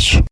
Podcast. 0.00 0.29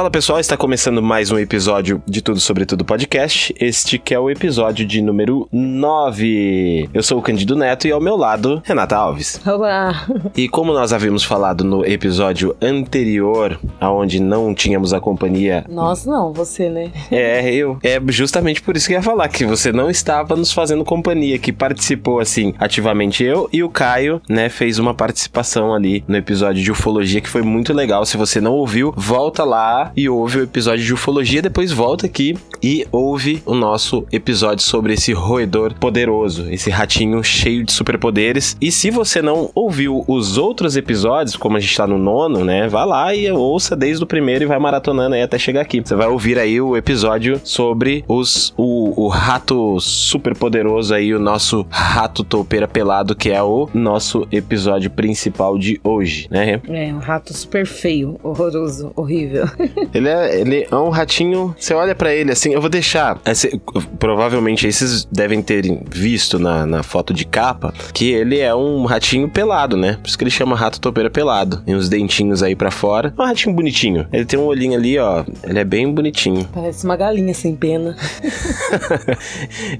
Fala 0.00 0.10
pessoal, 0.10 0.40
está 0.40 0.56
começando 0.56 1.02
mais 1.02 1.30
um 1.30 1.38
episódio 1.38 2.02
de 2.06 2.22
Tudo 2.22 2.40
Sobre 2.40 2.64
Tudo 2.64 2.86
Podcast. 2.86 3.54
Este 3.60 3.98
que 3.98 4.14
é 4.14 4.18
o 4.18 4.30
episódio 4.30 4.86
de 4.86 5.02
número 5.02 5.46
9. 5.52 6.88
Eu 6.94 7.02
sou 7.02 7.18
o 7.18 7.22
Candido 7.22 7.54
Neto 7.54 7.86
e 7.86 7.92
ao 7.92 8.00
meu 8.00 8.16
lado, 8.16 8.62
Renata 8.64 8.96
Alves. 8.96 9.38
Olá! 9.46 10.06
E 10.34 10.48
como 10.48 10.72
nós 10.72 10.94
havíamos 10.94 11.22
falado 11.22 11.64
no 11.64 11.84
episódio 11.84 12.56
anterior, 12.62 13.60
aonde 13.78 14.22
não 14.22 14.54
tínhamos 14.54 14.94
a 14.94 15.00
companhia. 15.00 15.66
Nós 15.68 16.06
não, 16.06 16.32
você, 16.32 16.70
né? 16.70 16.90
É, 17.10 17.52
eu. 17.52 17.78
É 17.82 18.00
justamente 18.08 18.62
por 18.62 18.78
isso 18.78 18.86
que 18.86 18.94
eu 18.94 18.98
ia 18.98 19.02
falar, 19.02 19.28
que 19.28 19.44
você 19.44 19.70
não 19.70 19.90
estava 19.90 20.34
nos 20.34 20.50
fazendo 20.50 20.82
companhia, 20.82 21.38
que 21.38 21.52
participou 21.52 22.20
assim 22.20 22.54
ativamente 22.58 23.22
eu 23.22 23.50
e 23.52 23.62
o 23.62 23.68
Caio, 23.68 24.22
né, 24.30 24.48
fez 24.48 24.78
uma 24.78 24.94
participação 24.94 25.74
ali 25.74 26.02
no 26.08 26.16
episódio 26.16 26.62
de 26.62 26.72
ufologia 26.72 27.20
que 27.20 27.28
foi 27.28 27.42
muito 27.42 27.74
legal. 27.74 28.06
Se 28.06 28.16
você 28.16 28.40
não 28.40 28.54
ouviu, 28.54 28.94
volta 28.96 29.44
lá 29.44 29.89
e 29.96 30.08
ouve 30.08 30.38
o 30.38 30.42
episódio 30.42 30.84
de 30.84 30.94
ufologia, 30.94 31.42
depois 31.42 31.72
volta 31.72 32.06
aqui 32.06 32.36
e 32.62 32.86
ouve 32.92 33.42
o 33.46 33.54
nosso 33.54 34.06
episódio 34.12 34.64
sobre 34.64 34.94
esse 34.94 35.12
roedor 35.12 35.74
poderoso, 35.74 36.50
esse 36.50 36.70
ratinho 36.70 37.22
cheio 37.22 37.64
de 37.64 37.72
superpoderes. 37.72 38.56
E 38.60 38.70
se 38.70 38.90
você 38.90 39.22
não 39.22 39.50
ouviu 39.54 40.04
os 40.06 40.36
outros 40.36 40.76
episódios, 40.76 41.36
como 41.36 41.56
a 41.56 41.60
gente 41.60 41.76
tá 41.76 41.86
no 41.86 41.98
nono, 41.98 42.44
né, 42.44 42.68
vá 42.68 42.84
lá 42.84 43.14
e 43.14 43.30
ouça 43.30 43.74
desde 43.74 44.02
o 44.04 44.06
primeiro 44.06 44.44
e 44.44 44.46
vai 44.46 44.58
maratonando 44.58 45.14
aí 45.14 45.22
até 45.22 45.38
chegar 45.38 45.62
aqui. 45.62 45.80
Você 45.84 45.94
vai 45.94 46.08
ouvir 46.08 46.38
aí 46.38 46.60
o 46.60 46.76
episódio 46.76 47.40
sobre 47.44 48.04
os 48.06 48.52
o, 48.56 49.06
o 49.06 49.08
rato 49.08 49.78
super 49.80 50.36
poderoso 50.36 50.94
aí, 50.94 51.14
o 51.14 51.18
nosso 51.18 51.66
rato 51.70 52.22
toupeira 52.22 52.68
pelado, 52.68 53.14
que 53.14 53.30
é 53.30 53.42
o 53.42 53.68
nosso 53.72 54.26
episódio 54.30 54.90
principal 54.90 55.58
de 55.58 55.80
hoje, 55.82 56.26
né? 56.30 56.60
É, 56.68 56.92
um 56.92 56.98
rato 56.98 57.32
super 57.32 57.66
feio, 57.66 58.18
horroroso, 58.22 58.92
horrível. 58.94 59.46
Ele 59.92 60.08
é, 60.08 60.40
ele 60.40 60.66
é 60.70 60.76
um 60.76 60.88
ratinho. 60.88 61.54
Você 61.58 61.74
olha 61.74 61.94
para 61.94 62.14
ele 62.14 62.32
assim, 62.32 62.52
eu 62.52 62.60
vou 62.60 62.70
deixar. 62.70 63.18
Esse, 63.24 63.60
provavelmente 63.98 64.66
esses 64.66 65.04
devem 65.04 65.42
ter 65.42 65.64
visto 65.90 66.38
na, 66.38 66.66
na 66.66 66.82
foto 66.82 67.12
de 67.12 67.24
capa 67.24 67.72
que 67.92 68.10
ele 68.10 68.38
é 68.38 68.54
um 68.54 68.84
ratinho 68.84 69.28
pelado, 69.28 69.76
né? 69.76 69.98
Por 70.00 70.08
isso 70.08 70.18
que 70.18 70.24
ele 70.24 70.30
chama 70.30 70.56
rato 70.56 70.80
topeira 70.80 71.10
pelado. 71.10 71.62
Tem 71.64 71.74
uns 71.74 71.88
dentinhos 71.88 72.42
aí 72.42 72.54
para 72.54 72.70
fora. 72.70 73.12
É 73.16 73.22
um 73.22 73.26
ratinho 73.26 73.54
bonitinho. 73.54 74.06
Ele 74.12 74.24
tem 74.24 74.38
um 74.38 74.44
olhinho 74.44 74.76
ali, 74.76 74.98
ó. 74.98 75.24
Ele 75.42 75.58
é 75.58 75.64
bem 75.64 75.92
bonitinho. 75.92 76.48
Parece 76.52 76.84
uma 76.84 76.96
galinha 76.96 77.34
sem 77.34 77.54
pena. 77.54 77.96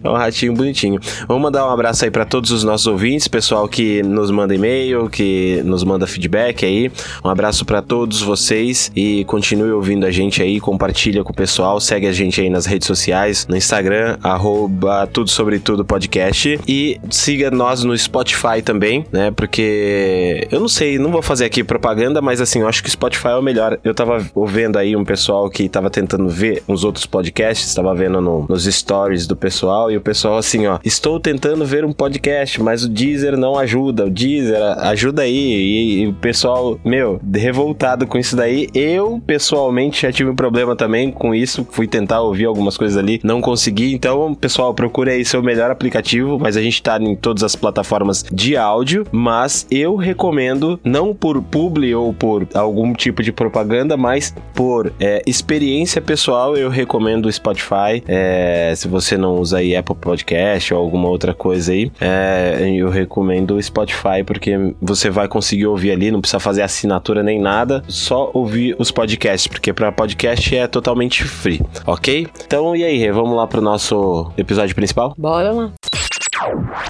é 0.03 0.09
um 0.09 0.15
ratinho 0.15 0.55
bonitinho. 0.55 1.01
Vamos 1.27 1.43
mandar 1.43 1.67
um 1.67 1.71
abraço 1.71 2.05
aí 2.05 2.11
para 2.11 2.25
todos 2.25 2.51
os 2.51 2.65
nossos 2.65 2.87
ouvintes, 2.87 3.29
pessoal 3.29 3.69
que 3.69 4.03
nos 4.03 4.31
manda 4.31 4.55
e-mail, 4.55 5.09
que 5.09 5.63
nos 5.65 5.85
manda 5.85 6.07
feedback 6.07 6.65
aí. 6.65 6.91
Um 7.25 7.29
abraço 7.29 7.65
para 7.65 7.83
todos 7.83 8.23
vocês 8.23 8.91
e 8.95 9.25
continue 9.25 9.73
ouvindo 9.81 10.07
a 10.07 10.11
gente 10.11 10.43
aí, 10.43 10.61
compartilha 10.61 11.25
com 11.25 11.33
o 11.33 11.35
pessoal, 11.35 11.81
segue 11.81 12.07
a 12.07 12.13
gente 12.13 12.41
aí 12.41 12.51
nas 12.51 12.67
redes 12.67 12.87
sociais, 12.87 13.47
no 13.49 13.57
Instagram, 13.57 14.19
arroba 14.23 15.07
tudo 15.07 15.31
sobre 15.31 15.59
tudo 15.59 15.85
podcast 15.85 16.61
e 16.69 17.01
siga 17.11 17.51
nós 17.51 17.83
no 17.83 17.97
Spotify 17.97 18.63
também, 18.63 19.05
né? 19.11 19.31
Porque 19.31 20.47
eu 20.51 20.61
não 20.61 20.69
sei, 20.69 20.99
não 20.99 21.11
vou 21.11 21.23
fazer 21.23 21.47
aqui 21.47 21.65
propaganda, 21.65 22.21
mas 22.21 22.41
assim, 22.41 22.61
eu 22.61 22.69
acho 22.69 22.83
que 22.83 22.89
o 22.89 22.93
Spotify 22.93 23.29
é 23.29 23.37
o 23.37 23.43
melhor. 23.43 23.79
Eu 23.83 23.95
tava 23.95 24.25
ouvindo 24.35 24.79
aí 24.79 24.95
um 24.95 25.05
pessoal 25.05 25.49
que 25.49 25.69
tava 25.69 25.89
tentando 25.89 26.29
ver 26.29 26.63
uns 26.69 26.85
outros 26.85 27.07
podcasts, 27.07 27.75
tava 27.75 27.95
vendo 27.95 28.21
no, 28.21 28.47
nos 28.49 28.65
stories 28.65 29.27
do 29.27 29.35
pessoal 29.35 29.91
e 29.91 29.97
o 29.97 30.01
pessoal 30.01 30.37
assim, 30.37 30.67
ó, 30.67 30.79
estou 30.85 31.19
tentando 31.19 31.65
ver 31.65 31.85
um 31.85 31.93
podcast, 31.93 32.63
mas 32.63 32.85
o 32.85 32.89
Deezer 32.89 33.37
não 33.37 33.59
ajuda, 33.59 34.05
o 34.05 34.11
Deezer 34.11 34.63
ajuda 34.81 35.23
aí 35.23 35.55
e, 35.55 36.03
e 36.03 36.07
o 36.09 36.13
pessoal, 36.13 36.79
meu, 36.85 37.19
revoltado 37.35 38.07
com 38.07 38.19
isso 38.19 38.37
daí. 38.37 38.69
Eu, 38.75 39.21
pessoal 39.27 39.70
pessoalmente 39.71 40.03
já 40.03 40.13
tive 40.13 40.31
um 40.31 40.35
problema 40.35 40.75
também 40.75 41.11
com 41.11 41.35
isso. 41.35 41.67
Fui 41.71 41.87
tentar 41.87 42.21
ouvir 42.21 42.45
algumas 42.45 42.77
coisas 42.77 42.97
ali, 42.97 43.21
não 43.23 43.41
consegui. 43.41 43.95
Então, 43.95 44.35
pessoal, 44.35 44.75
procure 44.75 45.11
aí 45.11 45.25
seu 45.25 45.43
melhor 45.43 45.71
aplicativo. 45.71 46.39
Mas 46.39 46.57
a 46.57 46.63
gente 46.63 46.83
tá 46.83 46.99
em 47.01 47.15
todas 47.15 47.43
as 47.43 47.55
plataformas 47.55 48.25
de 48.31 48.57
áudio. 48.57 49.07
Mas 49.13 49.67
eu 49.71 49.97
recomendo, 49.97 50.79
não 50.85 51.15
por 51.15 51.41
publi 51.43 51.95
ou 51.95 52.13
por 52.13 52.47
algum 52.55 52.93
tipo 52.93 53.23
de 53.23 53.33
propaganda, 53.33 53.97
mas 53.97 54.35
por 54.55 54.93
é, 54.99 55.23
experiência 55.27 56.01
pessoal, 56.01 56.57
eu 56.57 56.69
recomendo 56.69 57.27
o 57.27 57.33
Spotify. 57.33 58.03
É, 58.07 58.73
se 58.77 58.89
você 58.89 59.17
não 59.17 59.37
usa 59.37 59.59
aí 59.59 59.77
Apple 59.77 59.95
Podcast 59.95 60.75
ou 60.75 60.81
alguma 60.81 61.09
outra 61.09 61.33
coisa 61.33 61.73
aí, 61.73 61.91
é, 62.01 62.71
eu 62.75 62.89
recomendo 62.89 63.57
o 63.57 63.63
Spotify 63.63 64.25
porque 64.25 64.75
você 64.81 65.11
vai 65.11 65.29
conseguir 65.29 65.67
ouvir 65.67 65.93
ali, 65.93 66.11
não 66.11 66.21
precisa 66.21 66.41
fazer 66.41 66.63
assinatura 66.63 67.23
nem 67.23 67.41
nada, 67.41 67.83
só 67.87 68.31
ouvir 68.35 68.75
os 68.79 68.91
podcasts 68.91 69.47
porque 69.61 69.75
para 69.75 69.93
podcast 69.93 70.57
é 70.57 70.67
totalmente 70.67 71.23
free, 71.23 71.61
ok? 71.87 72.27
Então 72.47 72.75
e 72.75 72.83
aí, 72.83 73.11
vamos 73.11 73.37
lá 73.37 73.47
pro 73.47 73.61
nosso 73.61 74.33
episódio 74.39 74.75
principal? 74.75 75.15
Bora 75.19 75.53
lá. 75.53 75.71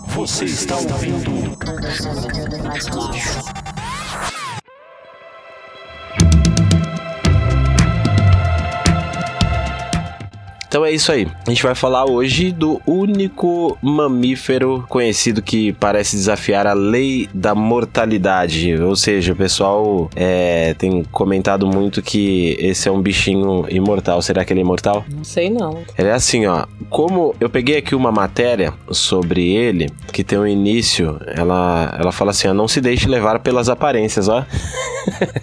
Você 0.07 0.45
está 0.45 0.77
ouvindo 0.77 1.59
Então 10.71 10.85
é 10.85 10.93
isso 10.93 11.11
aí. 11.11 11.27
A 11.45 11.51
gente 11.51 11.65
vai 11.65 11.75
falar 11.75 12.09
hoje 12.09 12.53
do 12.53 12.81
único 12.87 13.77
mamífero 13.83 14.85
conhecido 14.89 15.43
que 15.43 15.73
parece 15.73 16.15
desafiar 16.15 16.65
a 16.65 16.73
lei 16.75 17.29
da 17.35 17.57
mortalidade. 17.57 18.81
Ou 18.81 18.95
seja, 18.95 19.33
o 19.33 19.37
pessoal 19.37 20.09
é, 20.15 20.73
tem 20.75 21.03
comentado 21.11 21.67
muito 21.67 22.01
que 22.01 22.57
esse 22.61 22.89
é 22.89 22.93
um 22.93 23.03
bichinho 23.03 23.67
imortal. 23.69 24.23
Será 24.23 24.45
que 24.45 24.53
ele 24.53 24.61
é 24.61 24.63
imortal? 24.63 25.05
Não 25.13 25.25
sei 25.25 25.51
não. 25.51 25.83
Ele 25.99 26.07
é 26.07 26.13
assim, 26.13 26.47
ó. 26.47 26.67
Como 26.89 27.35
eu 27.41 27.51
peguei 27.51 27.79
aqui 27.79 27.97
uma 27.97 28.13
matéria 28.13 28.73
sobre 28.93 29.51
ele, 29.51 29.91
que 30.13 30.23
tem 30.23 30.39
um 30.39 30.47
início, 30.47 31.21
ela, 31.27 31.97
ela 31.99 32.13
fala 32.13 32.31
assim, 32.31 32.47
ó, 32.47 32.55
não 32.55 32.69
se 32.69 32.81
deixe 32.81 33.09
levar 33.09 33.41
pelas 33.41 33.69
aparências, 33.69 34.29
ó. 34.29 34.47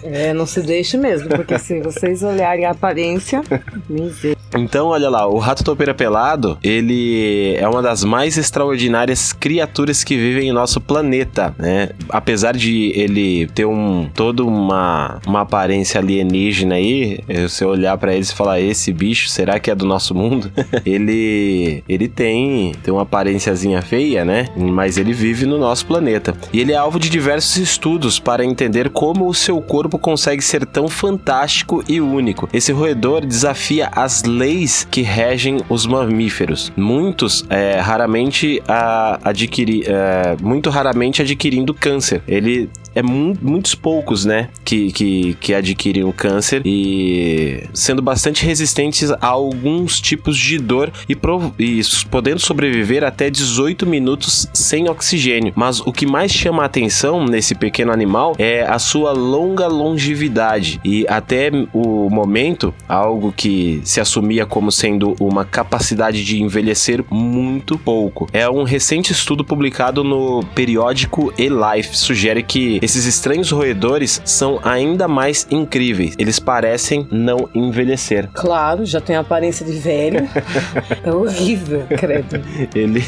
É, 0.04 0.32
não 0.32 0.46
se 0.46 0.62
deixe 0.62 0.96
mesmo, 0.96 1.28
porque 1.28 1.58
se 1.58 1.80
vocês 1.80 2.22
olharem 2.22 2.64
a 2.64 2.70
aparência, 2.70 3.42
miséria. 3.88 4.38
Então, 4.56 4.88
olha 4.88 5.10
lá, 5.10 5.17
o 5.26 5.38
rato 5.38 5.64
topeira 5.64 5.94
pelado, 5.94 6.58
ele 6.62 7.54
é 7.56 7.68
uma 7.68 7.82
das 7.82 8.04
mais 8.04 8.36
extraordinárias 8.36 9.32
criaturas 9.32 10.04
que 10.04 10.16
vivem 10.16 10.48
em 10.48 10.52
nosso 10.52 10.80
planeta, 10.80 11.54
né? 11.58 11.90
Apesar 12.08 12.56
de 12.56 12.92
ele 12.94 13.46
ter 13.48 13.64
um 13.64 14.08
toda 14.14 14.44
uma, 14.44 15.20
uma 15.26 15.42
aparência 15.42 16.00
alienígena 16.00 16.76
aí, 16.76 17.20
você 17.42 17.64
olhar 17.64 17.96
para 17.98 18.12
ele 18.14 18.22
e 18.22 18.26
falar 18.26 18.60
esse 18.60 18.92
bicho, 18.92 19.28
será 19.28 19.58
que 19.58 19.70
é 19.70 19.74
do 19.74 19.86
nosso 19.86 20.14
mundo? 20.14 20.50
ele 20.84 21.82
ele 21.88 22.08
tem 22.08 22.72
tem 22.82 22.92
uma 22.92 23.02
aparênciazinha 23.02 23.82
feia, 23.82 24.24
né? 24.24 24.46
Mas 24.56 24.98
ele 24.98 25.12
vive 25.12 25.46
no 25.46 25.58
nosso 25.58 25.86
planeta. 25.86 26.34
E 26.52 26.60
ele 26.60 26.72
é 26.72 26.76
alvo 26.76 26.98
de 26.98 27.08
diversos 27.08 27.56
estudos 27.56 28.18
para 28.18 28.44
entender 28.44 28.90
como 28.90 29.28
o 29.28 29.34
seu 29.34 29.60
corpo 29.60 29.98
consegue 29.98 30.42
ser 30.42 30.66
tão 30.66 30.88
fantástico 30.88 31.82
e 31.88 32.00
único. 32.00 32.48
Esse 32.52 32.72
roedor 32.72 33.24
desafia 33.24 33.88
as 33.92 34.24
leis 34.24 34.86
que 34.90 35.02
regem 35.08 35.60
os 35.68 35.86
mamíferos. 35.86 36.72
Muitos 36.76 37.44
é, 37.48 37.80
raramente 37.80 38.62
a, 38.68 39.18
adquiri, 39.24 39.82
é, 39.86 40.36
muito 40.40 40.70
raramente 40.70 41.22
adquirindo 41.22 41.72
câncer. 41.74 42.22
Ele 42.28 42.68
é 42.98 43.02
mu 43.02 43.36
muitos 43.40 43.74
poucos, 43.74 44.24
né, 44.24 44.48
que, 44.64 44.90
que, 44.92 45.34
que 45.34 45.54
adquirem 45.54 46.02
o 46.02 46.12
câncer 46.12 46.62
e 46.64 47.62
sendo 47.72 48.02
bastante 48.02 48.44
resistentes 48.44 49.10
a 49.10 49.26
alguns 49.26 50.00
tipos 50.00 50.36
de 50.36 50.58
dor 50.58 50.90
e, 51.08 51.16
e 51.58 51.80
podendo 52.10 52.40
sobreviver 52.40 53.04
até 53.04 53.30
18 53.30 53.86
minutos 53.86 54.48
sem 54.52 54.88
oxigênio. 54.88 55.52
Mas 55.54 55.80
o 55.80 55.92
que 55.92 56.06
mais 56.06 56.32
chama 56.32 56.62
a 56.62 56.66
atenção 56.66 57.24
nesse 57.24 57.54
pequeno 57.54 57.92
animal 57.92 58.34
é 58.38 58.62
a 58.62 58.78
sua 58.78 59.12
longa 59.12 59.68
longevidade 59.68 60.80
e 60.84 61.06
até 61.08 61.50
o 61.72 62.10
momento 62.10 62.74
algo 62.88 63.32
que 63.32 63.80
se 63.84 64.00
assumia 64.00 64.44
como 64.44 64.72
sendo 64.72 65.14
uma 65.20 65.44
capacidade 65.44 66.24
de 66.24 66.42
envelhecer 66.42 67.04
muito 67.10 67.78
pouco. 67.78 68.28
É 68.32 68.48
um 68.48 68.64
recente 68.64 69.12
estudo 69.12 69.44
publicado 69.44 70.02
no 70.02 70.42
periódico 70.54 71.32
E-Life 71.38 71.96
sugere 71.96 72.42
que 72.42 72.78
Esses 72.88 73.04
estranhos 73.04 73.50
roedores 73.50 74.22
são 74.24 74.58
ainda 74.64 75.06
mais 75.06 75.46
incríveis. 75.50 76.14
Eles 76.16 76.38
parecem 76.38 77.06
não 77.10 77.46
envelhecer. 77.54 78.30
Claro, 78.32 78.86
já 78.86 78.98
tem 78.98 79.14
a 79.14 79.20
aparência 79.20 79.66
de 79.66 79.72
velho. 79.72 80.26
é 81.04 81.12
horrível, 81.12 81.84
credo. 81.86 82.40
Ele, 82.74 83.04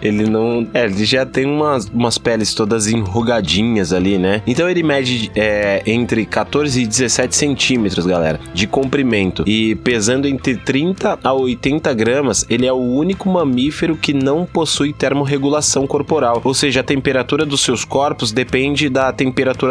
ele 0.00 0.30
não. 0.30 0.64
É, 0.72 0.84
ele 0.84 1.04
já 1.04 1.26
tem 1.26 1.46
umas, 1.46 1.86
umas 1.86 2.16
peles 2.16 2.54
todas 2.54 2.86
enrugadinhas 2.86 3.92
ali, 3.92 4.18
né? 4.18 4.40
Então 4.46 4.70
ele 4.70 4.84
mede 4.84 5.32
é, 5.34 5.82
entre 5.84 6.24
14 6.24 6.82
e 6.82 6.86
17 6.86 7.34
centímetros, 7.34 8.06
galera, 8.06 8.38
de 8.54 8.68
comprimento. 8.68 9.42
E 9.48 9.74
pesando 9.74 10.28
entre 10.28 10.58
30 10.58 11.18
a 11.24 11.32
80 11.32 11.92
gramas, 11.92 12.46
ele 12.48 12.66
é 12.66 12.72
o 12.72 12.76
único 12.76 13.28
mamífero 13.28 13.96
que 13.96 14.14
não 14.14 14.46
possui 14.46 14.92
termorregulação 14.92 15.88
corporal. 15.88 16.40
Ou 16.44 16.54
seja, 16.54 16.82
a 16.82 16.84
temperatura 16.84 17.44
dos 17.44 17.62
seus 17.62 17.84
corpos 17.84 18.30
depende 18.30 18.88
da 18.88 19.06
temperatura 19.06 19.23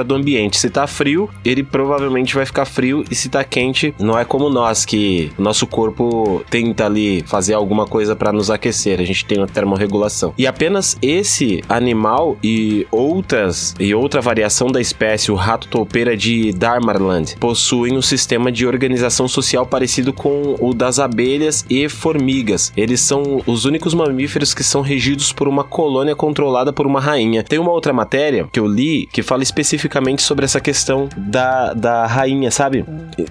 do 0.05 0.15
ambiente. 0.15 0.57
Se 0.57 0.69
tá 0.69 0.87
frio, 0.87 1.29
ele 1.43 1.63
provavelmente 1.63 2.35
vai 2.35 2.45
ficar 2.45 2.65
frio. 2.65 3.03
E 3.09 3.15
se 3.15 3.29
tá 3.29 3.43
quente, 3.43 3.93
não 3.99 4.17
é 4.17 4.25
como 4.25 4.49
nós, 4.49 4.85
que 4.85 5.31
nosso 5.37 5.67
corpo 5.67 6.43
tenta 6.49 6.85
ali 6.85 7.23
fazer 7.27 7.53
alguma 7.53 7.85
coisa 7.85 8.15
para 8.15 8.31
nos 8.31 8.49
aquecer. 8.49 8.99
A 8.99 9.05
gente 9.05 9.25
tem 9.25 9.37
uma 9.37 9.47
termorregulação. 9.47 10.33
E 10.37 10.47
apenas 10.47 10.97
esse 11.01 11.61
animal 11.67 12.37
e 12.43 12.87
outras 12.91 13.75
e 13.79 13.93
outra 13.93 14.21
variação 14.21 14.67
da 14.67 14.79
espécie, 14.79 15.31
o 15.31 15.35
rato 15.35 15.67
toupeira 15.67 16.15
de 16.15 16.51
Darmarland, 16.53 17.35
possuem 17.39 17.97
um 17.97 18.01
sistema 18.01 18.51
de 18.51 18.65
organização 18.65 19.27
social 19.27 19.65
parecido 19.65 20.13
com 20.13 20.55
o 20.59 20.73
das 20.73 20.99
abelhas 20.99 21.65
e 21.69 21.89
formigas. 21.89 22.71
Eles 22.75 23.01
são 23.01 23.41
os 23.45 23.65
únicos 23.65 23.93
mamíferos 23.93 24.53
que 24.53 24.63
são 24.63 24.81
regidos 24.81 25.31
por 25.33 25.47
uma 25.47 25.63
colônia 25.63 26.15
controlada 26.15 26.71
por 26.71 26.85
uma 26.85 26.99
rainha. 26.99 27.43
Tem 27.43 27.59
uma 27.59 27.71
outra 27.71 27.93
matéria 27.93 28.47
que 28.51 28.59
eu 28.59 28.67
li 28.67 29.07
que 29.11 29.23
fala 29.23 29.32
especificamente 29.41 30.21
sobre 30.21 30.45
essa 30.45 30.59
questão 30.59 31.09
da, 31.17 31.73
da 31.73 32.05
rainha, 32.05 32.51
sabe? 32.51 32.85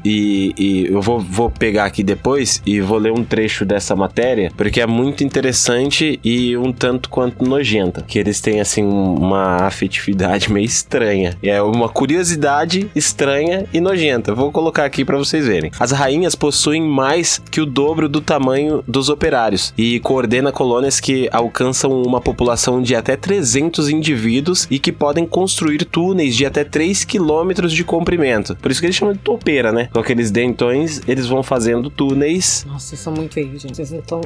E, 0.05 0.55
e 0.59 0.87
eu 0.87 1.01
vou, 1.01 1.21
vou 1.21 1.51
pegar 1.51 1.85
aqui 1.85 2.03
depois 2.03 2.63
e 2.67 2.81
vou 2.81 2.99
ler 2.99 3.13
um 3.13 3.25
trecho 3.25 3.65
dessa 3.65 3.95
matéria, 3.95 4.51
porque 4.57 4.81
é 4.81 4.87
muito 4.87 5.23
interessante 5.23 6.19
e 6.25 6.57
um 6.57 6.73
tanto 6.73 7.09
quanto 7.09 7.45
nojenta. 7.45 8.03
Que 8.03 8.19
eles 8.19 8.41
têm, 8.41 8.61
assim, 8.61 8.83
uma 8.83 9.67
afetividade 9.67 10.53
meio 10.53 10.67
estranha. 10.67 11.37
É 11.43 11.63
uma 11.63 11.89
curiosidade 11.89 12.91
estranha 12.95 13.67
e 13.73 13.81
nojenta. 13.81 14.35
Vou 14.35 14.51
colocar 14.51 14.85
aqui 14.85 15.05
para 15.05 15.19
vocês 15.19 15.47
verem. 15.47 15.71
As 15.79 15.91
rainhas 15.91 16.35
possuem 16.35 16.83
mais 16.83 17.41
que 17.51 17.61
o 17.61 17.67
dobro 17.67 18.09
do 18.09 18.21
tamanho 18.21 18.83
dos 18.87 19.09
operários 19.09 19.73
e 19.77 20.01
coordena 20.01 20.53
colônias 20.53 21.01
que 21.01 21.29
alcançam 21.33 22.03
uma 22.03 22.21
população 22.21 22.81
de 22.81 22.95
até 22.95 23.17
300 23.17 23.89
indivíduos 23.89 24.67
e 24.71 24.79
que 24.79 24.93
podem 24.93 25.27
construir 25.27 25.85
túneis 25.93 26.35
de 26.35 26.47
até 26.47 26.65
3 26.65 27.05
quilômetros 27.05 27.73
de 27.73 27.85
comprimento. 27.85 28.57
Por 28.57 28.71
isso 28.71 28.81
que 28.81 28.87
eles 28.87 28.97
chamam 28.97 29.13
de 29.13 29.21
topeira, 29.21 29.71
né? 29.71 29.91
Com 29.93 30.01
aqueles 30.01 30.31
dentões, 30.31 31.03
eles 31.07 31.27
vão 31.27 31.43
fazendo 31.43 31.91
túneis. 31.91 32.65
Nossa, 32.67 32.89
vocês 32.89 33.01
são 33.01 33.13
muito 33.13 33.35
feios, 33.35 33.61
gente. 33.61 33.77
Vocês 33.77 33.91
não 33.91 33.99
estão 34.01 34.21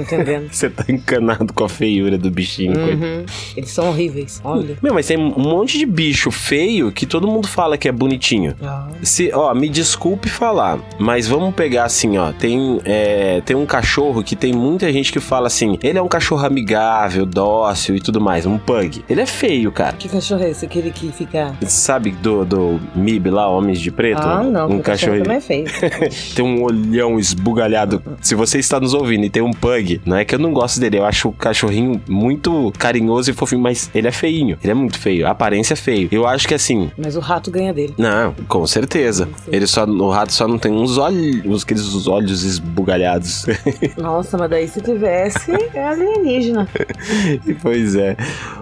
entendendo. 0.00 0.48
Você 0.52 0.68
tá 0.68 0.84
encanado 0.88 1.52
com 1.52 1.64
a 1.64 1.68
feiura 1.68 2.18
do 2.18 2.30
bichinho. 2.30 2.76
Uhum. 2.78 3.24
Eles 3.56 3.70
são 3.70 3.88
horríveis. 3.88 4.40
Olha. 4.42 4.76
Meu, 4.82 4.92
mas 4.92 5.06
tem 5.06 5.16
um 5.16 5.38
monte 5.38 5.78
de 5.78 5.86
bicho 5.86 6.30
feio 6.30 6.90
que 6.90 7.06
todo 7.06 7.28
mundo 7.28 7.46
fala 7.46 7.78
que 7.78 7.88
é 7.88 7.92
bonitinho. 7.92 8.56
Ah. 8.60 8.88
Se, 9.02 9.30
ó, 9.32 9.54
me 9.54 9.68
desculpe 9.68 10.28
falar, 10.28 10.78
mas 10.98 11.28
vamos 11.28 11.54
pegar 11.54 11.84
assim, 11.84 12.18
ó. 12.18 12.32
Tem, 12.32 12.80
é, 12.84 13.40
tem 13.42 13.54
um 13.54 13.66
cachorro 13.66 14.22
que 14.24 14.34
tem 14.34 14.52
muita 14.52 14.92
gente 14.92 15.12
que 15.12 15.20
fala 15.20 15.46
assim: 15.46 15.78
ele 15.82 15.98
é 15.98 16.02
um 16.02 16.08
cachorro 16.08 16.44
amigável, 16.44 17.24
dócil 17.24 17.96
e 17.96 18.00
tudo 18.00 18.20
mais, 18.20 18.46
um 18.46 18.58
pug. 18.58 19.04
Ele 19.08 19.20
é 19.20 19.26
feio, 19.26 19.70
cara. 19.70 19.96
Que 19.96 20.08
cachorro 20.08 20.42
é 20.42 20.50
esse? 20.50 20.64
Aquele 20.64 20.90
que 20.90 21.11
fica. 21.12 21.54
Sabe 21.66 22.10
do, 22.10 22.44
do 22.44 22.80
MIB 22.94 23.30
lá, 23.30 23.48
Homens 23.48 23.80
de 23.80 23.90
Preto? 23.90 24.22
Ah, 24.22 24.42
não. 24.42 24.68
Um 24.68 24.80
cachorro. 24.80 25.18
também 25.22 25.36
é 25.36 25.40
feio. 25.40 25.66
tem 26.34 26.44
um 26.44 26.62
olhão 26.62 27.18
esbugalhado. 27.18 28.02
Se 28.20 28.34
você 28.34 28.58
está 28.58 28.80
nos 28.80 28.94
ouvindo 28.94 29.24
e 29.24 29.30
tem 29.30 29.42
um 29.42 29.52
pug, 29.52 30.00
não 30.04 30.16
é 30.16 30.24
que 30.24 30.34
eu 30.34 30.38
não 30.38 30.52
gosto 30.52 30.80
dele, 30.80 30.98
eu 30.98 31.04
acho 31.04 31.28
o 31.28 31.32
cachorrinho 31.32 32.00
muito 32.08 32.72
carinhoso 32.78 33.30
e 33.30 33.34
fofinho, 33.34 33.60
mas 33.60 33.90
ele 33.94 34.08
é 34.08 34.12
feinho. 34.12 34.58
Ele 34.62 34.70
é 34.70 34.74
muito 34.74 34.98
feio. 34.98 35.26
A 35.26 35.30
aparência 35.30 35.74
é 35.74 35.76
feio. 35.76 36.08
Eu 36.10 36.26
acho 36.26 36.46
que 36.48 36.54
assim, 36.54 36.90
Mas 36.96 37.16
o 37.16 37.20
rato 37.20 37.50
ganha 37.50 37.72
dele. 37.72 37.94
não, 37.98 38.34
com 38.48 38.66
certeza. 38.66 39.28
Ele 39.48 39.66
só, 39.66 39.84
o 39.84 40.10
rato 40.10 40.32
só 40.32 40.46
não 40.48 40.58
tem 40.58 40.72
uns 40.72 40.98
olhos, 40.98 41.62
aqueles 41.62 42.06
olhos 42.06 42.44
esbugalhados. 42.44 43.46
Nossa, 43.96 44.36
mas 44.38 44.50
daí 44.50 44.68
se 44.68 44.80
tivesse, 44.80 45.52
é 45.74 45.84
alienígena. 45.86 46.68
pois 47.62 47.94
é. 47.94 48.16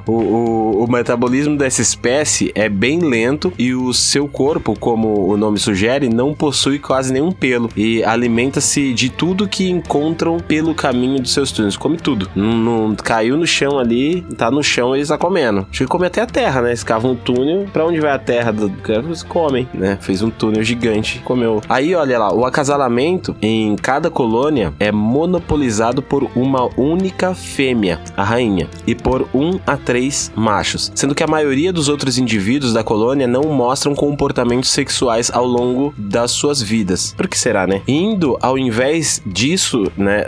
O, 0.06 0.12
o, 0.12 0.84
o 0.84 0.90
metabolismo 0.90 1.56
dessa 1.56 1.82
espécie 1.82 2.39
é 2.54 2.68
bem 2.68 3.00
lento 3.00 3.52
e 3.58 3.74
o 3.74 3.92
seu 3.92 4.28
corpo, 4.28 4.78
como 4.78 5.28
o 5.28 5.36
nome 5.36 5.58
sugere, 5.58 6.08
não 6.08 6.34
possui 6.34 6.78
quase 6.78 7.12
nenhum 7.12 7.32
pelo 7.32 7.68
e 7.76 8.02
alimenta-se 8.04 8.92
de 8.92 9.10
tudo 9.10 9.48
que 9.48 9.68
encontram 9.68 10.38
pelo 10.38 10.74
caminho 10.74 11.20
dos 11.20 11.32
seus 11.32 11.52
túneis. 11.52 11.76
Come 11.76 11.96
tudo. 11.96 12.30
Não, 12.34 12.94
caiu 12.94 13.36
no 13.36 13.46
chão 13.46 13.78
ali, 13.78 14.22
tá 14.36 14.50
no 14.50 14.62
chão, 14.62 14.94
eles 14.94 15.08
tá 15.08 15.18
comendo. 15.18 15.66
Acho 15.70 15.84
que 15.84 15.90
come 15.90 16.06
até 16.06 16.22
a 16.22 16.26
terra, 16.26 16.62
né? 16.62 16.72
Escavam 16.72 17.12
um 17.12 17.16
túnel. 17.16 17.66
Pra 17.72 17.84
onde 17.84 18.00
vai 18.00 18.12
a 18.12 18.18
terra 18.18 18.52
do 18.52 18.70
cara? 18.70 19.00
Eles 19.00 19.22
comem, 19.22 19.68
né? 19.74 19.98
Fez 20.00 20.22
um 20.22 20.30
túnel 20.30 20.62
gigante, 20.62 21.20
comeu. 21.24 21.60
Aí, 21.68 21.94
olha 21.94 22.18
lá, 22.18 22.32
o 22.32 22.44
acasalamento 22.44 23.34
em 23.40 23.76
cada 23.76 24.10
colônia 24.10 24.72
é 24.78 24.92
monopolizado 24.92 26.02
por 26.02 26.28
uma 26.34 26.68
única 26.78 27.34
fêmea, 27.34 28.00
a 28.16 28.22
rainha, 28.22 28.68
e 28.86 28.94
por 28.94 29.28
um 29.34 29.58
a 29.66 29.76
três 29.76 30.32
machos, 30.34 30.92
sendo 30.94 31.14
que 31.14 31.22
a 31.22 31.26
maioria 31.26 31.72
dos 31.72 31.88
outros 31.88 32.18
indivíduos 32.30 32.72
da 32.72 32.84
colônia 32.84 33.26
não 33.26 33.42
mostram 33.42 33.92
comportamentos 33.92 34.70
sexuais 34.70 35.30
ao 35.32 35.44
longo 35.44 35.92
das 35.98 36.30
suas 36.30 36.62
vidas. 36.62 37.12
Por 37.16 37.26
que 37.26 37.36
será, 37.36 37.66
né? 37.66 37.82
Indo, 37.88 38.38
ao 38.40 38.56
invés 38.56 39.20
disso, 39.26 39.90
né, 39.96 40.26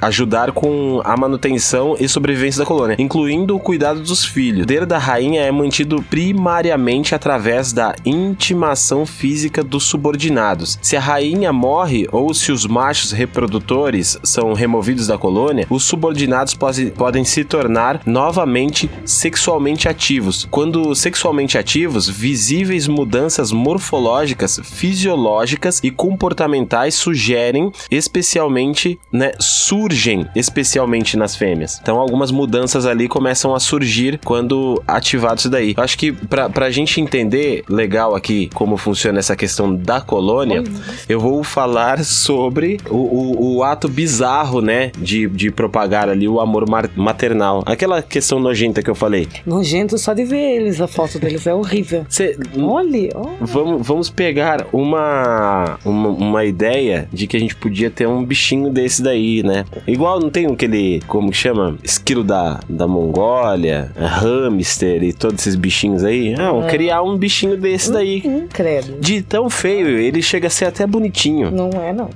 ajudar 0.00 0.52
com 0.52 1.00
a 1.04 1.16
manutenção 1.16 1.96
e 1.98 2.08
sobrevivência 2.08 2.60
da 2.60 2.66
colônia, 2.66 2.96
incluindo 2.98 3.56
o 3.56 3.58
cuidado 3.60 4.00
dos 4.00 4.24
filhos. 4.24 4.60
O 4.62 4.66
poder 4.66 4.86
da 4.86 4.98
rainha 4.98 5.40
é 5.42 5.50
mantido 5.50 6.00
primariamente 6.08 7.14
através 7.14 7.72
da 7.72 7.94
intimação 8.04 9.04
física 9.04 9.64
dos 9.64 9.84
subordinados. 9.84 10.78
Se 10.80 10.96
a 10.96 11.00
rainha 11.00 11.52
morre 11.52 12.06
ou 12.12 12.32
se 12.32 12.52
os 12.52 12.66
machos 12.66 13.10
reprodutores 13.10 14.16
são 14.22 14.52
removidos 14.52 15.06
da 15.08 15.18
colônia, 15.18 15.66
os 15.68 15.82
subordinados 15.84 16.54
pode- 16.54 16.92
podem 16.92 17.24
se 17.24 17.44
tornar 17.44 18.00
novamente 18.06 18.88
sexualmente 19.04 19.88
ativos. 19.88 20.46
Quando 20.50 20.83
sexualmente 20.92 21.56
ativos, 21.56 22.08
visíveis 22.08 22.88
mudanças 22.88 23.52
morfológicas, 23.52 24.60
fisiológicas 24.64 25.80
e 25.84 25.90
comportamentais 25.90 26.96
sugerem 26.96 27.70
especialmente, 27.88 28.98
né, 29.12 29.30
surgem 29.38 30.26
especialmente 30.34 31.16
nas 31.16 31.36
fêmeas. 31.36 31.78
Então 31.80 32.00
algumas 32.00 32.32
mudanças 32.32 32.86
ali 32.86 33.06
começam 33.06 33.54
a 33.54 33.60
surgir 33.60 34.18
quando 34.24 34.82
ativado 34.86 35.38
isso 35.38 35.50
daí. 35.50 35.74
Eu 35.76 35.84
acho 35.84 35.96
que 35.96 36.10
pra, 36.10 36.48
pra 36.48 36.70
gente 36.70 37.00
entender 37.00 37.62
legal 37.68 38.16
aqui 38.16 38.50
como 38.52 38.76
funciona 38.76 39.20
essa 39.20 39.36
questão 39.36 39.74
da 39.74 40.00
colônia, 40.00 40.64
eu 41.08 41.20
vou 41.20 41.44
falar 41.44 42.02
sobre 42.04 42.78
o, 42.90 42.96
o, 42.96 43.56
o 43.56 43.62
ato 43.62 43.88
bizarro, 43.88 44.60
né, 44.60 44.90
de, 44.98 45.28
de 45.28 45.50
propagar 45.50 46.08
ali 46.08 46.26
o 46.26 46.40
amor 46.40 46.64
maternal. 46.96 47.62
Aquela 47.66 48.02
questão 48.02 48.40
nojenta 48.40 48.82
que 48.82 48.90
eu 48.90 48.94
falei. 48.94 49.28
Nojento 49.46 49.98
só 49.98 50.14
de 50.14 50.24
ver 50.24 50.56
eles, 50.56 50.73
a 50.80 50.86
foto 50.86 51.18
deles 51.18 51.46
é 51.46 51.54
horrível. 51.54 52.04
Cê, 52.08 52.36
Olha, 52.58 53.10
ó. 53.14 53.30
Vamos, 53.40 53.86
vamos 53.86 54.10
pegar 54.10 54.66
uma, 54.72 55.78
uma, 55.84 56.08
uma 56.08 56.44
ideia 56.44 57.08
de 57.12 57.26
que 57.26 57.36
a 57.36 57.40
gente 57.40 57.54
podia 57.56 57.90
ter 57.90 58.06
um 58.06 58.24
bichinho 58.24 58.70
desse 58.70 59.02
daí, 59.02 59.42
né? 59.42 59.64
Igual 59.86 60.20
não 60.20 60.30
tem 60.30 60.46
aquele, 60.46 61.00
como 61.06 61.30
que 61.30 61.36
chama? 61.36 61.76
Esquilo 61.82 62.24
da, 62.24 62.60
da 62.68 62.86
Mongólia, 62.86 63.90
hamster 63.96 65.02
e 65.02 65.12
todos 65.12 65.40
esses 65.40 65.54
bichinhos 65.54 66.04
aí. 66.04 66.34
Não, 66.34 66.66
criar 66.66 67.02
um 67.02 67.16
bichinho 67.16 67.56
desse 67.56 67.92
daí. 67.92 68.22
Hum, 68.24 68.46
credo. 68.52 68.98
De 69.00 69.22
tão 69.22 69.48
feio, 69.50 69.98
ele 69.98 70.22
chega 70.22 70.46
a 70.46 70.50
ser 70.50 70.66
até 70.66 70.86
bonitinho. 70.86 71.50
Não 71.50 71.70
é, 71.80 71.92
não. 71.92 72.08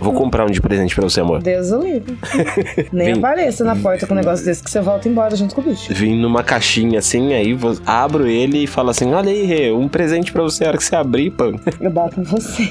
Vou 0.00 0.12
comprar 0.12 0.44
um 0.46 0.50
de 0.50 0.60
presente 0.60 0.94
pra 0.94 1.04
você, 1.04 1.20
amor. 1.20 1.42
Deus 1.42 1.70
o 1.70 1.80
livre. 1.80 2.16
Nem 2.92 3.14
Vem. 3.14 3.18
apareça 3.18 3.64
na 3.64 3.76
porta 3.76 4.06
com 4.06 4.14
um 4.14 4.16
negócio 4.16 4.44
desse 4.44 4.62
que 4.62 4.70
você 4.70 4.80
volta 4.80 5.08
embora 5.08 5.34
junto 5.36 5.54
com 5.54 5.60
o 5.60 5.64
bicho. 5.64 5.92
Vim 5.92 6.20
numa 6.20 6.42
caixinha 6.42 6.98
assim, 6.98 7.32
aí 7.34 7.54
abro 7.86 8.26
ele 8.26 8.64
e 8.64 8.66
falo 8.66 8.90
assim: 8.90 9.12
Olha 9.12 9.30
aí, 9.30 9.44
Rê, 9.44 9.72
um 9.72 9.88
presente 9.88 10.32
pra 10.32 10.42
você. 10.42 10.64
A 10.64 10.68
hora 10.68 10.76
que 10.78 10.84
você 10.84 10.96
abrir, 10.96 11.30
pô, 11.30 11.44
Eu 11.80 11.90
bato 11.90 12.20
em 12.20 12.24
você. 12.24 12.70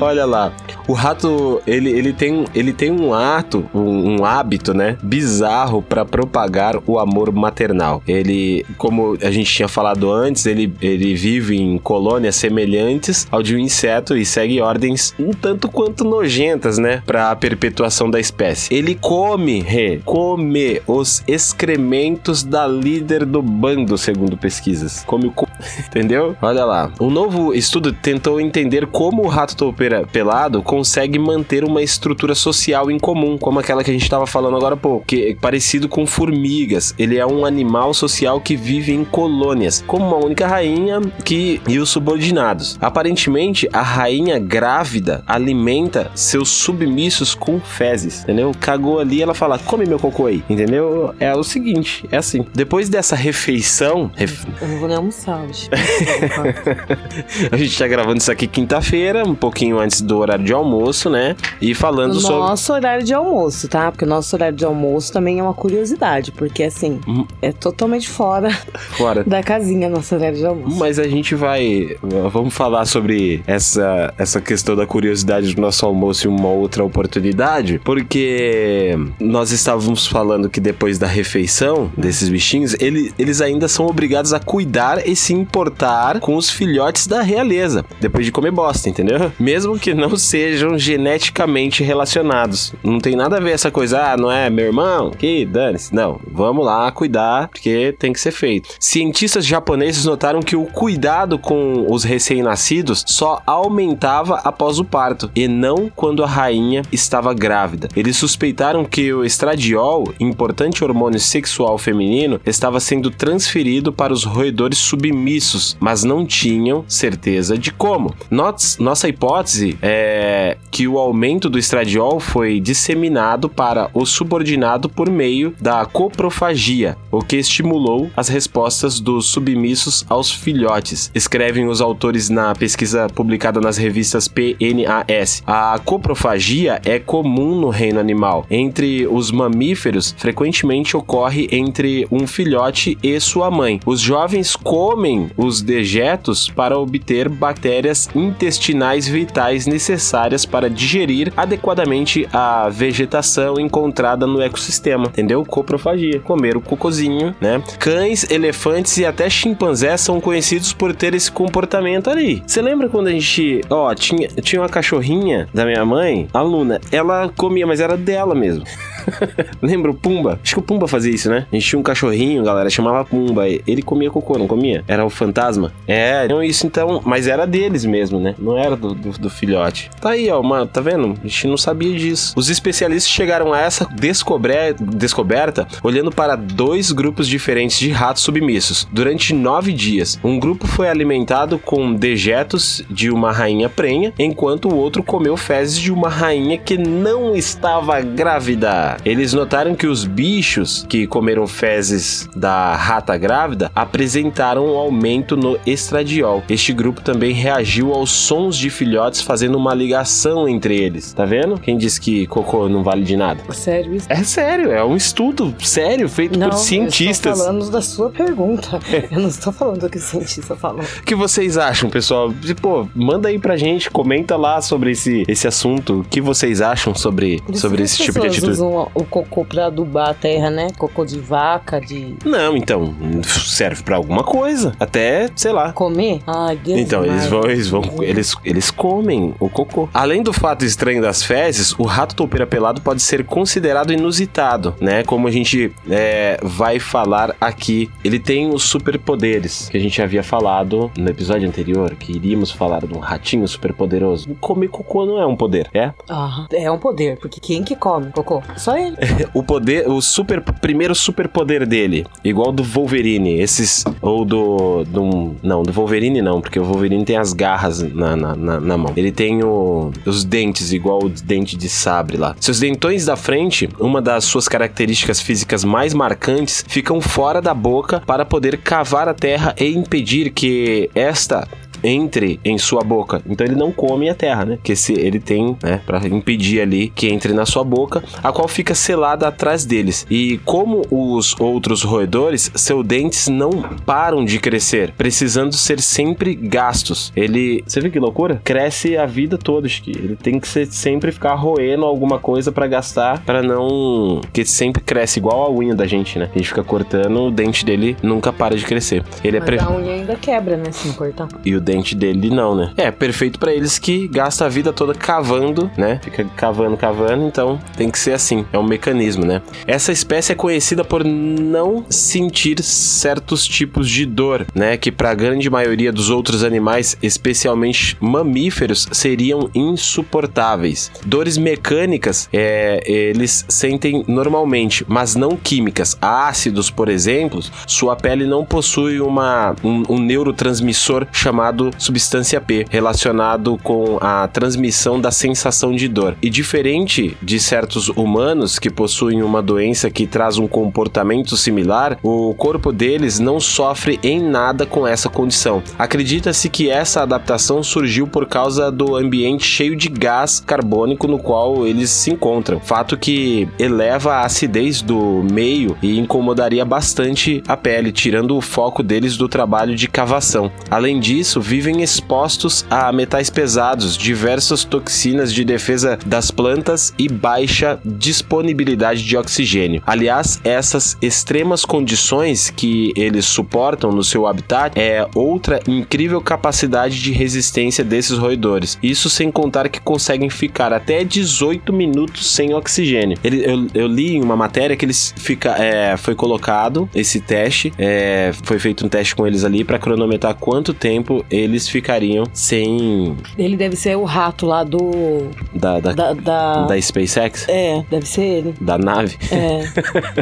Olha 0.00 0.24
lá, 0.24 0.52
o 0.86 0.92
rato 0.92 1.60
ele, 1.66 1.90
ele, 1.90 2.12
tem, 2.12 2.44
ele 2.54 2.72
tem 2.72 2.90
um 2.90 3.12
ato, 3.12 3.68
um, 3.74 4.16
um 4.20 4.24
hábito, 4.24 4.72
né, 4.74 4.96
bizarro 5.02 5.82
pra 5.82 6.04
propagar 6.04 6.76
o 6.86 6.98
amor 6.98 7.32
maternal. 7.32 8.02
Ele, 8.06 8.64
como 8.76 9.16
a 9.22 9.30
gente 9.30 9.52
tinha 9.52 9.68
falado 9.68 10.10
antes, 10.10 10.46
ele, 10.46 10.72
ele 10.80 11.14
vive 11.14 11.56
em 11.56 11.78
colônias 11.78 12.36
semelhantes 12.36 13.26
ao 13.30 13.42
de 13.42 13.54
um 13.54 13.58
inseto 13.58 14.16
e 14.16 14.24
segue 14.24 14.60
ordens 14.60 15.14
um 15.18 15.30
tanto 15.30 15.68
quanto 15.68 16.04
nojentas, 16.04 16.78
né, 16.78 17.02
pra 17.06 17.34
perpetuação 17.36 18.10
da 18.10 18.20
espécie. 18.20 18.72
Ele 18.74 18.94
come, 18.94 19.60
re, 19.60 20.00
come 20.04 20.80
os 20.86 21.22
excrementos 21.26 22.42
da 22.42 22.66
li- 22.66 23.00
líder 23.06 23.24
do 23.24 23.40
bando, 23.40 23.96
segundo 23.96 24.36
pesquisas. 24.36 25.04
Come 25.06 25.28
o 25.28 25.30
cu. 25.30 25.46
Entendeu? 25.86 26.36
Olha 26.42 26.64
lá. 26.64 26.90
Um 27.00 27.08
novo 27.08 27.54
estudo 27.54 27.92
tentou 27.92 28.40
entender 28.40 28.86
como 28.86 29.22
o 29.22 29.28
rato 29.28 29.56
toupeira 29.56 30.06
pelado 30.06 30.60
consegue 30.62 31.18
manter 31.18 31.62
uma 31.64 31.82
estrutura 31.82 32.34
social 32.34 32.90
em 32.90 32.98
comum, 32.98 33.38
como 33.38 33.60
aquela 33.60 33.84
que 33.84 33.90
a 33.90 33.92
gente 33.92 34.02
estava 34.02 34.26
falando 34.26 34.56
agora 34.56 34.74
há 34.74 34.76
pouco, 34.76 35.06
que 35.06 35.30
é 35.30 35.34
parecido 35.34 35.88
com 35.88 36.04
formigas. 36.06 36.94
Ele 36.98 37.16
é 37.16 37.24
um 37.24 37.44
animal 37.44 37.94
social 37.94 38.40
que 38.40 38.56
vive 38.56 38.92
em 38.92 39.04
colônias, 39.04 39.84
como 39.86 40.04
uma 40.04 40.16
única 40.16 40.46
rainha 40.46 41.00
que 41.24 41.60
e 41.68 41.78
os 41.78 41.90
subordinados. 41.90 42.76
Aparentemente, 42.80 43.68
a 43.72 43.82
rainha 43.82 44.38
grávida 44.38 45.22
alimenta 45.26 46.10
seus 46.14 46.48
submissos 46.48 47.34
com 47.34 47.60
fezes, 47.60 48.22
entendeu? 48.22 48.52
Cagou 48.58 48.98
ali, 48.98 49.22
ela 49.22 49.34
fala: 49.34 49.58
"Come 49.58 49.86
meu 49.86 49.98
cocô 49.98 50.26
aí", 50.26 50.42
entendeu? 50.50 51.14
É 51.20 51.34
o 51.34 51.44
seguinte, 51.44 52.04
é 52.10 52.16
assim. 52.16 52.44
Depois 52.54 52.85
dessa 52.88 53.14
refeição, 53.16 54.10
ref- 54.14 54.44
Eu 54.60 54.68
não 54.68 54.78
vou 54.78 54.88
nem 54.88 54.96
almoçar 54.96 55.40
hoje. 55.42 55.68
a 57.50 57.56
gente 57.56 57.78
tá 57.78 57.86
gravando 57.86 58.18
isso 58.18 58.30
aqui 58.30 58.46
quinta-feira, 58.46 59.24
um 59.26 59.34
pouquinho 59.34 59.78
antes 59.78 60.00
do 60.00 60.16
horário 60.18 60.44
de 60.44 60.52
almoço, 60.52 61.08
né? 61.10 61.36
E 61.60 61.74
falando 61.74 62.14
No 62.14 62.20
sobre 62.20 62.36
nosso 62.38 62.72
horário 62.72 63.04
de 63.04 63.14
almoço, 63.14 63.68
tá? 63.68 63.90
Porque 63.90 64.04
o 64.04 64.08
nosso 64.08 64.34
horário 64.36 64.56
de 64.56 64.64
almoço 64.64 65.12
também 65.12 65.38
é 65.38 65.42
uma 65.42 65.54
curiosidade, 65.54 66.32
porque 66.32 66.62
assim, 66.62 67.00
Hum. 67.06 67.24
é 67.42 67.52
totalmente 67.52 68.08
fora 68.08 68.50
fora. 68.96 69.24
da 69.24 69.42
casinha 69.42 69.88
nosso 69.88 70.14
horário 70.14 70.36
de 70.38 70.46
almoço. 70.46 70.76
Mas 70.76 70.98
a 70.98 71.04
gente 71.08 71.34
vai. 71.34 71.96
Vamos 72.32 72.54
falar 72.54 72.84
sobre 72.86 73.42
essa, 73.46 74.12
essa 74.18 74.40
questão 74.40 74.76
da 74.76 74.86
curiosidade 74.86 75.54
do 75.54 75.60
nosso 75.60 75.84
almoço 75.86 76.26
em 76.26 76.30
uma 76.30 76.48
outra 76.48 76.84
oportunidade, 76.84 77.80
porque 77.84 78.96
nós 79.20 79.50
estávamos 79.50 80.06
falando 80.06 80.48
que 80.48 80.60
depois 80.60 80.98
da 80.98 81.06
refeição 81.06 81.90
desses 81.96 82.28
bichinhos, 82.28 82.75
ele- 82.80 83.12
eles 83.18 83.40
ainda 83.40 83.68
são 83.68 83.86
obrigados 83.86 84.32
a 84.32 84.40
cuidar 84.40 85.06
e 85.06 85.14
se 85.16 85.32
importar 85.32 86.20
com 86.20 86.36
os 86.36 86.50
filhotes 86.50 87.06
da 87.06 87.22
realeza, 87.22 87.84
depois 88.00 88.24
de 88.24 88.32
comer 88.32 88.50
bosta, 88.50 88.88
entendeu? 88.88 89.32
Mesmo 89.38 89.78
que 89.78 89.94
não 89.94 90.16
sejam 90.16 90.78
geneticamente 90.78 91.82
relacionados. 91.82 92.72
Não 92.82 92.98
tem 92.98 93.14
nada 93.16 93.36
a 93.36 93.40
ver 93.40 93.52
essa 93.52 93.70
coisa, 93.70 94.12
ah, 94.12 94.16
não 94.16 94.30
é 94.30 94.48
meu 94.50 94.66
irmão? 94.66 95.10
Que 95.10 95.44
dane-se. 95.44 95.94
Não, 95.94 96.20
vamos 96.30 96.64
lá 96.64 96.90
cuidar, 96.90 97.48
porque 97.48 97.94
tem 97.98 98.12
que 98.12 98.20
ser 98.20 98.32
feito. 98.32 98.68
Cientistas 98.78 99.44
japoneses 99.46 100.04
notaram 100.04 100.40
que 100.40 100.56
o 100.56 100.64
cuidado 100.66 101.38
com 101.38 101.86
os 101.88 102.04
recém-nascidos 102.04 103.04
só 103.06 103.40
aumentava 103.46 104.36
após 104.44 104.78
o 104.78 104.84
parto 104.84 105.30
e 105.34 105.48
não 105.48 105.90
quando 105.94 106.22
a 106.22 106.26
rainha 106.26 106.82
estava 106.92 107.32
grávida. 107.34 107.88
Eles 107.96 108.16
suspeitaram 108.16 108.84
que 108.84 109.12
o 109.12 109.24
estradiol, 109.24 110.12
importante 110.18 110.82
hormônio 110.84 111.20
sexual 111.20 111.78
feminino, 111.78 112.40
estava 112.44 112.65
sendo 112.80 113.10
transferido 113.10 113.92
para 113.92 114.12
os 114.12 114.24
roedores 114.24 114.78
submissos, 114.78 115.76
mas 115.80 116.04
não 116.04 116.26
tinham 116.26 116.84
certeza 116.88 117.56
de 117.56 117.70
como. 117.70 118.14
Nossa 118.30 119.08
hipótese 119.08 119.78
é 119.80 120.56
que 120.70 120.86
o 120.86 120.98
aumento 120.98 121.48
do 121.48 121.58
estradiol 121.58 122.20
foi 122.20 122.60
disseminado 122.60 123.48
para 123.48 123.88
o 123.94 124.04
subordinado 124.04 124.88
por 124.88 125.10
meio 125.10 125.54
da 125.60 125.84
coprofagia, 125.86 126.96
o 127.10 127.20
que 127.20 127.36
estimulou 127.36 128.10
as 128.16 128.28
respostas 128.28 129.00
dos 129.00 129.26
submissos 129.26 130.04
aos 130.08 130.30
filhotes, 130.30 131.10
escrevem 131.14 131.68
os 131.68 131.80
autores 131.80 132.28
na 132.28 132.54
pesquisa 132.54 133.06
publicada 133.08 133.60
nas 133.60 133.76
revistas 133.76 134.28
PNAS. 134.28 135.42
A 135.46 135.78
coprofagia 135.84 136.80
é 136.84 136.98
comum 136.98 137.58
no 137.60 137.68
reino 137.68 138.00
animal. 138.00 138.46
Entre 138.50 139.06
os 139.06 139.30
mamíferos, 139.30 140.14
frequentemente 140.18 140.96
ocorre 140.96 141.48
entre 141.52 142.06
um 142.10 142.26
filhote 142.26 142.55
e 143.02 143.20
sua 143.20 143.50
mãe. 143.50 143.80
Os 143.84 144.00
jovens 144.00 144.56
comem 144.56 145.30
os 145.36 145.60
dejetos 145.62 146.48
para 146.48 146.78
obter 146.78 147.28
bactérias 147.28 148.08
intestinais 148.14 149.06
vitais 149.06 149.66
necessárias 149.66 150.46
para 150.46 150.70
digerir 150.70 151.32
adequadamente 151.36 152.28
a 152.32 152.68
vegetação 152.68 153.60
encontrada 153.60 154.26
no 154.26 154.40
ecossistema, 154.40 155.06
entendeu? 155.06 155.44
Coprofagia, 155.44 156.20
comer 156.20 156.56
o 156.56 156.60
cocôzinho, 156.60 157.34
né? 157.40 157.62
Cães, 157.78 158.30
elefantes 158.30 158.96
e 158.98 159.04
até 159.04 159.28
chimpanzés 159.28 160.00
são 160.00 160.20
conhecidos 160.20 160.72
por 160.72 160.94
ter 160.94 161.14
esse 161.14 161.30
comportamento 161.30 162.08
ali. 162.08 162.42
Você 162.46 162.62
lembra 162.62 162.88
quando 162.88 163.08
a 163.08 163.12
gente, 163.12 163.60
ó, 163.68 163.94
tinha, 163.94 164.28
tinha 164.28 164.62
uma 164.62 164.68
cachorrinha 164.68 165.48
da 165.52 165.64
minha 165.64 165.84
mãe, 165.84 166.28
a 166.32 166.40
Luna, 166.40 166.80
ela 166.90 167.30
comia, 167.36 167.66
mas 167.66 167.80
era 167.80 167.96
dela 167.96 168.34
mesmo. 168.34 168.64
Lembra 169.62 169.90
o 169.90 169.94
Pumba? 169.94 170.38
Acho 170.42 170.54
que 170.54 170.58
o 170.60 170.62
Pumba 170.62 170.88
fazia 170.88 171.12
isso, 171.12 171.30
né? 171.30 171.46
A 171.50 171.54
gente 171.54 171.66
tinha 171.66 171.78
um 171.78 171.82
cachorrinho, 171.82 172.44
galera, 172.46 172.70
chamava 172.70 173.04
Pumba. 173.04 173.46
Ele 173.48 173.82
comia 173.82 174.10
cocô, 174.10 174.38
não 174.38 174.46
comia? 174.46 174.84
Era 174.88 175.04
o 175.04 175.10
fantasma? 175.10 175.72
É, 175.86 176.26
não 176.28 176.42
isso 176.42 176.66
então, 176.66 177.02
mas 177.04 177.26
era 177.26 177.46
deles 177.46 177.84
mesmo, 177.84 178.18
né? 178.18 178.34
Não 178.38 178.56
era 178.56 178.76
do, 178.76 178.94
do, 178.94 179.10
do 179.12 179.30
filhote. 179.30 179.90
Tá 180.00 180.10
aí, 180.10 180.30
ó, 180.30 180.40
uma, 180.40 180.66
tá 180.66 180.80
vendo? 180.80 181.14
A 181.22 181.26
gente 181.26 181.46
não 181.46 181.56
sabia 181.56 181.96
disso. 181.96 182.32
Os 182.36 182.48
especialistas 182.50 183.10
chegaram 183.10 183.52
a 183.52 183.60
essa 183.60 183.84
descobre- 183.94 184.74
descoberta 184.80 185.66
olhando 185.82 186.10
para 186.10 186.36
dois 186.36 186.92
grupos 186.92 187.28
diferentes 187.28 187.78
de 187.78 187.90
ratos 187.90 188.22
submissos 188.22 188.86
durante 188.92 189.34
nove 189.34 189.72
dias. 189.72 190.18
Um 190.22 190.38
grupo 190.38 190.66
foi 190.66 190.88
alimentado 190.88 191.58
com 191.58 191.94
dejetos 191.94 192.84
de 192.90 193.10
uma 193.10 193.32
rainha 193.32 193.68
prenha, 193.68 194.12
enquanto 194.18 194.68
o 194.68 194.76
outro 194.76 195.02
comeu 195.02 195.36
fezes 195.36 195.78
de 195.78 195.92
uma 195.92 196.08
rainha 196.08 196.58
que 196.58 196.76
não 196.78 197.34
estava 197.34 198.00
grávida. 198.00 198.96
Eles 199.04 199.32
notaram 199.32 199.74
que 199.74 199.86
os 199.86 200.04
bichos 200.04 200.84
que 200.88 201.06
comeram 201.06 201.46
fezes 201.46 202.28
da 202.36 202.74
rata 202.76 203.16
grávida 203.16 203.70
apresentaram 203.74 204.66
um 204.66 204.76
aumento 204.76 205.36
no 205.36 205.58
estradiol. 205.66 206.42
Este 206.48 206.72
grupo 206.72 207.00
também 207.00 207.32
reagiu 207.32 207.92
aos 207.92 208.10
sons 208.10 208.56
de 208.56 208.70
filhotes 208.70 209.22
fazendo 209.22 209.56
uma 209.56 209.74
ligação 209.74 210.48
entre 210.48 210.76
eles. 210.78 211.12
Tá 211.12 211.24
vendo? 211.24 211.58
Quem 211.58 211.76
disse 211.76 212.00
que 212.00 212.26
cocô 212.26 212.68
não 212.68 212.82
vale 212.82 213.04
de 213.04 213.16
nada? 213.16 213.42
Sério 213.52 213.94
isso? 213.94 214.06
É 214.10 214.22
sério, 214.22 214.70
é 214.70 214.84
um 214.84 214.96
estudo 214.96 215.54
sério 215.60 216.08
feito 216.08 216.38
Não, 216.38 216.50
por 216.50 216.58
cientistas. 216.58 217.26
eu 217.26 217.32
estou 217.32 217.46
falando 217.46 217.70
da 217.70 217.82
sua 217.82 218.10
pergunta. 218.10 218.78
Eu 219.10 219.20
não 219.20 219.28
estou 219.28 219.52
falando 219.52 219.80
do 219.80 219.90
que 219.90 219.98
o 219.98 220.00
cientista 220.00 220.56
falou. 220.56 220.82
O 220.82 221.02
que 221.02 221.14
vocês 221.14 221.56
acham, 221.56 221.88
pessoal? 221.88 222.32
Pô, 222.60 222.86
manda 222.94 223.28
aí 223.28 223.38
pra 223.38 223.56
gente, 223.56 223.90
comenta 223.90 224.36
lá 224.36 224.60
sobre 224.60 224.90
esse, 224.90 225.22
esse 225.28 225.46
assunto. 225.46 226.00
O 226.00 226.04
que 226.04 226.20
vocês 226.20 226.60
acham 226.60 226.94
sobre, 226.94 227.42
sobre 227.54 227.82
esse 227.82 227.98
tipo 228.02 228.20
de 228.20 228.26
atitude? 228.26 228.50
usam 228.52 228.90
o 228.94 229.04
cocô 229.04 229.44
pra 229.44 229.66
adubar 229.66 230.10
a 230.10 230.14
terra, 230.14 230.50
né? 230.50 230.68
Cocô 230.76 231.04
de 231.04 231.18
vaca, 231.18 231.80
de 231.80 232.16
Não, 232.26 232.56
então, 232.56 232.92
serve 233.22 233.82
pra 233.84 233.96
alguma 233.96 234.24
coisa. 234.24 234.74
Até, 234.80 235.28
sei 235.36 235.52
lá. 235.52 235.72
comer. 235.72 236.20
Ai, 236.26 236.56
Deus 236.56 236.80
Então, 236.80 237.04
eles 237.04 237.26
vão, 237.26 237.44
eles 237.44 237.68
vão, 237.68 237.82
eles, 238.00 238.34
eles 238.44 238.70
comem 238.70 239.32
o 239.38 239.48
cocô. 239.48 239.88
Além 239.94 240.22
do 240.22 240.32
fato 240.32 240.64
estranho 240.64 241.00
das 241.00 241.22
fezes, 241.22 241.72
o 241.78 241.84
rato 241.84 242.16
toupeira 242.16 242.46
pelado 242.46 242.80
pode 242.80 243.00
ser 243.00 243.24
considerado 243.24 243.92
inusitado, 243.92 244.74
né? 244.80 245.04
Como 245.04 245.28
a 245.28 245.30
gente 245.30 245.72
é, 245.88 246.38
vai 246.42 246.80
falar 246.80 247.34
aqui. 247.40 247.88
Ele 248.04 248.18
tem 248.18 248.52
os 248.52 248.64
superpoderes 248.64 249.68
que 249.68 249.76
a 249.76 249.80
gente 249.80 250.02
havia 250.02 250.22
falado 250.22 250.90
no 250.98 251.08
episódio 251.08 251.48
anterior, 251.48 251.94
que 251.94 252.12
iríamos 252.12 252.50
falar 252.50 252.84
de 252.84 252.92
um 252.92 252.98
ratinho 252.98 253.46
superpoderoso. 253.46 254.34
Comer 254.40 254.68
cocô 254.68 255.06
não 255.06 255.20
é 255.20 255.26
um 255.26 255.36
poder, 255.36 255.68
é? 255.72 255.92
Ah, 256.08 256.46
é 256.52 256.70
um 256.70 256.78
poder, 256.78 257.18
porque 257.18 257.38
quem 257.38 257.62
que 257.62 257.76
come 257.76 258.10
cocô? 258.10 258.42
Só 258.56 258.76
ele. 258.76 258.96
O 259.34 259.42
poder, 259.42 259.88
o 259.88 260.00
super, 260.00 260.40
primeiro 260.40 260.94
superpoder 260.94 261.66
dele, 261.66 262.06
igual 262.24 262.52
do 262.52 262.62
Wolverine, 262.62 263.40
esses, 263.40 263.84
ou 264.00 264.24
do, 264.24 264.84
do, 264.84 265.36
não, 265.42 265.62
do 265.62 265.72
Wolverine 265.72 266.20
não, 266.22 266.40
porque 266.40 266.58
o 266.58 266.64
Wolverine 266.64 267.04
tem 267.04 267.16
as 267.16 267.32
garras 267.32 267.82
na, 267.82 268.16
na, 268.16 268.36
na, 268.36 268.60
na 268.60 268.78
mão. 268.78 268.92
Ele 268.96 269.12
tem 269.12 269.42
o, 269.42 269.90
os 270.04 270.24
dentes, 270.24 270.72
igual 270.72 271.04
o 271.04 271.08
dente 271.08 271.56
de 271.56 271.68
sabre 271.68 272.16
lá. 272.16 272.34
Seus 272.40 272.60
dentões 272.60 273.06
da 273.06 273.16
frente, 273.16 273.68
uma 273.78 274.00
das 274.02 274.24
suas 274.24 274.48
características 274.48 275.20
físicas 275.20 275.64
mais 275.64 275.94
marcantes, 275.94 276.64
ficam 276.66 277.00
fora 277.00 277.40
da 277.40 277.54
boca 277.54 278.02
para 278.06 278.24
poder 278.24 278.58
cavar 278.58 279.08
a 279.08 279.14
terra 279.14 279.54
e 279.58 279.66
impedir 279.74 280.30
que 280.30 280.90
esta 280.94 281.46
entre 281.86 282.40
em 282.44 282.58
sua 282.58 282.82
boca. 282.82 283.22
Então 283.26 283.46
ele 283.46 283.54
não 283.54 283.70
come 283.70 284.08
a 284.08 284.14
terra, 284.14 284.44
né? 284.44 284.58
Que 284.62 284.74
se 284.74 284.92
ele 284.92 285.20
tem, 285.20 285.56
né, 285.62 285.80
para 285.86 286.06
impedir 286.08 286.60
ali 286.60 286.88
que 286.88 287.08
entre 287.08 287.32
na 287.32 287.46
sua 287.46 287.62
boca, 287.62 288.02
a 288.22 288.32
qual 288.32 288.48
fica 288.48 288.74
selada 288.74 289.28
atrás 289.28 289.64
deles. 289.64 290.06
E 290.10 290.38
como 290.44 290.82
os 290.90 291.38
outros 291.38 291.82
roedores, 291.82 292.50
seus 292.54 292.84
dentes 292.84 293.28
não 293.28 293.50
param 293.84 294.24
de 294.24 294.38
crescer, 294.38 294.92
precisando 294.96 295.54
ser 295.54 295.80
sempre 295.80 296.34
gastos. 296.34 297.12
Ele, 297.14 297.62
você 297.66 297.80
vê 297.80 297.90
que 297.90 297.98
loucura? 297.98 298.40
Cresce 298.42 298.96
a 298.96 299.06
vida 299.06 299.38
toda, 299.38 299.68
que 299.68 299.90
ele 299.90 300.16
tem 300.16 300.40
que 300.40 300.48
ser, 300.48 300.66
sempre 300.66 301.12
ficar 301.12 301.34
roendo 301.34 301.84
alguma 301.84 302.18
coisa 302.18 302.50
para 302.50 302.66
gastar, 302.66 303.22
para 303.24 303.42
não 303.42 304.20
que 304.32 304.44
sempre 304.44 304.82
cresce 304.82 305.18
igual 305.18 305.44
a 305.44 305.50
unha 305.50 305.74
da 305.74 305.86
gente, 305.86 306.18
né? 306.18 306.30
A 306.34 306.38
gente 306.38 306.48
fica 306.48 306.64
cortando, 306.64 307.22
o 307.22 307.30
dente 307.30 307.64
dele 307.64 307.96
nunca 308.02 308.32
para 308.32 308.56
de 308.56 308.64
crescer. 308.64 309.04
Ele 309.22 309.36
é 309.36 309.40
Mas 309.40 309.46
pre... 309.46 309.58
a 309.58 309.70
unha 309.70 309.92
ainda 309.92 310.16
quebra, 310.16 310.56
né? 310.56 310.72
Se 310.72 310.88
não 310.88 310.94
cortar. 310.94 311.28
E 311.44 311.54
o 311.54 311.60
dente 311.60 311.75
diferente 311.76 311.94
dele, 311.94 312.30
não, 312.30 312.54
né? 312.54 312.72
É, 312.76 312.90
perfeito 312.90 313.38
pra 313.38 313.52
eles 313.52 313.78
que 313.78 314.08
gastam 314.08 314.46
a 314.46 314.50
vida 314.50 314.72
toda 314.72 314.94
cavando, 314.94 315.70
né? 315.76 316.00
Fica 316.02 316.24
cavando, 316.36 316.76
cavando, 316.76 317.24
então 317.24 317.58
tem 317.76 317.90
que 317.90 317.98
ser 317.98 318.12
assim. 318.12 318.44
É 318.52 318.58
um 318.58 318.62
mecanismo, 318.62 319.24
né? 319.24 319.42
Essa 319.66 319.92
espécie 319.92 320.32
é 320.32 320.34
conhecida 320.34 320.84
por 320.84 321.04
não 321.04 321.84
sentir 321.88 322.62
certos 322.62 323.46
tipos 323.46 323.88
de 323.88 324.06
dor, 324.06 324.46
né? 324.54 324.76
Que 324.76 324.90
pra 324.90 325.14
grande 325.14 325.48
maioria 325.50 325.92
dos 325.92 326.10
outros 326.10 326.42
animais, 326.42 326.96
especialmente 327.02 327.96
mamíferos, 328.00 328.88
seriam 328.92 329.50
insuportáveis. 329.54 330.90
Dores 331.04 331.36
mecânicas, 331.36 332.28
é, 332.32 332.82
eles 332.86 333.44
sentem 333.48 334.04
normalmente, 334.06 334.84
mas 334.88 335.14
não 335.14 335.30
químicas. 335.30 335.96
Ácidos, 336.00 336.70
por 336.70 336.88
exemplo, 336.88 337.40
sua 337.66 337.96
pele 337.96 338.26
não 338.26 338.44
possui 338.44 339.00
uma, 339.00 339.54
um, 339.62 339.82
um 339.88 339.98
neurotransmissor 339.98 341.06
chamado 341.12 341.55
substância 341.78 342.40
P, 342.40 342.66
relacionado 342.70 343.58
com 343.62 343.98
a 344.00 344.28
transmissão 344.28 345.00
da 345.00 345.10
sensação 345.10 345.74
de 345.74 345.88
dor. 345.88 346.16
E 346.22 346.30
diferente 346.30 347.16
de 347.22 347.38
certos 347.38 347.88
humanos 347.88 348.58
que 348.58 348.70
possuem 348.70 349.22
uma 349.22 349.42
doença 349.42 349.90
que 349.90 350.06
traz 350.06 350.38
um 350.38 350.46
comportamento 350.46 351.36
similar, 351.36 351.98
o 352.02 352.34
corpo 352.34 352.72
deles 352.72 353.18
não 353.18 353.40
sofre 353.40 353.98
em 354.02 354.20
nada 354.20 354.66
com 354.66 354.86
essa 354.86 355.08
condição. 355.08 355.62
Acredita-se 355.78 356.48
que 356.48 356.70
essa 356.70 357.02
adaptação 357.02 357.62
surgiu 357.62 358.06
por 358.06 358.26
causa 358.26 358.70
do 358.70 358.96
ambiente 358.96 359.44
cheio 359.44 359.76
de 359.76 359.88
gás 359.88 360.40
carbônico 360.40 361.06
no 361.06 361.18
qual 361.18 361.66
eles 361.66 361.90
se 361.90 362.10
encontram, 362.10 362.60
fato 362.60 362.96
que 362.96 363.48
eleva 363.58 364.14
a 364.14 364.24
acidez 364.24 364.82
do 364.82 365.24
meio 365.30 365.76
e 365.82 365.98
incomodaria 365.98 366.64
bastante 366.64 367.42
a 367.46 367.56
pele, 367.56 367.92
tirando 367.92 368.36
o 368.36 368.40
foco 368.40 368.82
deles 368.82 369.16
do 369.16 369.28
trabalho 369.28 369.74
de 369.74 369.88
cavação. 369.88 370.50
Além 370.70 371.00
disso, 371.00 371.40
vivem 371.46 371.80
expostos 371.80 372.66
a 372.68 372.92
metais 372.92 373.30
pesados, 373.30 373.96
diversas 373.96 374.64
toxinas 374.64 375.32
de 375.32 375.44
defesa 375.44 375.96
das 376.04 376.32
plantas 376.32 376.92
e 376.98 377.08
baixa 377.08 377.78
disponibilidade 377.84 379.04
de 379.04 379.16
oxigênio. 379.16 379.80
Aliás, 379.86 380.40
essas 380.42 380.98
extremas 381.00 381.64
condições 381.64 382.50
que 382.50 382.92
eles 382.96 383.26
suportam 383.26 383.92
no 383.92 384.02
seu 384.02 384.26
habitat 384.26 384.76
é 384.76 385.06
outra 385.14 385.60
incrível 385.68 386.20
capacidade 386.20 387.00
de 387.00 387.12
resistência 387.12 387.84
desses 387.84 388.18
roedores. 388.18 388.76
Isso 388.82 389.08
sem 389.08 389.30
contar 389.30 389.68
que 389.68 389.80
conseguem 389.80 390.28
ficar 390.28 390.72
até 390.72 391.04
18 391.04 391.72
minutos 391.72 392.26
sem 392.26 392.54
oxigênio. 392.54 393.16
Ele, 393.22 393.44
eu, 393.44 393.66
eu, 393.72 393.86
li 393.86 394.16
em 394.16 394.22
uma 394.22 394.36
matéria 394.36 394.76
que 394.76 394.84
eles 394.84 395.14
fica, 395.16 395.50
é, 395.62 395.96
foi 395.96 396.16
colocado 396.16 396.88
esse 396.92 397.20
teste, 397.20 397.72
é, 397.78 398.32
foi 398.42 398.58
feito 398.58 398.84
um 398.84 398.88
teste 398.88 399.14
com 399.14 399.24
eles 399.24 399.44
ali 399.44 399.62
para 399.62 399.78
cronometrar 399.78 400.34
quanto 400.34 400.74
tempo 400.74 401.24
eles 401.36 401.68
ficariam 401.68 402.24
sem. 402.32 403.16
Ele 403.38 403.56
deve 403.56 403.76
ser 403.76 403.96
o 403.96 404.04
rato 404.04 404.46
lá 404.46 404.64
do. 404.64 405.28
Da, 405.54 405.80
da, 405.80 405.92
Da, 405.92 406.12
da- 406.12 406.66
da 406.66 406.80
SpaceX? 406.80 407.48
É, 407.48 407.84
deve 407.90 408.06
ser 408.06 408.22
ele. 408.24 408.54
Da 408.60 408.76
nave? 408.78 409.16
É, 409.30 409.60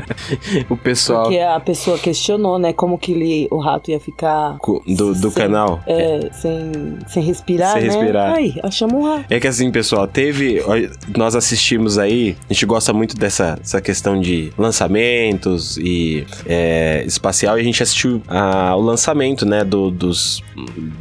o 0.69 0.77
pessoal 0.77 1.25
porque 1.25 1.39
a 1.39 1.59
pessoa 1.61 1.99
questionou, 1.99 2.59
né, 2.59 2.73
como 2.73 2.99
que 2.99 3.13
ele, 3.13 3.49
o 3.51 3.59
rato 3.59 3.91
ia 3.91 4.01
ficar 4.01 4.59
do, 4.87 5.15
do 5.15 5.15
sem- 5.15 5.31
canal. 5.31 5.81
é, 5.87 6.29
sem, 6.33 6.73
sem 7.09 7.23
respirar, 7.23 7.73
Sem 7.75 7.83
né? 7.83 7.89
respirar. 7.89 8.35
Aí, 8.35 8.55
achamos 8.63 8.95
um 8.95 9.03
rato. 9.05 9.25
É 9.31 9.41
que 9.41 9.47
assim, 9.47 9.71
pessoal, 9.71 10.07
teve. 10.07 10.61
Nós 11.17 11.35
assistimos 11.37 11.99
aí, 11.99 12.37
a 12.49 12.53
gente 12.53 12.67
gosta 12.67 12.93
muito 12.93 13.17
dessa, 13.17 13.59
essa 13.63 13.81
questão 13.81 14.21
de 14.21 14.53
lançamentos 14.59 15.77
e 15.79 16.27
é, 16.47 17.05
espacial, 17.07 17.59
e 17.59 17.61
a 17.61 17.65
gente 17.65 17.83
assistiu 17.83 18.23
a- 18.29 18.75
o 18.77 18.81
lançamento, 18.81 19.45
né, 19.47 19.65
do- 19.65 19.91
dos, 19.91 20.43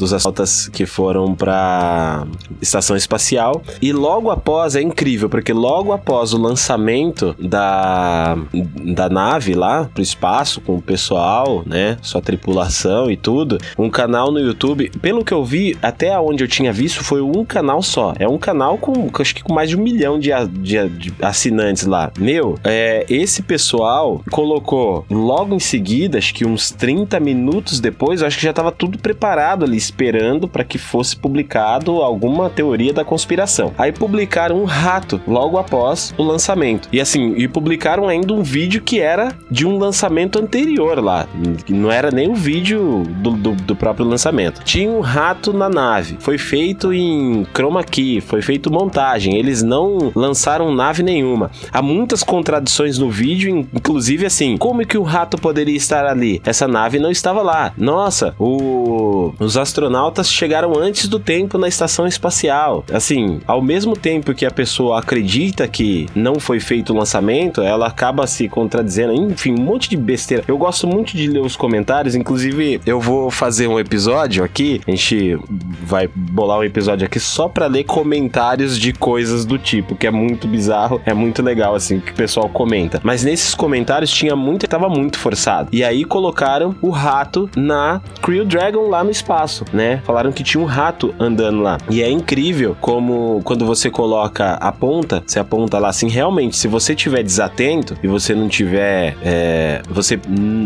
dos 0.03 0.13
astronautas 0.13 0.67
que 0.67 0.86
foram 0.86 1.33
pra 1.36 2.25
estação 2.62 2.95
espacial. 2.95 3.62
E 3.81 3.91
logo 3.93 4.29
após, 4.29 4.75
é 4.75 4.81
incrível, 4.81 5.29
porque 5.29 5.53
logo 5.53 5.91
após 5.91 6.33
o 6.33 6.38
lançamento 6.41 7.36
da, 7.39 8.38
da 8.83 9.10
nave 9.10 9.53
lá 9.53 9.89
pro 9.93 10.01
espaço, 10.03 10.62
com 10.62 10.75
o 10.75 10.81
pessoal, 10.81 11.63
né, 11.65 11.98
sua 12.01 12.22
tripulação 12.22 13.10
e 13.10 13.17
tudo, 13.17 13.57
um 13.77 13.89
canal 13.89 14.31
no 14.31 14.39
YouTube, 14.39 14.91
pelo 15.01 15.24
que 15.24 15.33
eu 15.33 15.43
vi, 15.43 15.77
até 15.81 16.17
onde 16.19 16.43
eu 16.43 16.48
tinha 16.48 16.72
visto, 16.74 17.03
foi 17.03 17.22
um 17.22 17.45
canal 17.45 17.81
só. 17.81 18.13
É 18.19 18.27
um 18.27 18.38
canal 18.38 18.77
com, 18.77 19.10
acho 19.19 19.36
que 19.36 19.43
com 19.43 19.53
mais 19.53 19.69
de 19.69 19.77
um 19.77 19.81
milhão 19.81 20.19
de, 20.19 20.29
de- 20.60 20.89
de 20.89 21.13
assinantes 21.22 21.86
lá. 21.86 22.12
Meu, 22.17 22.57
é, 22.63 23.05
esse 23.10 23.41
pessoal 23.41 24.22
colocou 24.31 25.05
logo 25.10 25.55
em 25.55 25.60
seguida, 25.60 26.17
acho 26.17 26.33
que 26.33 26.45
uns 26.45 26.72
30 26.72 27.19
minutos 27.19 27.79
depois, 27.79 28.22
acho 28.24 28.38
que 28.38 28.43
já 28.43 28.53
tava 28.53 28.72
tudo 28.72 28.98
preparado 28.98 29.63
ali, 29.65 29.77
esperando 29.93 30.47
para 30.47 30.63
que 30.63 30.77
fosse 30.79 31.15
publicado 31.15 32.01
alguma 32.01 32.50
teoria 32.50 32.91
da 32.91 33.05
conspiração. 33.05 33.71
Aí 33.77 33.91
publicaram 33.91 34.59
um 34.59 34.65
rato 34.65 35.22
logo 35.27 35.57
após 35.57 36.13
o 36.18 36.24
lançamento. 36.24 36.89
E 36.91 37.00
assim, 37.00 37.35
e 37.37 37.48
publicaram 37.48 38.07
ainda 38.07 38.33
um 38.33 38.41
vídeo 38.41 38.81
que 38.81 39.00
era 39.00 39.29
de 39.51 39.68
um 39.68 39.77
lançamento 39.77 40.39
anterior 40.39 41.00
lá. 41.01 41.27
Não 41.70 41.91
era 41.91 42.09
nem 42.09 42.27
o 42.29 42.33
vídeo 42.33 43.03
do, 43.22 43.31
do, 43.31 43.51
do 43.51 43.75
próprio 43.75 44.05
lançamento. 44.05 44.63
Tinha 44.63 44.89
um 44.89 45.00
rato 45.00 45.53
na 45.53 45.70
nave. 45.70 46.18
Foi 46.20 46.37
feito 46.39 46.91
em 46.91 47.46
chroma 47.53 47.83
key, 47.83 48.20
foi 48.20 48.41
feito 48.41 48.72
montagem. 48.74 49.35
Eles 49.37 49.61
não 49.61 50.11
lançaram 50.15 50.74
nave 50.74 51.03
nenhuma. 51.03 51.51
Há 51.72 51.81
muitas 51.83 52.24
contradições 52.24 52.98
no 52.98 53.09
vídeo, 53.11 53.50
in- 53.55 53.68
inclusive 53.74 54.25
assim, 54.25 54.57
como 54.57 54.83
que 54.85 54.98
o 54.98 55.03
rato 55.03 55.37
poderia 55.37 55.77
estar 55.77 56.05
ali? 56.05 56.41
Essa 56.44 56.68
nave 56.68 56.98
não 57.00 57.11
estava 57.11 57.41
lá. 57.44 57.74
Nossa, 57.77 58.33
o- 58.39 59.33
os 59.39 59.55
astronautas 59.55 59.82
chegaram 60.29 60.77
antes 60.77 61.07
do 61.07 61.19
tempo 61.19 61.57
na 61.57 61.67
estação 61.67 62.07
espacial. 62.07 62.83
Assim, 62.91 63.39
ao 63.46 63.61
mesmo 63.61 63.96
tempo 63.96 64.33
que 64.33 64.46
a 64.46 64.51
pessoa 64.51 65.00
acredita 65.00 65.67
que 65.67 66.07
não 66.15 66.39
foi 66.39 66.59
feito 66.59 66.93
o 66.93 66.98
lançamento, 66.98 67.61
ela 67.61 67.87
acaba 67.87 68.27
se 68.27 68.48
contradizendo. 68.48 69.13
Enfim, 69.13 69.55
um 69.57 69.63
monte 69.63 69.89
de 69.89 69.98
besteira. 69.98 70.43
Eu 70.48 70.57
gosto 70.57 70.87
muito 70.87 71.15
de 71.15 71.27
ler 71.27 71.41
os 71.41 71.55
comentários, 71.55 72.15
inclusive 72.15 72.81
eu 72.85 73.00
vou 73.00 73.29
fazer 73.29 73.67
um 73.67 73.79
episódio 73.79 74.43
aqui, 74.43 74.81
a 74.87 74.91
gente 74.91 75.37
vai 75.83 76.07
bolar 76.13 76.59
um 76.59 76.63
episódio 76.63 77.05
aqui 77.05 77.19
só 77.19 77.48
pra 77.48 77.67
ler 77.67 77.83
comentários 77.83 78.77
de 78.77 78.93
coisas 78.93 79.46
do 79.46 79.57
tipo, 79.57 79.96
que 79.96 80.07
é 80.07 80.11
muito 80.11 80.48
bizarro, 80.48 81.01
é 81.05 81.13
muito 81.13 81.41
legal 81.41 81.75
assim 81.75 82.00
que 82.00 82.11
o 82.11 82.15
pessoal 82.15 82.50
comenta. 82.50 83.00
Mas 83.03 83.24
nesses 83.24 83.55
comentários 83.55 84.11
tinha 84.11 84.35
muito, 84.35 84.67
tava 84.67 84.89
muito 84.89 85.17
forçado. 85.17 85.69
E 85.72 85.83
aí 85.83 86.03
colocaram 86.03 86.75
o 86.81 86.89
rato 86.89 87.50
na 87.55 88.01
Crew 88.22 88.46
Dragon 88.46 88.87
lá 88.87 89.03
no 89.03 89.11
espaço, 89.11 89.65
né? 89.74 90.01
Falaram 90.05 90.31
que 90.31 90.44
tinha 90.44 90.62
um 90.62 90.66
rato 90.66 91.14
andando 91.20 91.62
lá. 91.62 91.77
E 91.90 92.01
é 92.01 92.09
incrível 92.09 92.77
como 92.79 93.42
quando 93.44 93.66
você 93.66 93.90
coloca 93.90 94.53
a 94.53 94.72
ponta, 94.72 95.24
você 95.25 95.40
aponta 95.40 95.79
lá 95.79 95.90
assim, 95.90 96.07
realmente, 96.07 96.55
se 96.55 96.68
você 96.68 96.96
tiver 96.96 97.24
desatento 97.24 97.98
e 98.03 98.07
você 98.07 98.33
não 98.36 98.48
tiver, 98.48 99.16
é, 99.24 99.81
você 99.90 100.20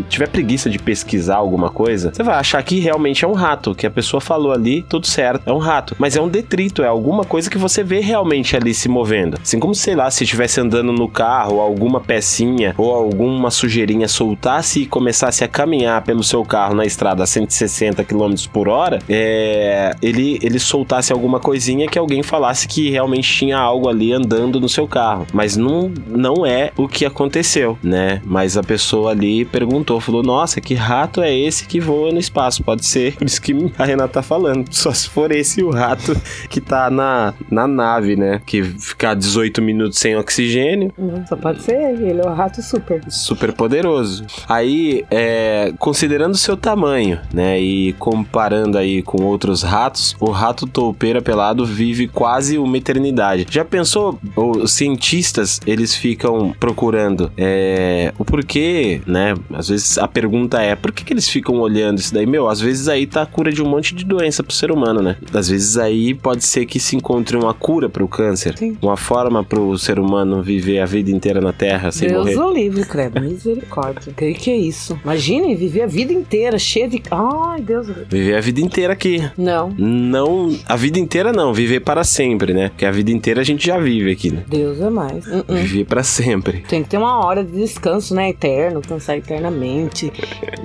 tiver 0.10 0.28
preguiça 0.28 0.70
de 0.70 0.80
pesquisar 0.80 1.38
alguma 1.38 1.70
coisa, 1.70 2.12
você 2.13 2.24
vai 2.24 2.36
achar 2.36 2.62
que 2.63 2.80
realmente 2.80 3.24
é 3.24 3.28
um 3.28 3.34
rato, 3.34 3.74
que 3.74 3.86
a 3.86 3.91
pessoa 3.91 4.20
falou 4.20 4.52
ali, 4.52 4.84
tudo 4.84 5.08
certo, 5.08 5.50
é 5.50 5.54
um 5.54 5.58
rato. 5.58 5.96
Mas 5.98 6.15
é 6.15 6.22
um 6.22 6.28
detrito, 6.28 6.84
é 6.84 6.88
alguma 6.88 7.24
coisa 7.24 7.50
que 7.50 7.58
você 7.58 7.84
vê 7.84 8.00
realmente 8.00 8.56
ali 8.56 8.74
se 8.74 8.89
movendo. 8.89 9.38
Assim 9.41 9.60
como, 9.60 9.74
sei 9.74 9.96
lá, 9.96 10.10
se 10.12 10.24
estivesse 10.24 10.60
andando 10.60 10.91
no 10.91 11.08
carro, 11.08 11.60
alguma 11.60 12.00
pecinha 12.00 12.74
ou 12.78 12.93
alguma 12.93 13.50
sujeirinha 13.52 14.08
soltasse 14.08 14.82
e 14.82 14.86
começasse 14.86 15.43
a 15.43 15.48
caminhar 15.48 16.04
pelo 16.04 16.24
seu 16.24 16.43
carro 16.43 16.76
na 16.76 16.86
estrada 16.86 17.24
a 17.24 17.28
160 17.28 18.04
km 18.04 18.34
por 18.52 18.67
hora, 18.67 18.96
é, 19.10 19.95
ele, 20.01 20.39
ele 20.41 20.60
soltasse 20.60 21.12
alguma 21.13 21.39
coisinha 21.39 21.88
que 21.88 21.97
alguém 21.97 22.23
falasse 22.23 22.67
que 22.67 22.89
realmente 22.89 23.31
tinha 23.31 23.57
algo 23.57 23.89
ali 23.89 24.13
andando 24.13 24.60
no 24.60 24.69
seu 24.69 24.88
carro. 24.88 25.25
Mas 25.33 25.55
não, 25.55 25.91
não 26.07 26.45
é 26.45 26.71
o 26.77 26.88
que 26.88 27.05
aconteceu, 27.05 27.77
né? 27.83 28.21
Mas 28.25 28.57
a 28.57 28.63
pessoa 28.63 29.12
ali 29.12 29.45
perguntou, 29.45 29.99
falou: 29.99 30.23
Nossa, 30.23 30.62
que 30.62 30.73
rato 30.73 31.21
é 31.21 31.33
esse 31.33 31.65
que 31.67 31.79
voa 31.79 32.12
no 32.12 32.19
espaço? 32.19 32.63
Pode 32.63 32.86
ser. 32.86 33.15
Por 33.15 33.25
isso 33.25 33.41
que 33.41 33.71
a 33.77 33.86
Renata 33.86 34.13
tá 34.13 34.21
falando. 34.21 34.67
Só 34.71 34.91
se 34.93 35.10
for 35.10 35.31
esse 35.31 35.63
o 35.63 35.69
rato 35.69 36.15
que 36.49 36.62
tá 36.62 36.89
na, 36.89 37.33
na 37.49 37.67
nave, 37.67 38.15
né? 38.15 38.41
Que 38.45 38.63
ficar 38.63 39.13
18 39.13 39.62
minutos 39.62 39.99
sem 39.99 40.15
oxigênio 40.15 40.57
Hum, 40.97 41.23
Só 41.27 41.36
pode 41.36 41.62
ser 41.62 41.75
ele, 41.75 42.10
ele 42.10 42.21
é 42.21 42.25
o 42.25 42.33
rato 42.33 42.62
super. 42.62 43.01
super 43.10 43.53
poderoso. 43.53 44.25
Aí, 44.47 45.05
é, 45.10 45.73
considerando 45.77 46.33
o 46.33 46.38
seu 46.38 46.57
tamanho, 46.57 47.19
né, 47.33 47.60
e 47.60 47.93
comparando 47.93 48.77
aí 48.78 49.02
com 49.02 49.24
outros 49.24 49.63
ratos, 49.63 50.16
o 50.20 50.32
rato 50.32 50.68
toupeira 50.68 51.22
pelado 51.22 51.66
vive 51.66 52.08
quase 52.08 52.58
uma 52.58 52.78
eternidade. 52.78 53.48
Já 53.50 53.66
pensou? 53.66 54.20
Os 54.36 54.72
cientistas 54.72 55.60
eles 55.66 55.96
ficam 55.96 56.54
procurando 56.60 57.32
é, 57.38 58.13
o 58.18 58.26
porquê, 58.26 59.02
né? 59.06 59.36
Às 59.54 59.70
vezes 59.70 59.98
a 59.98 60.08
pergunta 60.08 60.62
é 60.62 60.76
por 60.76 60.92
que, 60.92 61.04
que 61.04 61.13
eles 61.13 61.28
ficam 61.28 61.60
olhando 61.60 61.98
isso 61.98 62.13
daí? 62.13 62.26
Meu, 62.26 62.48
às 62.48 62.60
vezes 62.60 62.88
aí 62.88 63.06
tá 63.06 63.24
a 63.24 63.26
cura 63.26 63.52
de 63.52 63.62
um 63.62 63.68
monte 63.68 63.94
de 63.94 64.06
doença 64.06 64.44
pro 64.44 64.54
ser 64.54 64.72
humano, 64.72 65.02
né? 65.02 65.18
Às 65.34 65.50
vezes 65.50 65.78
aí 65.78 66.13
pode 66.13 66.46
ser 66.46 66.66
que 66.66 66.80
se 66.80 66.96
encontre 66.96 67.38
uma 67.38 67.54
cura 67.54 67.90
pro 67.90 68.08
câncer, 68.08 68.58
Sim. 68.58 68.78
uma 68.82 68.98
forma 68.98 69.44
pro 69.44 69.78
ser 69.78 70.00
humano 70.00 70.42
viver 70.42 70.80
a 70.80 70.86
vida 70.86 71.12
inteira 71.12 71.42
na 71.42 71.54
Terra 71.54 71.92
sem 71.92 72.08
Deus 72.08 72.36
morrer. 72.36 72.38
o 72.38 72.54
livre, 72.54 72.86
credo. 72.86 73.22
Misericórdia. 73.22 74.13
Que 74.13 74.34
que 74.34 74.52
é 74.52 74.58
isso? 74.58 75.00
Imagine 75.04 75.56
viver 75.56 75.84
a 75.84 75.88
vida 75.88 76.13
inteira 76.13 76.58
cheia 76.58 76.88
de. 76.88 77.02
Ai, 77.12 77.62
Deus. 77.62 77.88
Viver 78.10 78.36
a 78.36 78.42
vida 78.42 78.62
inteira 78.67 78.93
aqui. 78.93 79.27
Não. 79.38 79.73
Não, 79.77 80.56
a 80.65 80.75
vida 80.75 80.99
inteira 80.99 81.32
não, 81.32 81.53
viver 81.53 81.80
para 81.80 82.03
sempre, 82.03 82.53
né? 82.53 82.69
Porque 82.69 82.86
a 82.86 82.91
vida 82.91 83.12
inteira 83.12 83.41
a 83.41 83.43
gente 83.43 83.65
já 83.65 83.80
vive 83.80 84.12
aqui, 84.12 84.32
né? 84.32 84.43
Deus 84.47 84.80
é 84.80 84.89
mais. 84.89 85.25
Uh 85.25 85.43
-uh. 85.43 85.56
Viver 85.56 85.86
para 85.86 86.03
sempre. 86.03 86.63
Tem 86.67 86.84
que 86.84 86.89
ter 86.89 86.97
uma 86.97 87.25
hora 87.25 87.43
de 87.43 87.51
descanso, 87.51 88.13
né? 88.13 88.30
Eterno, 88.30 88.82
cansar 88.82 89.17
eternamente, 89.17 90.12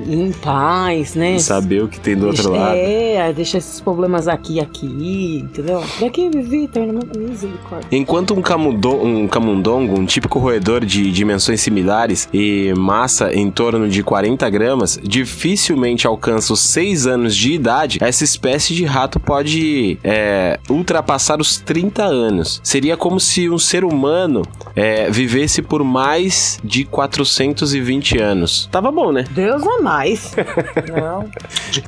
em 0.06 0.32
paz, 0.32 1.14
né? 1.14 1.38
Saber 1.38 1.82
o 1.84 1.88
que 1.88 2.00
tem 2.00 2.16
do 2.16 2.26
outro 2.26 2.52
lado. 2.52 2.76
É, 2.76 3.32
deixa 3.32 3.58
esses 3.58 3.80
problemas 3.80 4.28
aqui 4.28 4.60
aqui, 4.60 5.40
entendeu? 5.44 5.82
Daqui 6.00 6.28
viver 6.28 6.64
eternamente, 6.64 7.18
misericórdia. 7.18 7.88
Enquanto 7.90 8.34
um, 8.34 8.42
camundo, 8.42 8.94
um 8.94 9.28
camundongo, 9.28 9.98
um 9.98 10.04
típico 10.04 10.38
roedor 10.38 10.84
de 10.84 11.10
dimensões 11.10 11.60
similares 11.60 12.28
e 12.32 12.72
massa 12.76 13.32
em 13.32 13.50
torno 13.50 13.88
de 13.88 14.02
40 14.02 14.48
gramas, 14.50 14.98
dificilmente 15.02 16.06
alcança 16.06 16.52
os 16.52 16.60
6 16.60 17.06
anos 17.06 17.36
de 17.36 17.52
idade, 17.52 17.91
essa 18.00 18.24
espécie 18.24 18.74
de 18.74 18.85
rato 18.85 19.18
pode 19.18 19.98
é, 20.02 20.59
ultrapassar 20.68 21.40
os 21.40 21.59
30 21.59 22.05
anos. 22.05 22.61
Seria 22.62 22.96
como 22.96 23.18
se 23.18 23.48
um 23.48 23.59
ser 23.59 23.85
humano 23.85 24.42
é, 24.74 25.11
vivesse 25.11 25.62
por 25.62 25.85
mais 25.85 26.59
de 26.62 26.85
420 26.85 28.18
anos. 28.18 28.68
Tava 28.70 28.90
bom, 28.90 29.12
né? 29.12 29.24
Deus 29.31 29.62
é 29.64 29.83
mais. 29.83 30.35
Não. 30.92 31.28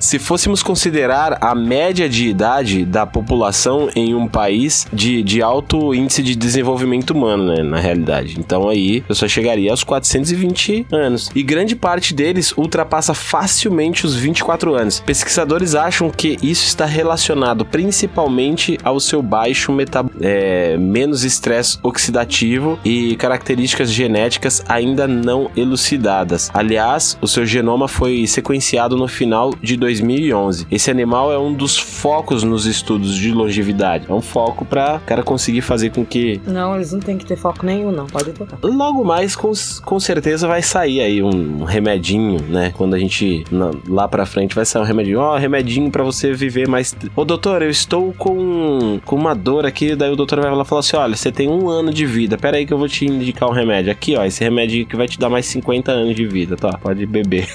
Se 0.01 0.19
fôssemos 0.19 0.63
considerar 0.63 1.39
a 1.41 1.55
média 1.55 2.09
de 2.09 2.29
idade 2.29 2.85
da 2.85 3.07
população 3.07 3.89
em 3.95 4.15
um 4.15 4.27
país 4.27 4.87
de, 4.93 5.23
de 5.23 5.43
alto 5.43 5.95
índice 5.95 6.23
de 6.23 6.35
desenvolvimento 6.35 7.11
humano, 7.11 7.55
né, 7.55 7.63
na 7.63 7.79
realidade. 7.79 8.37
Então 8.39 8.69
aí 8.69 9.05
eu 9.09 9.15
só 9.15 9.27
chegaria 9.29 9.71
aos 9.71 9.85
420 9.85 10.87
anos. 10.93 11.31
E 11.35 11.43
grande 11.43 11.77
parte 11.77 12.15
deles 12.15 12.53
ultrapassa 12.57 13.15
facilmente 13.15 14.07
os 14.07 14.15
24 14.15 14.75
anos. 14.75 15.01
Pesquisadores 15.01 15.75
acham 15.75 15.94
que 16.17 16.37
isso 16.43 16.65
está 16.65 16.85
relacionado 16.85 17.65
principalmente 17.65 18.79
ao 18.83 18.99
seu 18.99 19.23
baixo 19.23 19.73
metabolismo, 19.73 20.25
é, 20.25 20.77
menos 20.77 21.25
estresse 21.25 21.79
oxidativo 21.83 22.79
e 22.85 23.17
características 23.17 23.93
genéticas 23.93 24.65
ainda 24.69 25.07
não 25.07 25.51
elucidadas. 25.57 26.51
Aliás, 26.53 27.17
o 27.21 27.29
seu 27.29 27.47
genoma 27.47 27.89
foi 27.89 28.27
sequenciado 28.27 28.97
no 28.97 29.07
final 29.07 29.53
de 29.63 29.77
2011. 29.77 30.67
Esse 30.71 30.91
animal 30.91 31.33
é 31.33 31.39
um 31.39 31.53
dos 31.53 31.79
focos 31.79 32.43
nos 32.43 32.67
estudos 32.67 33.15
de 33.15 33.31
longevidade. 33.33 34.07
É 34.09 34.13
um 34.13 34.21
foco 34.21 34.65
para 34.65 34.97
o 34.97 35.01
cara 35.01 35.23
conseguir 35.23 35.61
fazer 35.61 35.91
com 35.91 36.05
que. 36.05 36.41
Não, 36.47 36.75
eles 36.75 36.93
não 36.93 37.01
têm 37.01 37.17
que 37.17 37.25
ter 37.25 37.37
foco 37.37 37.65
nenhum, 37.65 37.91
não. 37.91 38.07
Pode 38.07 38.33
tocar. 38.33 38.59
Logo 38.63 39.05
mais, 39.05 39.37
com, 39.37 39.53
com 39.85 40.01
certeza, 40.01 40.47
vai 40.49 40.63
sair 40.63 41.01
aí 41.01 41.23
um 41.23 41.65
remedinho, 41.65 42.41
né? 42.43 42.73
Quando 42.77 42.95
a 42.95 42.99
gente 42.99 43.45
na, 43.51 43.71
lá 43.89 44.09
pra 44.09 44.27
frente 44.27 44.55
vai 44.55 44.65
sair 44.65 44.83
um 44.83 44.85
remedinho. 44.85 45.21
Ó, 45.21 45.35
oh, 45.35 45.39
remedinho 45.39 45.84
para 45.91 46.03
você 46.03 46.33
viver 46.33 46.69
mais. 46.69 46.95
Ô, 47.15 47.25
doutor, 47.25 47.63
eu 47.63 47.71
estou 47.71 48.13
com, 48.13 49.01
com 49.05 49.17
uma 49.17 49.35
dor 49.35 49.67
aqui. 49.67 49.95
Daí 49.95 50.11
o 50.11 50.17
doutor 50.17 50.41
vai 50.41 50.55
lá 50.55 50.65
falar 50.65 50.81
assim: 50.81 50.97
olha, 50.97 51.17
você 51.17 51.31
tem 51.31 51.49
um 51.49 51.69
ano 51.69 51.93
de 51.93 52.07
vida. 52.07 52.37
Pera 52.37 52.57
aí 52.57 52.67
que 52.67 52.73
eu 52.73 52.79
vou 52.79 52.89
te 52.89 53.07
indicar 53.07 53.49
um 53.49 53.53
remédio. 53.53 53.91
Aqui, 53.91 54.17
ó, 54.17 54.25
esse 54.25 54.43
remédio 54.43 54.87
que 54.87 54.97
vai 54.97 55.07
te 55.07 55.19
dar 55.19 55.29
mais 55.29 55.47
50 55.47 55.93
anos 55.93 56.15
de 56.15 56.27
vida, 56.27 56.57
tá? 56.57 56.77
Pode 56.79 57.07
beber. 57.07 57.49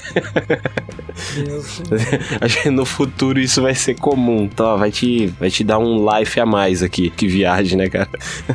No 2.70 2.84
futuro 2.84 3.38
isso 3.38 3.60
vai 3.60 3.74
ser 3.74 3.94
comum. 3.94 4.48
Tá, 4.48 4.76
vai 4.76 4.90
te, 4.90 5.26
vai 5.38 5.50
te 5.50 5.64
dar 5.64 5.78
um 5.78 6.06
life 6.10 6.38
a 6.40 6.46
mais 6.46 6.82
aqui. 6.82 7.10
Que 7.10 7.26
viagem, 7.26 7.76
né, 7.76 7.88
cara? 7.88 8.08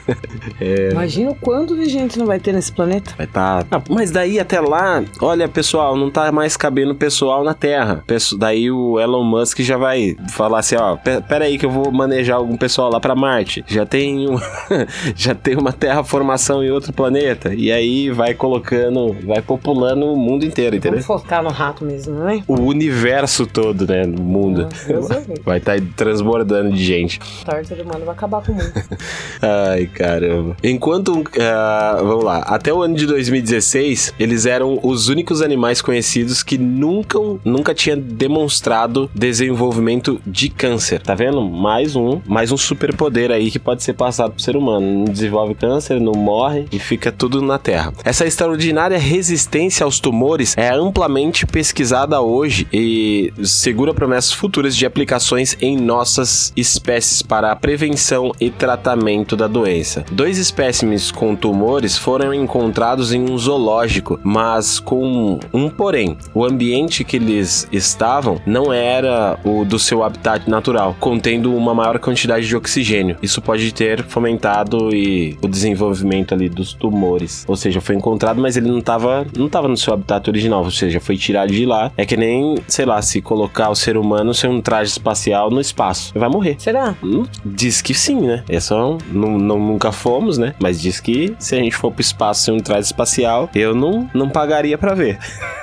é... 0.59 0.89
Imagina 0.91 1.31
o 1.31 1.35
quanto 1.35 1.75
de 1.75 1.85
gente 1.85 2.17
não 2.17 2.25
vai 2.25 2.39
ter 2.39 2.53
nesse 2.53 2.71
planeta. 2.71 3.13
Vai 3.17 3.27
tá. 3.27 3.65
Ah, 3.69 3.81
mas 3.89 4.11
daí 4.11 4.39
até 4.39 4.59
lá, 4.59 5.03
olha, 5.21 5.47
pessoal, 5.47 5.95
não 5.95 6.09
tá 6.09 6.31
mais 6.31 6.57
cabendo 6.57 6.95
pessoal 6.95 7.43
na 7.43 7.53
Terra. 7.53 8.03
Daí 8.37 8.71
o 8.71 8.99
Elon 8.99 9.23
Musk 9.23 9.59
já 9.65 9.77
vai 9.77 10.15
falar 10.29 10.59
assim, 10.59 10.75
ó, 10.75 10.95
pera 10.95 11.45
aí 11.45 11.57
que 11.57 11.65
eu 11.65 11.69
vou 11.69 11.91
manejar 11.91 12.37
algum 12.37 12.55
pessoal 12.55 12.89
lá 12.89 12.99
para 12.99 13.15
Marte. 13.15 13.63
Já 13.67 13.85
tem 13.85 14.29
um, 14.29 14.37
já 15.15 15.35
tem 15.35 15.57
uma 15.57 15.73
terraformação 15.73 16.63
em 16.63 16.71
outro 16.71 16.93
planeta. 16.93 17.53
E 17.53 17.71
aí 17.71 18.09
vai 18.09 18.33
colocando, 18.33 19.15
vai 19.25 19.41
populando 19.41 20.05
o 20.05 20.15
mundo 20.15 20.45
inteiro, 20.45 20.75
entendeu? 20.75 21.01
Vamos 21.01 21.21
focar 21.21 21.43
no 21.43 21.49
rato 21.49 21.83
mesmo, 21.83 22.15
né? 22.15 22.43
O 22.47 22.61
universo 22.61 23.45
todo, 23.45 23.87
né, 23.87 24.05
no 24.05 24.21
mundo. 24.21 24.67
Ah, 24.69 25.21
vai 25.43 25.57
estar 25.57 25.79
tá 25.79 25.85
transbordando 25.95 26.71
de 26.71 26.83
gente. 26.83 27.19
Torta 27.43 27.75
do 27.75 27.85
mano 27.85 28.05
vai 28.05 28.13
acabar 28.13 28.41
com 28.43 28.51
o 28.51 28.55
mundo. 28.55 28.73
Ai, 29.41 29.87
caramba. 29.87 30.55
Enquanto, 30.63 31.19
uh, 31.19 32.05
vamos 32.05 32.23
lá, 32.23 32.39
até 32.39 32.73
o 32.73 32.81
ano 32.81 32.95
de 32.95 33.05
2016, 33.05 34.13
eles 34.19 34.45
eram 34.45 34.79
os 34.83 35.07
únicos 35.07 35.41
animais 35.41 35.81
conhecidos 35.81 36.43
que 36.43 36.57
nunca, 36.57 37.19
nunca 37.43 37.73
tinha 37.73 37.95
demonstrado 37.95 39.09
desenvolvimento 39.55 40.21
de 40.27 40.49
câncer. 40.49 41.01
Tá 41.01 41.15
vendo? 41.15 41.41
Mais 41.41 41.95
um, 41.95 42.21
mais 42.27 42.51
um 42.51 42.57
superpoder 42.57 43.31
aí 43.31 43.49
que 43.49 43.57
pode 43.57 43.81
ser 43.83 43.93
passado 43.93 44.33
pro 44.33 44.41
ser 44.41 44.57
humano. 44.57 44.85
Não 44.85 45.05
desenvolve 45.05 45.55
câncer, 45.55 45.99
não 45.99 46.13
morre 46.13 46.65
e 46.71 46.77
fica 46.77 47.11
tudo 47.11 47.41
na 47.41 47.57
Terra. 47.57 47.93
Essa 48.03 48.25
extraordinária 48.25 48.97
resistência 48.97 49.85
aos 49.85 49.99
tumores 49.99 50.55
é 50.57 50.69
amplamente 50.69 51.45
pesquisada 51.45 52.19
hoje 52.21 52.67
e 52.71 53.31
segura 53.43 53.93
promessas 53.93 54.33
futuras 54.33 54.75
de 54.75 54.85
aplicações 54.85 55.57
em 55.61 55.77
nossas 55.77 56.51
espécies 56.55 57.21
para 57.21 57.51
a 57.51 57.55
prevenção 57.55 58.31
e 58.39 58.49
tratamento 58.49 59.35
da 59.35 59.47
doença. 59.47 60.03
Dois 60.11 60.37
espécimes 60.37 61.11
com 61.11 61.35
tumores 61.35 61.97
foram 61.97 62.33
encontrados 62.33 63.13
em 63.13 63.21
um 63.29 63.37
zoológico, 63.37 64.19
mas 64.23 64.79
com 64.79 65.39
um 65.53 65.69
porém. 65.69 66.17
O 66.33 66.43
ambiente 66.43 67.03
que 67.03 67.15
eles 67.15 67.67
estavam 67.71 68.41
não 68.45 68.73
era 68.73 69.39
o 69.45 69.63
do 69.63 69.77
seu 69.77 70.03
habitat 70.03 70.49
natural, 70.49 70.95
contendo 70.99 71.55
uma 71.55 71.73
maior 71.73 71.99
quantidade 71.99 72.47
de 72.47 72.55
oxigênio. 72.55 73.17
Isso 73.21 73.41
pode 73.41 73.71
ter 73.73 74.03
fomentado 74.03 74.93
e 74.93 75.37
o 75.41 75.47
desenvolvimento 75.47 76.33
ali 76.33 76.49
dos 76.49 76.73
tumores. 76.73 77.45
Ou 77.47 77.55
seja, 77.55 77.79
foi 77.79 77.95
encontrado, 77.95 78.41
mas 78.41 78.57
ele 78.57 78.67
não 78.67 78.79
estava 78.79 79.25
não 79.37 79.47
tava 79.47 79.67
no 79.67 79.77
seu 79.77 79.93
habitat 79.93 80.29
original, 80.29 80.63
ou 80.63 80.71
seja, 80.71 80.99
foi 80.99 81.17
tirado 81.17 81.51
de 81.51 81.65
lá. 81.65 81.91
É 81.95 82.05
que 82.05 82.17
nem, 82.17 82.55
sei 82.67 82.85
lá, 82.85 83.01
se 83.01 83.21
colocar 83.21 83.69
o 83.69 83.75
ser 83.75 83.97
humano 83.97 84.33
sem 84.33 84.49
um 84.49 84.61
traje 84.61 84.91
espacial 84.91 85.51
no 85.51 85.61
espaço. 85.61 86.11
Vai 86.17 86.29
morrer. 86.29 86.55
Será? 86.57 86.95
Hum, 87.03 87.25
diz 87.45 87.81
que 87.81 87.93
sim, 87.93 88.19
né? 88.21 88.43
É 88.49 88.59
só. 88.59 88.97
Não, 89.11 89.37
não, 89.37 89.59
nunca 89.59 89.91
fomos, 89.91 90.37
né? 90.37 90.55
Mas 90.59 90.81
diz 90.81 90.99
que 90.99 91.35
se 91.37 91.55
a 91.55 91.59
gente 91.59 91.75
for 91.75 91.91
pro 91.91 92.01
espaço 92.01 92.43
sem 92.43 92.53
um 92.53 92.59
traje 92.59 92.87
espacial, 92.87 93.49
eu 93.53 93.75
não, 93.75 94.09
não 94.13 94.29
pagaria 94.29 94.77
para 94.77 94.93
ver. 94.93 95.19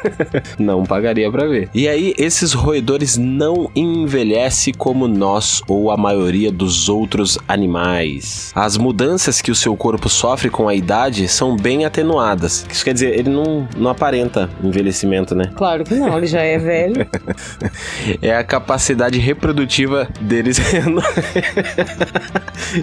não 0.59 0.85
pagaria 0.85 1.31
para 1.31 1.47
ver. 1.47 1.69
E 1.75 1.89
aí, 1.89 2.15
esses 2.17 2.53
roedores 2.53 3.17
não 3.17 3.71
envelhecem 3.75 4.75
como 4.75 5.09
nós 5.09 5.63
ou 5.67 5.91
a 5.91 5.97
maioria 5.97 6.51
dos 6.51 6.89
outros 6.89 7.39
animais. 7.49 8.53
As 8.55 8.77
mudanças 8.77 9.41
que 9.41 9.51
o 9.51 9.55
seu 9.55 9.77
corpo 9.77 10.09
sofre 10.09 10.51
com 10.51 10.69
a 10.69 10.75
idade 10.75 11.29
são 11.29 11.57
bem 11.57 11.85
atenuadas. 11.85 12.67
Isso 12.71 12.85
quer 12.85 12.93
dizer, 12.93 13.19
ele 13.19 13.31
não, 13.31 13.69
não 13.77 13.91
aparenta 13.91 14.51
envelhecimento, 14.63 15.35
né? 15.35 15.51
Claro 15.55 15.85
que 15.85 15.95
não, 15.95 16.17
ele 16.17 16.27
já 16.27 16.41
é 16.41 16.59
velho. 16.59 17.07
é 18.21 18.35
a 18.35 18.45
capacidade 18.45 19.19
reprodutiva 19.19 20.09
deles. 20.21 20.61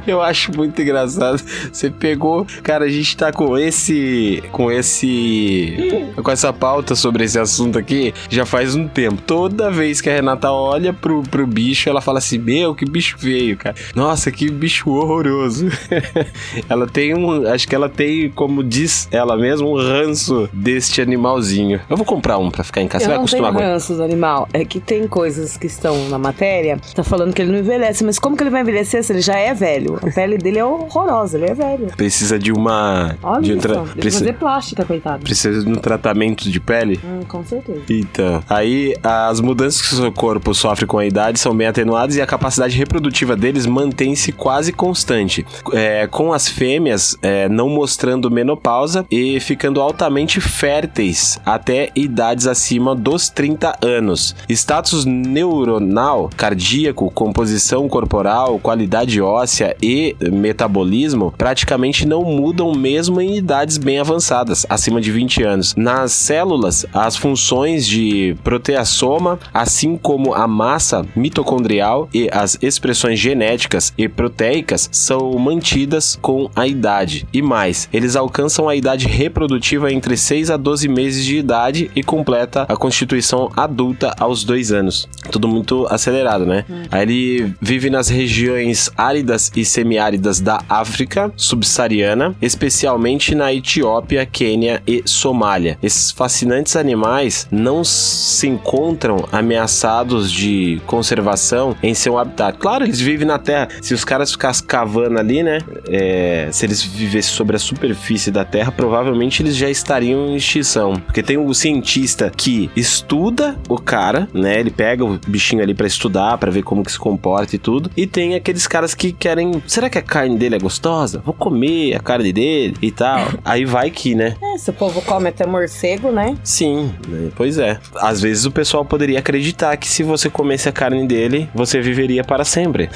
Eu 0.06 0.22
acho 0.22 0.56
muito 0.56 0.82
engraçado. 0.82 1.42
Você 1.72 1.90
pegou, 1.90 2.46
cara, 2.64 2.86
a 2.86 2.90
gente 2.90 3.16
tá 3.16 3.32
com 3.32 3.58
esse 3.58 4.44
com 4.52 4.72
esse 4.72 6.12
com 6.22 6.32
essa 6.32 6.54
pauta 6.54 6.96
sobre 6.96 7.24
esse 7.24 7.40
assunto 7.40 7.78
aqui 7.78 8.14
já 8.30 8.46
faz 8.46 8.76
um 8.76 8.88
tempo. 8.88 9.22
Toda 9.26 9.72
vez 9.72 10.02
que 10.02 10.10
a 10.10 10.14
Renata 10.14 10.52
olha 10.70 10.94
pro, 10.94 11.24
pro 11.24 11.46
bicho, 11.48 11.90
ela 11.90 12.02
fala 12.02 12.20
assim: 12.20 12.38
"Meu, 12.38 12.74
que 12.76 12.86
bicho 12.86 13.18
feio, 13.18 13.58
cara. 13.58 13.76
Nossa, 13.96 14.32
que 14.32 14.50
bicho 14.50 14.90
horroroso". 14.90 15.68
ela 16.70 16.88
tem 16.88 17.14
um, 17.16 17.48
acho 17.48 17.68
que 17.68 17.76
ela 17.76 17.90
tem, 17.90 18.30
como 18.30 18.64
diz 18.64 19.08
ela 19.12 19.36
mesma, 19.38 19.68
um 19.68 19.76
ranço 19.76 20.50
deste 20.54 21.02
animalzinho. 21.02 21.80
Eu 21.90 21.98
vou 21.98 22.06
comprar 22.06 22.38
um 22.38 22.50
para 22.50 22.64
ficar 22.64 22.82
em 22.82 22.88
casa. 22.88 23.04
Eu 23.04 23.08
Você 23.08 23.10
vai 23.10 23.18
acostumar 23.18 23.54
com 23.54 23.60
ranço 23.60 23.96
do 23.96 24.04
animal. 24.04 24.48
É 24.54 24.64
que 24.66 24.80
tem 24.80 25.08
coisas 25.08 25.58
que 25.58 25.68
estão 25.68 26.10
na 26.10 26.18
matéria, 26.18 26.78
tá 26.96 27.04
falando 27.04 27.34
que 27.34 27.42
ele 27.42 27.52
não 27.52 27.60
envelhece, 27.60 28.04
mas 28.04 28.20
como 28.20 28.36
que 28.38 28.44
ele 28.44 28.50
vai 28.50 28.62
envelhecer 28.62 29.04
se 29.04 29.12
ele 29.14 29.22
já 29.22 29.36
é 29.38 29.54
velho? 29.54 30.00
A 30.02 30.12
pele 30.12 30.38
dele 30.38 30.60
é 30.60 30.66
horrorosa, 30.66 31.38
ele 31.38 31.48
é 31.48 31.54
velho. 31.54 31.88
Precisa 31.96 32.38
de 32.38 32.52
uma 32.52 33.16
Olha 33.24 33.42
de 33.42 33.54
um 33.54 33.58
isso, 33.58 33.68
tra- 33.68 33.82
precisa, 33.84 34.26
fazer 34.26 34.38
plástica, 34.38 34.86
coitado. 34.86 35.24
precisa 35.24 35.64
de 35.64 35.70
um 35.72 35.76
tratamento 35.76 36.50
de 36.50 36.60
pele. 36.60 37.00
Hum, 37.04 37.22
com 37.28 37.44
certeza. 37.44 37.82
Então, 37.90 38.44
aí 38.50 38.96
as 39.04 39.40
mudanças 39.40 39.82
que 39.82 39.94
o 39.94 39.98
seu 39.98 40.12
corpo 40.12 40.54
sofre 40.60 40.86
com 40.86 40.98
a 40.98 41.06
idade 41.06 41.40
são 41.40 41.56
bem 41.56 41.68
atenuadas 41.68 42.18
e 42.18 42.22
a 42.22 42.28
capacidade 42.28 42.78
reprodutiva 42.78 43.36
deles 43.36 43.66
mantém-se 43.66 44.34
quase 44.34 44.74
constante, 44.74 45.46
é, 45.72 46.06
com 46.08 46.34
as 46.34 46.50
fêmeas 46.50 47.18
é, 47.22 47.48
não 47.48 47.70
mostrando 47.70 48.30
menopausa 48.30 49.06
e 49.10 49.40
ficando 49.40 49.80
altamente 49.80 50.42
férteis 50.42 51.40
até 51.46 51.90
idades 51.96 52.46
acima 52.46 52.94
dos 52.94 53.30
30 53.30 53.78
anos. 53.82 54.36
Status 54.50 55.06
neuronal, 55.06 56.30
cardíaco, 56.36 57.10
composição 57.12 57.88
corporal, 57.88 58.60
qualidade 58.60 59.22
óssea 59.22 59.78
e 59.82 60.16
metabolismo 60.30 61.34
praticamente 61.38 62.06
não 62.06 62.24
mudam 62.24 62.74
mesmo 62.74 63.22
em 63.22 63.38
idades 63.38 63.78
bem 63.78 64.00
avançadas, 64.00 64.66
acima 64.70 65.00
de 65.00 65.10
20 65.10 65.44
anos. 65.44 65.76
Nas 65.78 66.12
células, 66.12 66.86
as 66.94 67.16
funções 67.16 67.88
de 67.88 68.36
proteassoma, 68.44 69.40
assim 69.54 69.96
como 69.96 70.34
a 70.34 70.49
massa 70.50 71.06
mitocondrial 71.16 72.10
e 72.14 72.28
as 72.32 72.58
expressões 72.62 73.20
genéticas 73.20 73.94
e 73.98 74.10
proteicas 74.10 74.90
são 74.92 75.32
mantidas 75.40 76.18
com 76.22 76.50
a 76.56 76.68
idade. 76.68 77.28
E 77.32 77.42
mais, 77.42 77.88
eles 77.94 78.16
alcançam 78.16 78.68
a 78.68 78.76
idade 78.76 79.08
reprodutiva 79.08 79.92
entre 79.92 80.18
6 80.18 80.50
a 80.50 80.58
12 80.58 80.88
meses 80.90 81.24
de 81.24 81.38
idade 81.38 81.92
e 81.96 82.04
completa 82.04 82.64
a 82.64 82.76
constituição 82.76 83.52
adulta 83.56 84.14
aos 84.20 84.44
2 84.44 84.72
anos. 84.72 85.08
Tudo 85.32 85.48
muito 85.48 85.86
acelerado, 85.90 86.46
né? 86.46 86.66
Aí 86.92 87.04
ele 87.04 87.54
vive 87.62 87.90
nas 87.90 88.10
regiões 88.10 88.92
áridas 88.98 89.52
e 89.56 89.64
semiáridas 89.64 90.40
da 90.40 90.64
África 90.68 91.32
subsaariana, 91.36 92.36
especialmente 92.42 93.36
na 93.36 93.54
Etiópia, 93.54 94.26
Quênia 94.26 94.82
e 94.88 95.04
Somália. 95.06 95.78
Esses 95.82 96.12
fascinantes 96.12 96.76
animais 96.76 97.48
não 97.52 97.84
se 97.84 98.48
encontram 98.48 99.28
ameaçados 99.32 100.32
de 100.40 100.82
conservação 100.86 101.76
em 101.84 101.94
seu 101.94 102.18
habitat. 102.18 102.58
Claro, 102.58 102.84
eles 102.84 103.00
vivem 103.00 103.28
na 103.28 103.38
Terra. 103.38 103.68
Se 103.82 103.94
os 103.94 104.04
caras 104.04 104.32
ficassem 104.32 104.66
cavando 104.66 105.20
ali, 105.20 105.44
né? 105.44 105.60
é, 105.90 106.50
se 106.52 106.66
eles 106.66 106.84
vivessem 106.84 107.34
sobre 107.34 107.56
a 107.56 107.60
superfície 107.60 108.32
da 108.32 108.46
Terra, 108.46 108.72
provavelmente 108.72 109.42
eles 109.42 109.56
já 109.56 109.70
estariam 109.70 110.28
em 110.28 110.36
extinção. 110.36 110.94
Porque 110.94 111.24
tem 111.24 111.38
o 111.38 111.54
cientista 111.54 112.32
que 112.36 112.70
estuda 112.76 113.58
o 113.68 113.78
cara, 113.78 114.28
né? 114.34 114.60
Ele 114.60 114.70
pega 114.70 115.04
o 115.04 115.20
bichinho 115.28 115.64
ali 115.64 115.74
pra 115.74 115.88
estudar, 115.88 116.38
pra 116.38 116.52
ver 116.52 116.64
como 116.64 116.84
que 116.84 116.92
se 116.92 117.00
comporta 117.00 117.56
e 117.56 117.60
tudo. 117.60 117.90
E 117.98 118.06
tem 118.06 118.36
aqueles 118.36 118.68
caras 118.68 118.94
que 118.94 119.12
querem. 119.12 119.62
Será 119.68 119.90
que 119.90 119.98
a 119.98 120.02
carne 120.02 120.38
dele 120.38 120.56
é 120.56 120.60
gostosa? 120.60 121.22
Vou 121.26 121.34
comer 121.34 121.96
a 121.96 122.00
carne 122.00 122.32
dele 122.32 122.76
e 122.82 122.92
tal. 122.92 123.28
Aí 123.44 123.66
vai 123.66 123.90
que, 123.90 124.16
né? 124.16 124.36
É, 124.42 124.58
se 124.58 124.70
o 124.70 124.74
povo 124.74 125.02
come 125.02 125.30
até 125.30 125.46
morcego, 125.46 126.12
né? 126.12 126.38
Sim, 126.44 126.92
né? 127.08 127.30
pois 127.36 127.58
é. 127.58 127.80
Às 127.96 128.22
vezes 128.22 128.46
o 128.46 128.52
pessoal 128.52 128.86
poderia 128.86 129.20
acreditar 129.20 129.76
que 129.78 129.88
se 129.88 130.04
você 130.04 130.29
comesse 130.30 130.68
a 130.70 130.72
carne 130.72 131.06
dele, 131.08 131.50
você 131.54 131.80
viveria 131.82 132.24
para 132.24 132.44
sempre. 132.44 132.90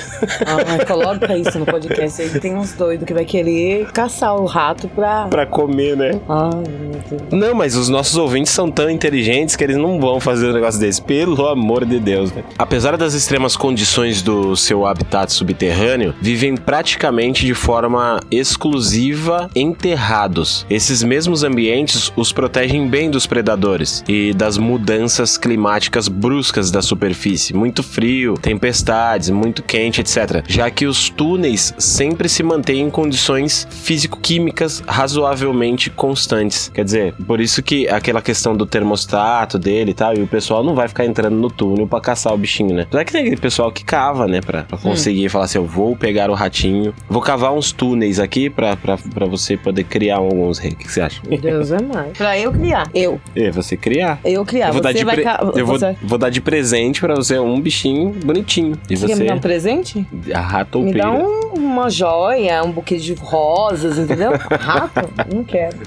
Ah, 0.46 0.86
coloca 0.86 1.36
isso 1.38 1.58
no 1.60 1.66
podcast 1.66 2.22
aí. 2.22 2.40
Tem 2.40 2.56
uns 2.56 2.74
doidos 2.74 3.06
que 3.06 3.14
vai 3.14 3.26
querer 3.26 3.88
caçar 3.92 4.36
o 4.36 4.46
rato 4.46 4.88
pra. 4.90 5.28
Pra 5.28 5.46
comer, 5.46 5.96
né? 5.98 6.20
Ai, 6.30 6.64
meu 6.80 7.02
Deus. 7.10 7.22
Não, 7.32 7.54
mas 7.56 7.76
os 7.76 7.90
nossos 7.90 8.18
ouvintes 8.18 8.52
são 8.52 8.70
tão 8.70 8.90
inteligentes 8.90 9.56
que 9.56 9.64
eles 9.64 9.78
não 9.78 10.00
vão 10.00 10.20
fazer 10.20 10.50
um 10.50 10.54
negócio 10.54 10.80
desse, 10.80 11.02
pelo 11.02 11.48
amor 11.48 11.86
de 11.86 12.00
Deus. 12.00 12.32
né? 12.32 12.44
Apesar 12.58 12.98
das 12.98 13.14
extremas 13.14 13.56
condições 13.56 14.22
do 14.22 14.56
seu 14.56 14.86
habitat 14.86 15.32
subterrâneo, 15.32 16.14
vivem 16.22 16.56
praticamente 16.56 17.46
de 17.46 17.54
forma 17.54 18.20
exclusiva 18.32 19.50
enterrados. 19.56 20.66
Esses 20.70 21.04
mesmos 21.04 21.44
ambientes 21.44 22.12
os 22.16 22.32
protegem 22.32 22.88
bem 22.88 23.10
dos 23.10 23.28
predadores 23.28 24.04
e 24.08 24.34
das 24.34 24.58
mudanças 24.58 25.38
climáticas 25.38 26.08
bruscas 26.08 26.72
da 26.72 26.82
superfície, 26.82 27.23
muito 27.54 27.82
frio, 27.84 28.34
tempestades, 28.36 29.30
muito 29.30 29.62
quente, 29.64 30.02
etc. 30.02 30.44
Já 30.48 30.70
que 30.70 30.86
os 30.86 31.10
túneis 31.10 31.74
sempre 31.78 32.28
se 32.30 32.44
mantêm 32.44 32.82
em 32.82 32.90
condições 32.90 33.68
físico-químicas 33.70 34.84
razoavelmente 34.88 35.90
constantes. 35.90 36.70
Quer 36.74 36.84
dizer, 36.84 37.14
por 37.26 37.40
isso 37.40 37.62
que 37.64 37.88
aquela 37.88 38.22
questão 38.22 38.56
do 38.56 38.66
termostato 38.66 39.58
dele 39.58 39.92
e 39.92 39.94
tal, 39.94 40.14
e 40.16 40.22
o 40.22 40.28
pessoal 40.28 40.64
não 40.64 40.76
vai 40.76 40.88
ficar 40.88 41.06
entrando 41.06 41.36
no 41.36 41.50
túnel 41.50 41.88
pra 41.88 42.02
caçar 42.02 42.34
o 42.34 42.38
bichinho, 42.38 42.74
né? 42.76 42.84
Apesar 42.84 43.06
que 43.06 43.12
tem 43.12 43.22
aquele 43.22 43.38
pessoal 43.38 43.72
que 43.72 43.84
cava, 43.84 44.28
né, 44.28 44.42
pra, 44.42 44.64
pra 44.64 44.78
conseguir 44.78 45.30
falar 45.30 45.46
assim, 45.46 45.58
eu 45.58 45.66
vou 45.66 45.96
pegar 45.96 46.30
o 46.30 46.34
ratinho, 46.34 46.94
vou 47.10 47.22
cavar 47.22 47.54
uns 47.54 47.72
túneis 47.72 48.20
aqui 48.20 48.50
pra, 48.50 48.76
pra, 48.76 48.98
pra 48.98 49.26
você 49.26 49.56
poder 49.56 49.84
criar 49.86 50.18
alguns 50.18 50.58
reis. 50.58 50.74
O 50.74 50.78
que 50.78 50.92
você 50.92 51.02
acha? 51.02 51.22
Meu 51.28 51.40
Deus 51.40 51.72
é 51.72 51.82
mais. 51.82 52.18
Pra 52.18 52.38
eu 52.38 52.52
criar. 52.52 52.90
Eu. 52.94 53.20
É, 53.36 53.52
você 53.52 53.78
criar. 53.78 54.20
Eu 54.24 54.44
criar. 54.46 54.68
eu 54.68 54.74
vou, 54.74 54.82
dar 54.82 54.92
você 54.92 54.98
de 55.00 55.06
vai. 55.06 55.16
pre- 55.16 55.24
ca- 55.24 55.52
eu 55.56 55.66
vou, 55.66 55.80
você... 55.80 55.96
vou 56.02 56.18
dar 56.18 56.30
de 56.30 56.42
presente 56.42 57.00
pra 57.02 57.13
você 57.16 57.38
um 57.40 57.60
bichinho 57.60 58.12
bonitinho. 58.26 58.78
E 58.90 58.96
Você 58.96 59.08
quer 59.08 59.14
você, 59.16 59.24
me 59.24 59.30
dar 59.30 59.36
um 59.36 59.40
presente? 59.40 60.08
a 60.12 60.16
Me 60.24 60.32
ratoupeira. 60.32 60.98
dá 61.00 61.12
um- 61.12 61.44
uma 61.54 61.90
joia, 61.90 62.64
um 62.64 62.72
buquê 62.72 62.98
de 62.98 63.14
rosas, 63.14 63.98
entendeu? 63.98 64.32
Rato? 64.60 65.10
Não 65.34 65.44
quero. 65.44 65.78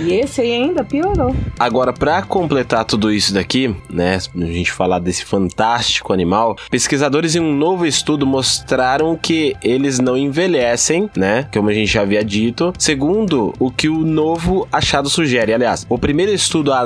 E 0.00 0.12
esse 0.12 0.40
aí 0.42 0.52
ainda 0.52 0.84
piorou. 0.84 1.34
Agora, 1.58 1.92
pra 1.92 2.22
completar 2.22 2.84
tudo 2.84 3.10
isso 3.12 3.32
daqui, 3.32 3.74
né, 3.90 4.18
a 4.36 4.44
gente 4.46 4.70
falar 4.72 4.98
desse 4.98 5.24
fantástico 5.24 6.12
animal, 6.12 6.56
pesquisadores 6.70 7.34
em 7.34 7.40
um 7.40 7.54
novo 7.54 7.86
estudo 7.86 8.26
mostraram 8.26 9.16
que 9.16 9.54
eles 9.62 9.98
não 9.98 10.16
envelhecem, 10.16 11.08
né, 11.16 11.46
como 11.52 11.68
a 11.70 11.74
gente 11.74 11.90
já 11.90 12.02
havia 12.02 12.24
dito, 12.24 12.72
segundo 12.78 13.54
o 13.58 13.70
que 13.70 13.88
o 13.88 13.98
novo 14.04 14.68
achado 14.72 15.08
sugere. 15.08 15.52
Aliás, 15.54 15.86
o 15.88 15.98
primeiro 15.98 16.32
estudo 16.32 16.72
a 16.72 16.84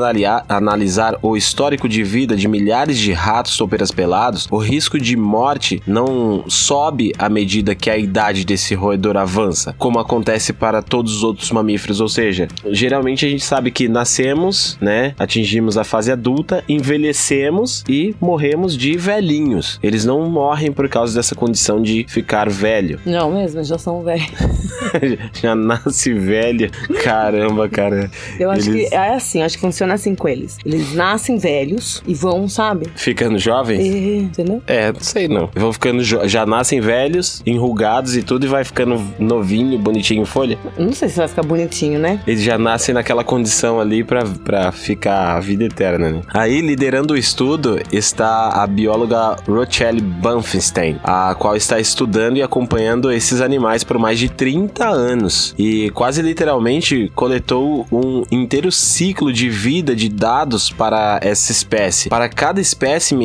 analisar 0.49 1.17
o 1.23 1.37
histórico 1.37 1.89
de 1.89 2.03
vida 2.03 2.37
de 2.37 2.47
milhares 2.49 2.97
de 2.99 3.13
ratos 3.13 3.48
toupeiras 3.57 3.91
pelados, 3.91 4.47
o 4.51 4.59
risco 4.59 4.99
de 4.99 5.17
morte 5.17 5.83
não 5.87 6.45
sobe 6.49 7.13
à 7.19 7.29
medida 7.29 7.75
que 7.75 7.91
a 7.91 7.97
idade 7.97 8.45
desse 8.45 8.75
roedor 8.75 9.17
avança, 9.17 9.75
como 9.79 9.99
acontece 9.99 10.53
para 10.53 10.83
todos 10.83 11.17
os 11.17 11.23
outros 11.23 11.51
mamíferos, 11.51 12.01
ou 12.01 12.09
seja, 12.09 12.49
geralmente 12.71 13.25
a 13.27 13.29
gente 13.29 13.45
sabe 13.45 13.71
que 13.71 13.89
nascemos, 13.89 14.77
né, 14.81 15.15
atingimos 15.19 15.77
a 15.77 15.85
fase 15.85 16.11
adulta, 16.13 16.63
envelhecemos 16.69 17.85
e 17.89 18.15
morremos 18.21 18.77
de 18.77 18.97
velhinhos. 18.97 19.79
Eles 19.83 20.05
não 20.05 20.29
morrem 20.29 20.73
por 20.73 20.89
causa 20.89 21.15
dessa 21.15 21.35
condição 21.35 21.81
de 21.81 22.05
ficar 22.09 22.49
velho. 22.49 23.01
Não 23.07 23.31
mesmo, 23.33 23.63
já 23.65 23.79
são 23.79 24.03
velhos. 24.03 24.29
Já 25.43 25.55
nasce 25.55 26.13
velho. 26.15 26.71
Caramba, 27.03 27.69
cara. 27.69 28.11
Eu 28.39 28.51
acho 28.51 28.71
Eles- 28.71 28.89
que 28.89 28.95
é 28.95 29.15
assim, 29.15 29.43
acho 29.43 29.57
que 29.57 29.61
funciona 29.61 29.95
assim 29.95 30.15
com 30.15 30.29
eles. 30.29 30.57
Eles 30.65 30.95
nascem 30.95 31.37
velhos 31.39 32.03
e 32.07 32.15
vão, 32.15 32.49
sabe? 32.49 32.87
Ficando 33.29 33.39
jovens? 33.39 33.85
E, 33.85 34.19
entendeu? 34.19 34.63
É, 34.67 34.93
não 34.93 35.01
sei 35.01 35.29
não. 35.29 35.51
Vão 35.55 35.73
ficando 35.73 36.03
já 36.03 36.47
nascem 36.47 36.81
velhos, 36.81 37.43
enrugados 37.45 38.17
e 38.17 38.23
tudo 38.23 38.47
e 38.47 38.49
vai 38.49 38.65
ficando 38.65 39.01
novinho, 39.19 39.79
bonitinho 39.79 40.23
em 40.23 40.25
folha. 40.25 40.59
Não 40.79 40.93
sei 40.93 41.09
se 41.09 41.19
vai 41.19 41.29
ficar 41.29 41.43
bonitinho, 41.43 41.99
né? 41.99 42.21
Eles 42.27 42.43
já 42.43 42.57
nascem 42.57 42.95
naquela 42.95 43.23
condição 43.23 43.81
ali 43.81 44.03
pra, 44.03 44.25
pra 44.25 44.73
ficar 44.73 45.37
a 45.37 45.41
vida 45.41 45.65
eterna, 45.65 46.11
né? 46.11 46.23
Aí, 46.33 46.61
liderando 46.61 47.15
o 47.15 47.17
estudo, 47.17 47.79
está 47.93 48.63
a 48.63 48.67
bióloga 48.67 49.37
Rochelle 49.47 50.01
Banfenstein, 50.01 50.99
a 51.05 51.35
qual 51.35 51.57
está 51.57 51.79
estudando 51.79 52.39
e 52.39 52.43
acompanhando 52.43 53.13
esses 53.13 53.41
animais 53.41 53.85
por 53.85 53.99
mais 53.99 54.19
de 54.19 54.29
30 54.29 54.89
anos. 54.89 55.55
E 55.59 55.91
quase 55.91 56.23
literalmente 56.23 57.13
coletou 57.15 57.87
um 57.93 58.23
inteiro 58.31 58.73
ciclo 58.73 59.33
de 59.33 59.51
vida 59.51 59.95
de 59.95 60.09
dados 60.09 60.71
para 60.71 61.21
essa 61.23 61.53
espécie. 61.53 62.09
Para 62.09 62.29
cada 62.29 62.61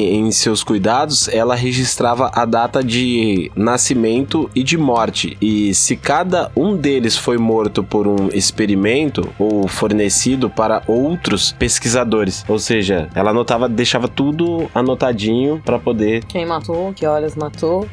em 0.01 0.31
seus 0.31 0.63
cuidados, 0.63 1.27
ela 1.27 1.55
registrava 1.55 2.31
a 2.33 2.45
data 2.45 2.83
de 2.83 3.51
nascimento 3.55 4.49
e 4.55 4.63
de 4.63 4.77
morte. 4.77 5.37
E 5.41 5.73
se 5.73 5.95
cada 5.95 6.51
um 6.55 6.75
deles 6.75 7.15
foi 7.17 7.37
morto 7.37 7.83
por 7.83 8.07
um 8.07 8.29
experimento 8.33 9.29
ou 9.37 9.67
fornecido 9.67 10.49
para 10.49 10.81
outros 10.87 11.51
pesquisadores, 11.53 12.43
ou 12.47 12.59
seja, 12.59 13.09
ela 13.13 13.31
anotava, 13.31 13.67
deixava 13.69 14.07
tudo 14.07 14.69
anotadinho 14.73 15.61
para 15.63 15.79
poder 15.79 16.23
Quem 16.27 16.45
matou, 16.45 16.93
que 16.93 17.05
horas 17.05 17.35
matou. 17.35 17.87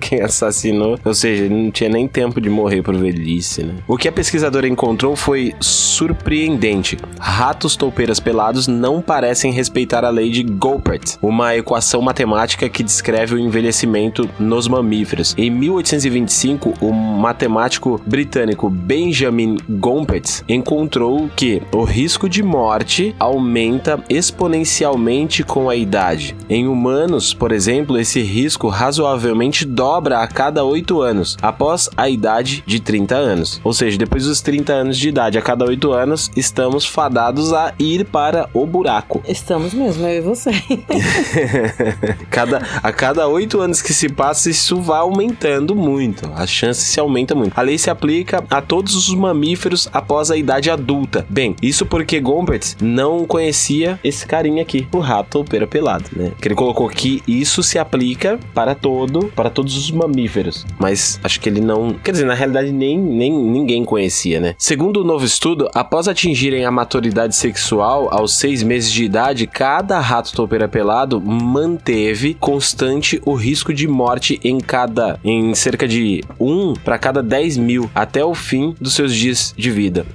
quem 0.00 0.20
assassinou, 0.20 0.98
ou 1.04 1.14
seja, 1.14 1.48
não 1.48 1.70
tinha 1.70 1.90
nem 1.90 2.06
tempo 2.06 2.40
de 2.40 2.48
morrer 2.48 2.82
por 2.82 2.94
velhice, 2.94 3.62
né? 3.64 3.74
O 3.88 3.96
que 3.96 4.08
a 4.08 4.12
pesquisadora 4.12 4.68
encontrou 4.68 5.16
foi 5.16 5.52
surpreendente. 5.60 6.96
Ratos 7.18 7.76
toupeiras 7.76 8.20
pelados 8.20 8.68
não 8.68 9.00
parecem 9.00 9.52
respeitar 9.52 10.04
a 10.04 10.10
lei 10.10 10.30
de 10.30 10.42
Goldbert, 10.42 11.16
uma 11.24 11.56
equação 11.56 12.02
matemática 12.02 12.68
que 12.68 12.82
descreve 12.82 13.34
o 13.34 13.38
envelhecimento 13.38 14.28
nos 14.38 14.68
mamíferos. 14.68 15.34
Em 15.38 15.50
1825, 15.50 16.74
o 16.80 16.92
matemático 16.92 18.00
britânico 18.06 18.68
Benjamin 18.68 19.56
Gompert 19.68 20.42
encontrou 20.46 21.30
que 21.34 21.62
o 21.72 21.82
risco 21.82 22.28
de 22.28 22.42
morte 22.42 23.16
aumenta 23.18 24.02
exponencialmente 24.08 25.42
com 25.42 25.70
a 25.70 25.76
idade. 25.76 26.36
Em 26.48 26.68
humanos, 26.68 27.32
por 27.32 27.52
exemplo, 27.52 27.98
esse 27.98 28.20
risco 28.20 28.68
razoavelmente 28.68 29.64
dobra 29.64 30.18
a 30.18 30.26
cada 30.26 30.62
8 30.62 31.00
anos, 31.00 31.36
após 31.40 31.88
a 31.96 32.08
idade 32.08 32.62
de 32.66 32.80
30 32.80 33.14
anos. 33.14 33.60
Ou 33.64 33.72
seja, 33.72 33.96
depois 33.96 34.24
dos 34.24 34.42
30 34.42 34.72
anos 34.72 34.98
de 34.98 35.08
idade, 35.08 35.38
a 35.38 35.42
cada 35.42 35.64
8 35.64 35.92
anos, 35.92 36.30
estamos 36.36 36.84
fadados 36.84 37.52
a 37.52 37.72
ir 37.78 38.04
para 38.04 38.48
o 38.52 38.66
buraco. 38.66 39.22
Estamos 39.26 39.72
mesmo, 39.72 40.06
eu 40.06 40.18
e 40.18 40.20
você. 40.20 40.50
cada, 42.30 42.62
a 42.82 42.92
cada 42.92 43.26
oito 43.28 43.60
anos 43.60 43.82
que 43.82 43.92
se 43.92 44.08
passa, 44.08 44.50
isso 44.50 44.80
vai 44.80 45.00
aumentando 45.00 45.74
muito. 45.74 46.30
A 46.34 46.46
chance 46.46 46.80
se 46.82 47.00
aumenta 47.00 47.34
muito. 47.34 47.52
A 47.56 47.62
lei 47.62 47.78
se 47.78 47.90
aplica 47.90 48.44
a 48.50 48.60
todos 48.60 48.94
os 48.94 49.14
mamíferos 49.14 49.88
após 49.92 50.30
a 50.30 50.36
idade 50.36 50.70
adulta. 50.70 51.26
Bem, 51.28 51.54
isso 51.62 51.86
porque 51.86 52.20
Gompert 52.20 52.76
não 52.80 53.26
conhecia 53.26 53.98
esse 54.02 54.26
carinha 54.26 54.62
aqui, 54.62 54.86
o 54.92 54.98
rato 54.98 55.44
pera 55.44 55.66
pelado, 55.66 56.04
né? 56.14 56.32
Que 56.40 56.48
ele 56.48 56.54
colocou 56.54 56.88
que 56.88 57.22
isso 57.26 57.62
se 57.62 57.78
aplica 57.78 58.38
para 58.52 58.74
todo, 58.74 59.26
para 59.34 59.50
todos 59.50 59.76
os 59.76 59.90
mamíferos. 59.90 60.66
Mas 60.78 61.20
acho 61.22 61.40
que 61.40 61.48
ele 61.48 61.60
não. 61.60 61.94
Quer 62.02 62.12
dizer, 62.12 62.24
na 62.24 62.34
realidade, 62.34 62.72
nem, 62.72 62.98
nem 62.98 63.32
ninguém 63.32 63.84
conhecia, 63.84 64.40
né? 64.40 64.54
Segundo 64.58 65.00
o 65.00 65.04
novo 65.04 65.24
estudo, 65.24 65.68
após 65.74 66.08
atingirem 66.08 66.64
a 66.64 66.70
maturidade 66.70 67.34
sexual 67.36 68.08
aos 68.10 68.34
seis 68.34 68.62
meses 68.62 68.90
de 68.90 69.04
idade, 69.04 69.46
cada 69.46 69.98
rato 70.00 70.32
topeira 70.32 70.68
pelado 70.68 71.03
manteve 71.20 72.34
constante 72.34 73.20
o 73.24 73.34
risco 73.34 73.72
de 73.72 73.86
morte 73.86 74.40
em 74.42 74.58
cada. 74.58 75.18
em 75.24 75.54
cerca 75.54 75.86
de 75.86 76.22
um 76.38 76.74
para 76.74 76.98
cada 76.98 77.22
10 77.22 77.56
mil 77.56 77.90
até 77.94 78.24
o 78.24 78.34
fim 78.34 78.74
dos 78.80 78.94
seus 78.94 79.14
dias 79.14 79.54
de 79.56 79.70
vida. 79.70 80.06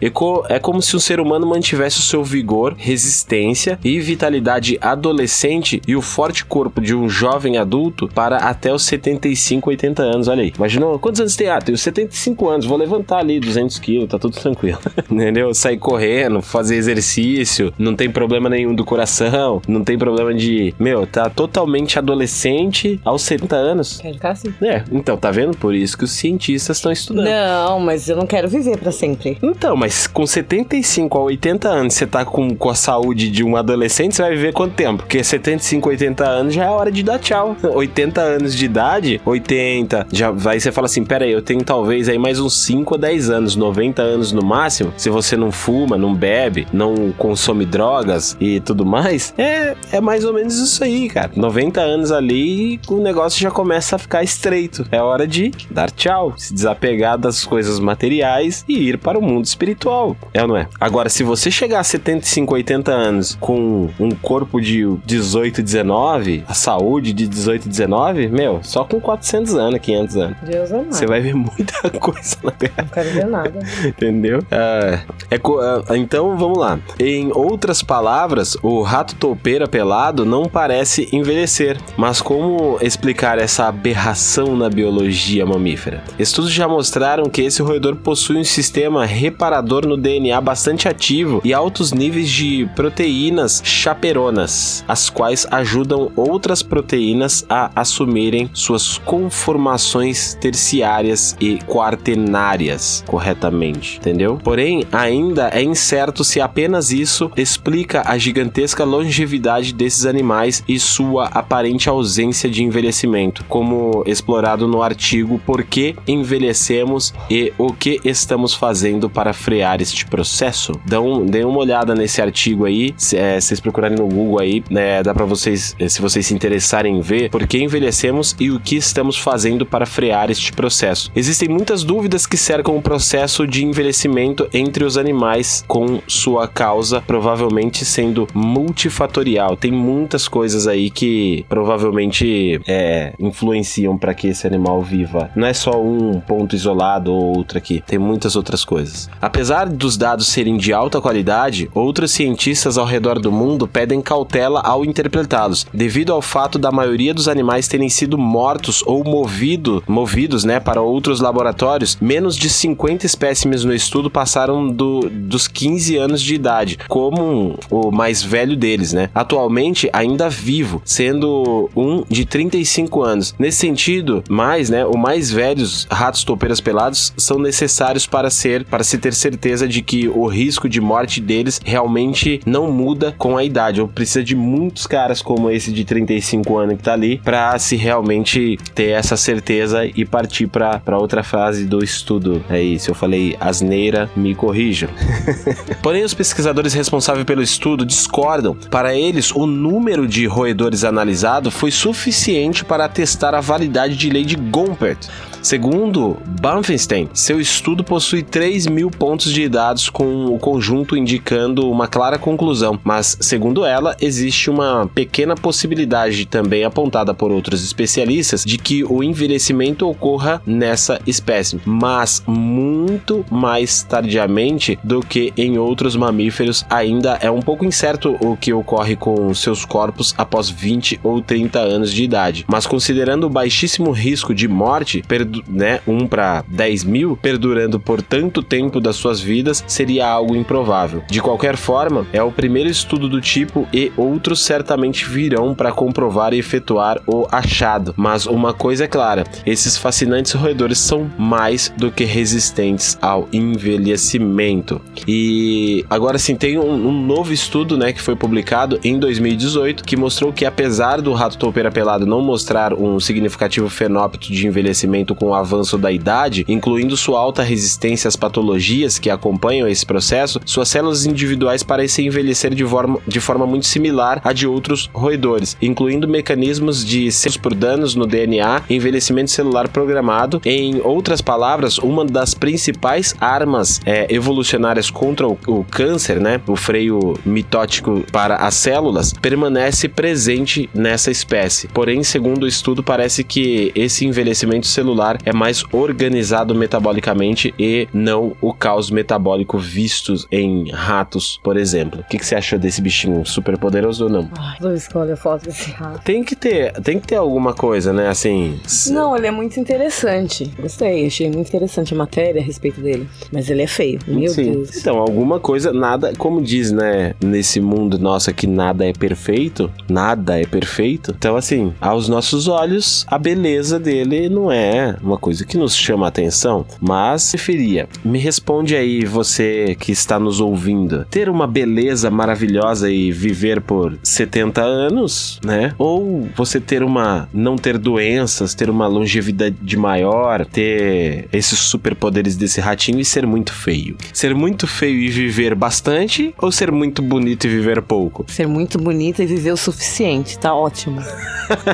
É 0.49 0.60
como 0.60 0.82
se 0.82 0.95
um 0.95 0.99
ser 0.99 1.19
humano 1.19 1.47
mantivesse 1.47 1.99
o 1.99 2.04
seu 2.04 2.23
vigor, 2.23 2.75
resistência 2.78 3.80
e 3.84 3.99
vitalidade 3.99 4.78
adolescente 4.82 5.82
e 5.88 5.95
o 5.95 6.02
forte 6.02 6.45
corpo 6.45 6.82
de 6.82 6.95
um 6.95 7.10
jovem 7.10 7.58
adulto 7.58 8.08
para 8.13 8.38
até 8.38 8.73
os 8.73 8.84
75, 8.84 9.69
80 9.69 10.04
anos. 10.04 10.28
Olha 10.28 10.43
aí. 10.43 10.54
Imaginou 10.56 10.99
quantos 10.99 11.21
anos 11.21 11.36
tem? 11.36 11.49
Ah, 11.49 11.60
tenho 11.60 11.78
75 11.78 12.49
anos, 12.49 12.65
vou 12.65 12.78
levantar 12.78 13.19
ali 13.19 13.39
200 13.39 13.80
quilos, 13.80 14.10
tá 14.10 14.19
tudo 14.19 14.39
tranquilo. 14.39 14.80
Entendeu? 15.10 15.54
Sair 15.54 15.78
correndo, 15.78 16.41
fazer 16.41 16.75
exercício, 16.75 17.73
não 17.78 17.95
tem 17.95 18.10
problema 18.10 18.49
nenhum 18.49 18.73
do 18.73 18.86
coração, 18.86 19.62
não 19.67 19.84
tem 19.84 19.97
problema 19.97 20.34
de. 20.34 20.73
Meu, 20.80 21.06
tá 21.06 21.30
totalmente 21.30 22.00
adolescente 22.00 23.02
aos 23.04 23.24
70 23.24 23.56
anos. 23.56 23.98
Quer 24.02 24.13
ficar 24.13 24.32
assim? 24.32 24.54
É, 24.62 24.84
então, 24.92 25.18
tá 25.18 25.30
vendo? 25.30 25.58
Por 25.58 25.76
isso 25.76 25.98
que 25.98 26.06
os 26.06 26.12
cientistas 26.12 26.78
estão 26.78 26.92
estudando. 26.92 27.26
Não, 27.26 27.80
mas 27.82 28.08
eu 28.08 28.15
não 28.15 28.26
quero 28.26 28.48
viver 28.48 28.78
para 28.78 28.92
sempre. 28.92 29.38
Então, 29.44 29.76
mas 29.76 30.08
com 30.08 30.26
75 30.26 31.18
a 31.18 31.22
80 31.22 31.68
anos, 31.68 31.94
você 31.96 32.08
tá 32.08 32.24
com, 32.24 32.56
com 32.56 32.70
a 32.70 32.76
saúde 32.76 33.30
de 33.30 33.44
um 33.44 33.58
adolescente, 33.58 34.15
você 34.15 34.22
vai 34.22 34.32
viver 34.32 34.54
quanto 34.54 34.74
tempo? 34.74 35.00
Porque 35.00 35.22
75, 35.22 35.89
80 35.89 36.26
anos 36.26 36.54
já 36.54 36.65
é 36.65 36.70
hora 36.70 36.92
de 36.92 37.04
dar 37.04 37.20
tchau. 37.20 37.58
80 37.62 38.22
anos 38.22 38.56
de 38.56 38.65
idade, 38.65 39.22
80, 39.26 40.08
já 40.12 40.32
vai 40.32 40.60
você 40.60 40.72
fala 40.72 40.86
assim, 40.86 41.04
pera 41.04 41.26
aí, 41.26 41.32
eu 41.32 41.42
tenho 41.42 41.63
talvez 41.63 42.08
aí 42.08 42.18
mais 42.18 42.39
uns 42.39 42.54
5 42.63 42.96
a 42.96 42.98
10 42.98 43.30
anos, 43.30 43.56
90 43.56 44.02
anos 44.02 44.32
no 44.32 44.44
máximo. 44.44 44.94
Se 44.96 45.10
você 45.10 45.36
não 45.36 45.52
fuma, 45.52 45.98
não 45.98 46.13
bebe, 46.13 46.68
não 46.72 47.12
consome 47.18 47.65
drogas 47.65 48.38
e 48.39 48.60
tudo 48.60 48.86
mais, 48.86 49.34
é, 49.38 49.76
é 49.92 50.00
mais 50.00 50.24
ou 50.24 50.34
menos 50.34 50.69
isso 50.70 50.84
aí, 50.84 51.10
cara. 51.10 51.32
90 51.36 51.82
anos 51.82 52.12
ali, 52.12 52.80
o 52.88 52.98
negócio 52.98 53.40
já 53.42 53.52
começa 53.52 53.96
a 53.96 54.00
ficar 54.00 54.24
estreito. 54.24 54.86
É 54.92 55.02
hora 55.02 55.28
de 55.28 55.52
dar 55.70 55.90
tchau, 55.92 56.34
se 56.38 56.54
desapegar 56.54 57.18
das 57.18 57.44
coisas 57.44 57.80
materiais 57.80 58.64
e 58.68 58.90
ir 58.90 58.98
para 58.98 59.18
o 59.18 59.22
mundo 59.22 59.46
espiritual. 59.46 60.16
É 60.34 60.42
ou 60.42 60.48
não 60.48 60.58
é? 60.58 60.68
Agora, 60.80 61.10
se 61.10 61.24
você 61.24 61.50
chegar 61.50 61.80
a 61.80 61.84
75, 61.84 62.54
80 62.54 62.92
anos 62.92 63.38
com 63.40 63.90
um 64.00 64.12
corpo 64.12 64.62
de 64.62 64.86
18, 65.06 65.62
19, 65.62 66.44
a 66.48 66.54
saúde 66.54 67.14
de 67.14 67.28
18, 67.28 67.68
19, 67.68 68.28
meu, 68.28 68.60
só 68.64 68.84
com 68.84 69.00
400 69.00 69.56
anos, 69.56 69.80
500 69.80 70.16
anos. 70.18 70.38
Deus 70.44 70.72
amado. 70.72 70.94
Você 70.94 71.06
vai 71.06 71.22
ver 71.22 71.34
muita 71.34 71.90
coisa 72.00 72.38
na 72.44 72.52
Terra. 72.52 72.74
Não 72.78 72.88
quero 72.88 73.10
ver 73.10 73.28
nada. 73.28 73.60
Entendeu? 73.86 74.44
É, 74.52 75.00
é, 75.32 75.36
é, 75.36 75.98
então, 75.98 76.38
vamos 76.38 76.58
lá. 76.58 76.80
Em 77.00 77.32
outras 77.34 77.82
palavras, 77.82 78.58
o 78.62 78.82
rato 78.82 79.16
toupeira 79.16 79.68
pelado 79.68 80.26
não 80.26 80.46
parece 80.60 81.08
envelhecer. 81.13 81.78
Mas 81.95 82.22
como 82.22 82.78
explicar 82.82 83.39
essa 83.39 83.69
aberração 83.69 84.58
na 84.58 84.69
biologia 84.69 85.45
mamífera? 85.45 86.04
Estudos 86.19 86.52
já 86.52 86.67
mostraram 86.67 87.30
que 87.30 87.43
esse 87.43 87.62
roedor 87.62 87.95
possui 87.95 88.36
um 88.36 88.43
sistema 88.43 89.06
reparador 89.06 89.88
no 89.88 89.95
DNA 89.95 90.41
bastante 90.41 90.89
ativo 90.89 91.39
e 91.45 91.54
altos 91.54 91.93
níveis 91.93 92.30
de 92.30 92.69
proteínas 92.76 93.62
chaperonas, 93.63 94.84
as 94.86 95.10
quais 95.10 95.48
ajudam 95.50 96.12
outras 96.13 96.62
proteínas 96.62 97.45
a 97.50 97.72
assumirem 97.74 98.50
suas 98.54 98.98
conformações 98.98 100.38
terciárias 100.41 101.38
e 101.39 101.60
quaternárias 101.60 103.02
corretamente, 103.08 103.98
entendeu? 103.98 104.38
Porém, 104.43 104.84
ainda 104.91 105.52
é 105.54 105.63
incerto 105.63 106.22
se 106.26 106.41
apenas 106.41 106.91
isso 106.91 107.32
explica 107.38 108.04
a 108.06 108.17
gigantesca 108.17 108.84
longevidade 108.84 109.74
desses 109.74 110.06
animais 110.06 110.38
e 110.67 110.80
sua 110.80 111.25
aparente 111.28 111.89
ausência 111.89 112.49
de 112.49 112.63
envelhecimento, 112.63 113.43
como 113.45 114.04
explorado 114.06 114.67
no 114.67 114.82
artigo 114.82 115.39
Por 115.45 115.63
que 115.63 115.95
envelhecemos 116.08 117.13
e 117.30 117.52
o 117.58 117.73
que 117.73 117.99
estamos 118.04 118.54
fazendo 118.54 119.10
para 119.10 119.34
frear 119.34 119.82
este 119.82 120.06
processo. 120.06 120.73
Dão, 120.86 121.25
dêem 121.25 121.45
uma 121.45 121.60
olhada 121.60 121.93
nesse 121.93 122.21
artigo 122.21 122.65
aí, 122.65 122.93
se 122.97 123.17
é, 123.17 123.39
vocês 123.39 123.60
procurarem 123.60 123.97
no 123.97 124.08
Google 124.08 124.39
aí, 124.39 124.63
né, 124.69 125.04
dá 125.04 125.13
para 125.13 125.25
vocês, 125.25 125.75
se 125.88 126.02
vocês 126.02 126.25
se 126.25 126.34
interessarem 126.34 126.97
em 126.97 127.02
ver, 127.02 127.30
por 127.30 127.45
que 127.45 127.58
envelhecemos 127.58 128.36
e 128.39 128.49
o 128.52 128.60
que 128.60 128.75
estamos 128.75 129.17
fazendo 129.17 129.65
para 129.65 129.86
frear 129.86 130.30
este 130.32 130.54
processo. 130.54 131.12
Existem 131.15 131.49
muitas 131.49 131.84
dúvidas 131.84 132.25
que 132.25 132.38
cercam 132.38 132.78
o 132.78 132.82
processo 132.82 133.45
de 133.45 133.65
envelhecimento 133.65 134.47
entre 134.54 134.84
os 134.84 134.97
animais, 134.97 135.63
com 135.67 136.02
sua 136.08 136.47
causa 136.47 137.02
provavelmente 137.02 137.84
sendo 137.84 138.28
multifatorial. 138.34 139.58
Tem 139.58 139.71
muitas 139.71 140.28
coisas 140.30 140.68
aí 140.68 140.89
que 140.89 141.46
provavelmente 141.50 142.62
é, 142.68 143.13
influenciam 143.20 143.98
para 143.98 144.13
que 144.13 144.28
esse 144.28 144.48
animal 144.48 144.82
viva. 144.82 145.30
Não 145.36 145.48
é 145.48 145.54
só 145.54 145.82
um 145.82 146.20
ponto 146.22 146.56
isolado 146.56 147.12
ou 147.12 147.38
outro 147.38 147.58
aqui, 147.58 147.84
tem 147.86 148.00
muitas 148.00 148.36
outras 148.36 148.63
coisas. 148.63 149.10
Apesar 149.22 149.68
dos 149.68 149.98
dados 149.98 150.28
serem 150.28 150.56
de 150.58 150.72
alta 150.72 151.02
qualidade, 151.02 151.70
outros 151.74 152.12
cientistas 152.12 152.78
ao 152.78 152.86
redor 152.86 153.20
do 153.20 153.32
mundo 153.32 153.68
pedem 153.68 154.02
cautela 154.02 154.62
ao 154.62 154.86
interpretá-los, 154.86 155.65
devido 155.74 156.13
ao 156.13 156.22
fato 156.22 156.60
da 156.60 156.72
maioria 156.72 157.13
dos 157.13 157.28
animais 157.28 157.68
terem 157.68 157.89
sido 157.89 158.18
mortos 158.18 158.84
ou 158.86 159.04
movido, 159.04 159.84
movidos 159.88 160.44
né, 160.44 160.60
para 160.60 160.82
outros 160.82 161.20
laboratórios. 161.20 161.98
Menos 162.00 162.36
de 162.36 162.50
50 162.50 163.06
espécimes 163.06 163.63
no 163.63 163.74
estudo 163.74 164.10
passaram 164.10 164.68
do, 164.68 165.10
dos 165.10 165.48
15 165.48 165.98
anos 165.98 166.22
de 166.22 166.36
idade, 166.36 166.78
como 166.88 167.58
o 167.70 167.92
mais 167.92 168.22
velho 168.22 168.56
deles, 168.56 168.94
né? 168.94 169.10
Atualmente 169.13 169.89
ainda 169.92 170.19
vivo, 170.28 170.82
sendo 170.84 171.70
um 171.76 172.04
de 172.10 172.26
35 172.26 173.04
anos. 173.04 173.36
Nesse 173.38 173.60
sentido, 173.60 174.24
mais, 174.30 174.70
né, 174.70 174.86
o 174.86 174.98
mais 174.98 175.32
velhos 175.32 175.88
ratos 175.90 176.24
topeiras 176.24 176.60
pelados 176.60 177.14
são 177.16 177.40
necessários 177.40 178.08
para 178.08 178.30
ser, 178.30 178.66
para 178.66 178.84
se 178.84 178.98
ter 178.98 179.14
certeza 179.14 179.68
de 179.68 179.82
que 179.82 180.08
o 180.08 180.28
risco 180.28 180.68
de 180.68 180.82
morte 180.82 181.22
deles 181.22 181.62
realmente 181.64 182.42
não 182.46 182.72
muda 182.72 183.14
com 183.18 183.38
a 183.38 183.44
idade. 183.44 183.82
Ou 183.82 183.88
precisa 183.88 184.24
de 184.24 184.36
muitos 184.36 184.88
caras 184.88 185.22
como 185.22 185.50
esse 185.50 185.72
de 185.72 185.86
35 185.86 186.58
anos 186.58 186.78
que 186.78 186.84
tá 186.84 186.94
ali 186.94 187.20
para 187.24 187.58
se 187.60 187.76
realmente 187.76 188.58
ter 188.74 188.90
essa 188.90 189.16
certeza 189.16 189.86
e 189.86 190.06
partir 190.06 190.48
para 190.48 190.98
outra 190.98 191.24
fase 191.24 191.66
do 191.66 191.84
estudo. 191.84 192.44
É 192.50 192.62
isso, 192.62 192.90
eu 192.90 192.96
falei 192.96 193.36
asneira, 193.40 194.10
me 194.16 194.34
corrijam. 194.34 194.90
Porém, 195.82 196.04
os 196.04 196.14
pesquisadores 196.14 196.74
responsáveis 196.74 197.26
pelo 197.26 197.42
estudo 197.42 197.86
discordam. 197.86 198.56
Para 198.70 198.96
eles, 198.96 199.32
o 199.32 199.46
número 199.46 200.08
de 200.10 200.26
roedores 200.26 200.84
analisado 200.84 201.52
foi 201.52 201.72
suficiente 201.72 202.65
para 202.65 202.86
atestar 202.86 203.34
a 203.34 203.39
validade 203.39 203.95
de 203.95 204.10
lei 204.10 204.26
de 204.26 204.36
Gompert. 204.36 205.08
Segundo 205.41 206.17
Banfenstein, 206.41 207.10
seu 207.13 207.39
estudo 207.39 207.84
possui 207.84 208.21
3 208.21 208.67
mil 208.67 208.91
pontos 208.91 209.32
de 209.32 209.47
dados 209.47 209.89
com 209.89 210.25
o 210.25 210.38
conjunto 210.38 210.97
indicando 210.97 211.69
uma 211.69 211.88
clara 211.88 212.17
conclusão, 212.17 212.80
mas, 212.84 213.17
segundo 213.21 213.65
ela, 213.65 213.95
existe 214.02 214.49
uma 214.49 214.89
pequena 214.93 215.36
possibilidade 215.36 216.25
também 216.25 216.65
apontada 216.65 217.13
por 217.13 217.32
outros 217.32 217.63
especialistas 217.63 218.43
de 218.43 218.58
que 218.58 218.84
o 218.84 219.02
envelhecimento 219.02 219.88
ocorra 219.88 220.41
nessa 220.45 220.99
espécie, 221.08 221.60
mas 221.65 222.21
muito 222.28 223.25
mais 223.32 223.82
tardiamente 223.84 224.78
do 224.84 224.99
que 224.99 225.34
em 225.38 225.58
outros 225.58 225.95
mamíferos. 225.95 226.65
Ainda 226.69 227.17
é 227.21 227.32
um 227.32 227.41
pouco 227.41 227.65
incerto 227.65 228.17
o 228.19 228.36
que 228.36 228.54
ocorre 228.54 228.95
com 228.95 229.34
seus 229.34 229.63
corpos 229.63 230.13
após 230.17 230.49
20 230.49 230.99
ou 231.02 231.21
30 231.21 231.60
anos 231.60 231.93
de 231.93 232.04
idade, 232.04 232.45
mas 232.47 232.67
considerando 232.67 233.25
o 233.25 233.30
baixíssimo 233.30 233.91
risco 233.91 234.36
de 234.36 234.47
morte, 234.47 235.02
né, 235.48 235.80
1 235.88 236.08
para 236.08 236.44
10 236.48 236.84
mil, 236.84 237.18
perdurando 237.18 237.80
por 237.80 238.02
tanto 238.02 238.42
tempo 238.42 238.80
das 238.80 238.96
suas 238.96 239.20
vidas, 239.20 239.63
seria 239.68 240.08
algo 240.08 240.36
improvável. 240.36 241.04
De 241.10 241.22
qualquer 241.22 241.56
forma, 241.56 242.06
é 242.12 242.22
o 242.22 242.32
primeiro 242.32 242.70
estudo 242.70 243.08
do 243.08 243.22
tipo 243.22 243.68
e 243.74 243.92
outros 243.98 244.39
certamente 244.39 245.06
virão 245.06 245.54
para 245.54 245.72
comprovar 245.72 246.34
e 246.34 246.39
efetuar 246.39 247.02
o 247.06 247.28
achado. 247.32 247.94
Mas 247.98 248.26
uma 248.26 248.54
coisa 248.54 248.86
é 248.86 248.88
clara: 248.88 249.24
esses 249.46 249.78
fascinantes 249.78 250.34
roedores 250.34 250.80
são 250.80 251.10
mais 251.18 251.74
do 251.78 251.92
que 251.92 252.04
resistentes 252.04 252.98
ao 253.02 253.28
envelhecimento. 253.32 254.82
E 255.08 255.86
agora 255.89 256.18
sim, 256.18 256.36
tem 256.36 256.58
um, 256.58 256.88
um 256.88 257.06
novo 257.06 257.34
estudo, 257.34 257.78
né, 257.78 257.94
que 257.94 258.02
foi 258.02 258.15
publicado 258.15 258.80
em 258.84 259.00
2018, 259.00 259.84
que 259.84 259.98
mostrou 259.98 260.32
que 260.32 260.46
apesar 260.46 261.02
do 261.02 261.13
rato 261.13 261.38
toupeira 261.38 261.72
pelado 261.72 262.06
não 262.06 262.22
mostrar 262.22 262.74
um 262.74 263.00
significativo 263.00 263.70
fenótipo 263.70 264.32
de 264.32 264.48
envelhecimento 264.48 265.15
com 265.20 265.28
o 265.28 265.34
avanço 265.34 265.78
da 265.78 265.92
idade, 265.92 266.46
incluindo 266.48 266.96
sua 266.96 267.20
alta 267.20 267.44
resistência 267.44 268.08
às 268.08 268.16
patologias 268.16 268.98
que 268.98 269.10
acompanham 269.10 269.68
esse 269.68 269.86
processo, 269.86 270.40
suas 270.46 270.70
células 270.70 271.06
individuais 271.06 271.62
parecem 271.64 272.08
envelhecer 272.08 272.56
de 272.56 272.66
forma, 272.66 273.00
de 273.08 273.20
forma 273.20 273.46
muito 273.46 273.65
similar 273.65 274.22
à 274.24 274.32
de 274.32 274.48
outros 274.48 274.90
roedores, 274.94 275.58
incluindo 275.62 276.08
mecanismos 276.08 276.86
de 276.86 277.12
selos 277.12 277.38
por 277.38 277.54
danos 277.54 277.96
no 277.96 278.06
DNA 278.06 278.63
envelhecimento 278.70 279.32
celular 279.32 279.67
programado. 279.67 280.42
Em 280.46 280.80
outras 280.82 281.22
palavras, 281.22 281.78
uma 281.78 282.06
das 282.06 282.34
principais 282.34 283.15
armas 283.20 283.82
é, 283.86 284.13
evolucionárias 284.13 284.90
contra 284.90 285.28
o, 285.28 285.38
o 285.48 285.63
câncer, 285.63 286.20
né, 286.20 286.40
o 286.48 286.56
freio 286.56 287.15
mitótico 287.26 288.04
para 288.12 288.36
as 288.38 288.56
células, 288.56 289.13
permanece 289.13 289.90
presente 289.90 290.70
nessa 290.74 291.12
espécie. 291.12 291.67
Porém, 291.67 292.04
segundo 292.04 292.44
o 292.44 292.48
estudo, 292.48 292.84
parece 292.84 293.24
que 293.24 293.72
esse 293.76 294.06
envelhecimento 294.06 294.67
celular 294.67 295.09
é 295.26 295.34
mais 295.34 295.64
organizado 295.72 296.54
metabolicamente 296.56 297.54
e 297.58 297.88
não 297.94 298.36
o 298.42 298.54
caos 298.54 298.92
metabólico 298.92 299.58
vistos 299.58 300.28
em 300.32 300.70
ratos, 300.72 301.40
por 301.44 301.58
exemplo. 301.58 302.02
O 302.02 302.04
que, 302.04 302.18
que 302.18 302.26
você 302.26 302.36
achou 302.36 302.60
desse 302.60 302.82
bichinho 302.82 303.26
super 303.26 303.58
poderoso 303.58 304.06
ou 304.06 304.10
não? 304.10 304.30
Ai, 304.38 304.58
vou 304.60 304.74
escolher 304.74 305.14
a 305.14 305.18
foto 305.18 305.46
desse 305.46 305.72
rato. 305.72 306.02
Tem 306.04 306.24
que 306.24 306.36
ter, 306.36 306.74
tem 306.82 307.00
que 307.00 307.08
ter 307.08 307.16
alguma 307.16 307.54
coisa, 307.54 307.94
né? 307.94 308.08
Assim. 308.08 308.60
Não, 308.92 309.16
ele 309.16 309.28
é 309.28 309.32
muito 309.32 309.60
interessante. 309.60 310.52
Gostei, 310.60 311.06
achei 311.06 311.30
muito 311.30 311.48
interessante 311.48 311.94
a 311.94 311.98
matéria 311.98 312.42
a 312.42 312.44
respeito 312.44 312.82
dele. 312.82 313.08
Mas 313.32 313.50
ele 313.50 313.62
é 313.62 313.68
feio, 313.68 314.00
meu 314.08 314.30
Sim. 314.30 314.52
Deus. 314.52 314.78
Então, 314.78 314.98
alguma 314.98 315.40
coisa, 315.40 315.72
nada, 315.72 316.14
como 316.18 316.42
diz, 316.42 316.72
né, 316.72 317.14
nesse 317.24 317.60
mundo 317.60 317.98
nosso 317.98 318.30
aqui, 318.30 318.48
nada 318.48 318.86
é 318.86 318.94
perfeito, 318.94 319.72
nada 319.90 320.40
é 320.40 320.46
perfeito. 320.46 321.14
Então, 321.18 321.36
assim, 321.36 321.74
aos 321.80 322.08
nossos 322.08 322.48
olhos, 322.48 323.06
a 323.08 323.18
beleza 323.18 323.80
dele 323.80 324.30
não 324.30 324.52
é 324.52 324.98
uma 325.02 325.17
coisa 325.17 325.45
que 325.45 325.58
nos 325.58 325.75
chama 325.75 326.06
a 326.06 326.10
atenção, 326.10 326.65
mas 326.79 327.31
preferia. 327.31 327.87
Me 328.04 328.19
responde 328.19 328.75
aí, 328.75 329.06
você 329.06 329.75
que 329.79 329.91
está 329.91 330.19
nos 330.19 330.39
ouvindo, 330.39 331.06
ter 331.10 331.29
uma 331.29 331.47
beleza 331.47 332.12
maravilhosa 332.12 332.91
e 332.91 333.12
viver 333.12 333.62
por 333.62 333.97
70 334.04 334.62
anos, 334.62 335.39
né? 335.43 335.73
Ou 335.77 336.27
você 336.35 336.60
ter 336.60 336.83
uma, 336.83 337.29
não 337.33 337.56
ter 337.56 337.77
doenças, 337.77 338.54
ter 338.54 338.69
uma 338.69 338.87
longevidade 338.87 339.77
maior, 339.77 340.45
ter 340.45 341.27
esses 341.31 341.60
superpoderes 341.60 342.35
desse 342.35 342.60
ratinho 342.60 343.00
e 343.00 343.06
ser 343.06 343.25
muito 343.25 343.54
feio. 343.54 343.95
Ser 344.13 344.35
muito 344.35 344.67
feio 344.67 345.00
e 345.00 345.10
viver 345.10 345.56
bastante 345.56 346.33
ou 346.37 346.52
ser 346.52 346.71
muito 346.71 347.02
bonito 347.02 347.45
e 347.45 347.50
viver 347.50 347.81
pouco? 347.81 348.25
Ser 348.27 348.47
muito 348.47 348.77
bonita 348.77 349.23
e 349.23 349.25
viver 349.25 349.52
o 349.52 349.58
suficiente, 349.58 350.37
tá 350.37 350.54
ótimo. 350.54 351.02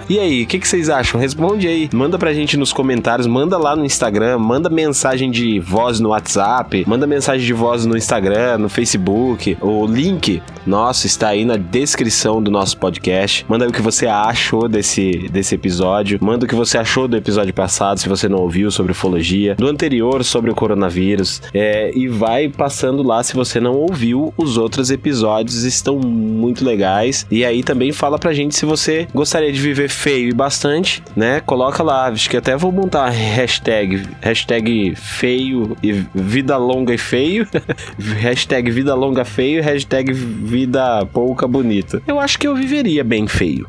E 0.07 0.19
aí, 0.19 0.43
o 0.43 0.47
que, 0.47 0.59
que 0.59 0.67
vocês 0.67 0.89
acham? 0.89 1.19
Responde 1.19 1.67
aí. 1.67 1.89
Manda 1.91 2.17
pra 2.17 2.33
gente 2.33 2.55
nos 2.55 2.71
comentários, 2.71 3.14
manda 3.25 3.57
lá 3.57 3.75
no 3.75 3.85
Instagram, 3.85 4.37
manda 4.39 4.69
mensagem 4.69 5.31
de 5.31 5.59
voz 5.59 5.99
no 5.99 6.09
WhatsApp, 6.09 6.83
manda 6.87 7.07
mensagem 7.07 7.45
de 7.45 7.53
voz 7.53 7.85
no 7.85 7.95
Instagram, 7.95 8.57
no 8.57 8.69
Facebook. 8.69 9.57
O 9.61 9.85
link 9.85 10.41
nosso 10.65 11.05
está 11.05 11.29
aí 11.29 11.45
na 11.45 11.57
descrição 11.57 12.41
do 12.41 12.49
nosso 12.49 12.77
podcast. 12.77 13.45
Manda 13.47 13.67
o 13.67 13.71
que 13.71 13.81
você 13.81 14.07
achou 14.07 14.67
desse, 14.67 15.29
desse 15.31 15.55
episódio. 15.55 16.17
Manda 16.21 16.45
o 16.45 16.49
que 16.49 16.55
você 16.55 16.77
achou 16.77 17.07
do 17.07 17.15
episódio 17.15 17.53
passado, 17.53 17.99
se 17.99 18.09
você 18.09 18.27
não 18.27 18.39
ouviu, 18.39 18.71
sobre 18.71 18.91
ufologia. 18.91 19.55
Do 19.55 19.67
anterior, 19.67 20.23
sobre 20.23 20.49
o 20.49 20.55
coronavírus. 20.55 21.41
É, 21.53 21.91
e 21.95 22.07
vai 22.07 22.49
passando 22.49 23.03
lá 23.03 23.23
se 23.23 23.35
você 23.35 23.59
não 23.59 23.75
ouviu. 23.75 24.33
Os 24.35 24.57
outros 24.57 24.89
episódios 24.89 25.63
estão 25.63 25.99
muito 25.99 26.65
legais. 26.65 27.27
E 27.29 27.45
aí 27.45 27.63
também 27.63 27.91
fala 27.91 28.17
pra 28.17 28.33
gente 28.33 28.55
se 28.55 28.65
você 28.65 29.07
gostaria 29.13 29.51
de 29.51 29.59
viver 29.59 29.89
feio 29.89 30.29
e 30.29 30.33
bastante, 30.33 31.03
né? 31.15 31.41
Coloca 31.41 31.83
lá. 31.83 32.07
Acho 32.07 32.29
que 32.29 32.37
até 32.37 32.57
vou 32.57 32.71
montar 32.71 33.04
hashtag. 33.09 34.03
Hashtag 34.21 34.93
feio 34.95 35.75
e 35.83 35.91
vida 36.13 36.57
longa 36.57 36.93
e 36.93 36.97
feio. 36.97 37.47
hashtag 38.19 38.69
vida 38.71 38.93
longa 38.95 39.23
feio. 39.25 39.61
Hashtag 39.63 40.11
vida 40.13 41.05
pouca 41.07 41.47
bonita. 41.47 42.01
Eu 42.07 42.19
acho 42.19 42.37
que 42.39 42.47
eu 42.47 42.55
viveria 42.55 43.03
bem 43.03 43.27
feio. 43.27 43.67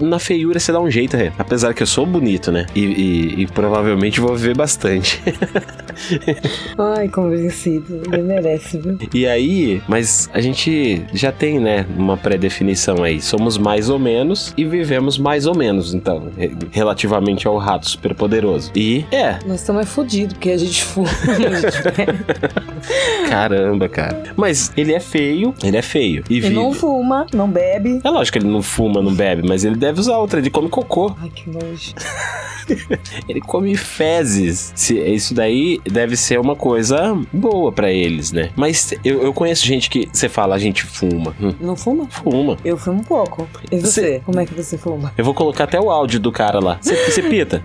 Na 0.00 0.18
feiura 0.18 0.58
você 0.58 0.72
dá 0.72 0.80
um 0.80 0.90
jeito, 0.90 1.16
é. 1.16 1.32
Apesar 1.38 1.74
que 1.74 1.82
eu 1.82 1.86
sou 1.86 2.06
bonito, 2.06 2.50
né? 2.52 2.66
E, 2.74 2.80
e- 2.84 3.42
e 3.42 3.46
provavelmente 3.46 4.20
vou 4.20 4.34
viver 4.36 4.56
bastante. 4.56 5.20
Ai, 6.78 7.08
convencido. 7.08 8.02
Ele 8.12 8.22
merece, 8.22 8.78
viu? 8.78 8.98
E 9.12 9.26
aí, 9.26 9.82
mas 9.88 10.28
a 10.32 10.40
gente 10.40 11.02
já 11.12 11.30
tem, 11.32 11.58
né, 11.60 11.86
uma 11.96 12.16
pré-definição 12.16 13.02
aí. 13.02 13.20
Somos 13.20 13.58
mais 13.58 13.88
ou 13.88 13.98
menos 13.98 14.52
e 14.56 14.64
vivemos 14.64 15.18
mais 15.18 15.46
ou 15.46 15.54
menos, 15.56 15.94
então, 15.94 16.28
re- 16.36 16.52
relativamente 16.70 17.46
ao 17.46 17.56
rato 17.58 17.88
superpoderoso. 17.88 18.71
E, 18.74 19.04
é, 19.12 19.38
Nós 19.46 19.60
estamos 19.60 19.82
é 19.82 19.86
fudidos, 19.86 20.32
porque 20.34 20.50
a 20.50 20.56
gente 20.56 20.82
fuma. 20.84 21.08
a 21.28 21.60
gente 21.60 23.28
caramba, 23.28 23.88
cara. 23.88 24.22
Mas 24.36 24.72
ele 24.76 24.92
é 24.92 25.00
feio, 25.00 25.54
ele 25.62 25.76
é 25.76 25.82
feio. 25.82 26.24
E 26.28 26.34
Ele 26.34 26.40
vive. 26.42 26.54
não 26.54 26.72
fuma, 26.72 27.26
não 27.32 27.48
bebe. 27.48 28.00
É 28.04 28.10
lógico 28.10 28.38
que 28.38 28.44
ele 28.44 28.52
não 28.52 28.62
fuma, 28.62 29.02
não 29.02 29.12
bebe, 29.14 29.46
mas 29.46 29.64
ele 29.64 29.76
deve 29.76 30.00
usar 30.00 30.16
outra, 30.18 30.38
ele 30.40 30.50
come 30.50 30.68
cocô. 30.68 31.14
Ai, 31.20 31.30
que 31.30 31.48
nojo. 31.50 31.92
Ele 33.28 33.40
come 33.40 33.74
fezes. 33.76 34.72
Se, 34.76 34.96
isso 34.96 35.34
daí 35.34 35.80
deve 35.84 36.16
ser 36.16 36.38
uma 36.38 36.54
coisa 36.54 37.18
boa 37.32 37.72
pra 37.72 37.90
eles, 37.90 38.30
né? 38.30 38.50
Mas 38.54 38.94
eu, 39.04 39.20
eu 39.20 39.34
conheço 39.34 39.66
gente 39.66 39.90
que 39.90 40.08
você 40.12 40.28
fala, 40.28 40.54
a 40.54 40.58
gente 40.58 40.84
fuma. 40.84 41.34
Hum, 41.42 41.52
Não 41.60 41.74
fuma? 41.74 42.06
fuma. 42.08 42.56
Eu 42.64 42.78
fumo 42.78 43.00
um 43.00 43.02
pouco. 43.02 43.48
E 43.70 43.78
você? 43.78 44.00
Você- 44.00 44.22
Como 44.24 44.38
é 44.38 44.46
que 44.46 44.54
você 44.54 44.78
fuma? 44.78 45.12
Eu 45.18 45.24
vou 45.24 45.34
colocar 45.34 45.64
até 45.64 45.78
o 45.80 45.90
áudio 45.90 46.20
do 46.20 46.30
cara 46.30 46.60
lá. 46.60 46.78
Você, 46.80 46.94
você 47.10 47.22
pita? 47.24 47.60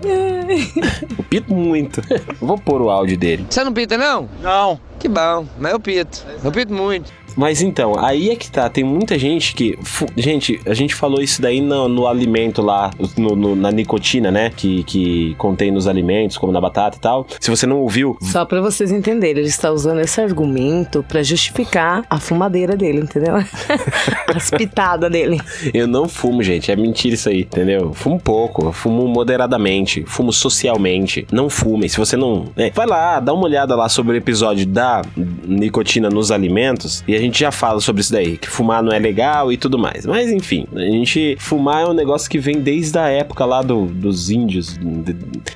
Eu 1.02 1.24
pito 1.24 1.54
muito. 1.54 2.02
Vou 2.40 2.58
pôr 2.58 2.80
o 2.82 2.90
áudio 2.90 3.16
dele. 3.16 3.46
Você 3.48 3.62
não 3.64 3.72
pita, 3.72 3.96
não? 3.96 4.28
Não. 4.40 4.80
Que 4.98 5.08
bom, 5.08 5.46
mas 5.58 5.72
eu 5.72 5.80
pito. 5.80 6.24
Eu 6.42 6.50
pito 6.52 6.72
muito. 6.72 7.12
Mas 7.38 7.62
então, 7.62 7.94
aí 7.98 8.30
é 8.30 8.36
que 8.36 8.50
tá. 8.50 8.68
Tem 8.68 8.82
muita 8.82 9.16
gente 9.18 9.54
que. 9.54 9.78
Gente, 10.16 10.60
a 10.66 10.74
gente 10.74 10.92
falou 10.94 11.20
isso 11.22 11.40
daí 11.40 11.60
no, 11.60 11.88
no 11.88 12.06
alimento 12.08 12.60
lá, 12.60 12.90
no- 13.16 13.36
no- 13.36 13.54
na 13.54 13.70
nicotina, 13.70 14.30
né? 14.30 14.50
Que, 14.54 14.82
que 14.82 15.34
contém 15.38 15.70
nos 15.70 15.86
alimentos, 15.86 16.36
como 16.36 16.52
na 16.52 16.60
batata 16.60 16.96
e 16.96 17.00
tal. 17.00 17.26
Se 17.38 17.48
você 17.48 17.64
não 17.64 17.78
ouviu, 17.80 18.16
Só 18.20 18.44
pra 18.44 18.60
vocês 18.60 18.90
entenderem, 18.90 19.38
ele 19.42 19.48
está 19.48 19.70
usando 19.70 20.00
esse 20.00 20.20
argumento 20.20 21.04
pra 21.08 21.22
justificar 21.22 22.04
a 22.10 22.18
fumadeira 22.18 22.76
dele, 22.76 22.98
entendeu? 22.98 23.34
As 24.34 24.50
pitadas 24.50 25.10
dele. 25.10 25.40
eu 25.72 25.86
não 25.86 26.08
fumo, 26.08 26.42
gente. 26.42 26.72
É 26.72 26.76
mentira 26.76 27.14
isso 27.14 27.28
aí, 27.28 27.42
entendeu? 27.42 27.80
Eu 27.80 27.94
Fumo 27.94 28.18
pouco, 28.20 28.72
fumo 28.72 29.06
moderadamente, 29.06 30.02
fumo 30.06 30.32
socialmente. 30.32 31.26
Não 31.30 31.48
fume. 31.48 31.88
Se 31.88 31.96
você 31.98 32.16
não. 32.16 32.46
né, 32.56 32.70
vai 32.74 32.86
lá, 32.86 33.20
dá 33.20 33.32
uma 33.32 33.44
olhada 33.44 33.76
lá 33.76 33.88
sobre 33.88 34.14
o 34.14 34.16
episódio 34.16 34.66
da 34.66 35.02
nicotina 35.46 36.08
nos 36.10 36.30
alimentos 36.30 37.04
e 37.06 37.14
a 37.14 37.18
gente 37.18 37.27
já 37.36 37.50
fala 37.50 37.80
sobre 37.80 38.00
isso 38.02 38.12
daí, 38.12 38.36
que 38.36 38.48
fumar 38.48 38.82
não 38.82 38.92
é 38.92 38.98
legal 38.98 39.52
e 39.52 39.56
tudo 39.56 39.78
mais. 39.78 40.06
Mas 40.06 40.30
enfim, 40.30 40.66
a 40.74 40.80
gente. 40.80 41.36
Fumar 41.40 41.82
é 41.82 41.86
um 41.86 41.92
negócio 41.92 42.30
que 42.30 42.38
vem 42.38 42.60
desde 42.60 42.98
a 42.98 43.08
época 43.08 43.44
lá 43.44 43.62
do- 43.62 43.86
dos 43.86 44.30
índios. 44.30 44.78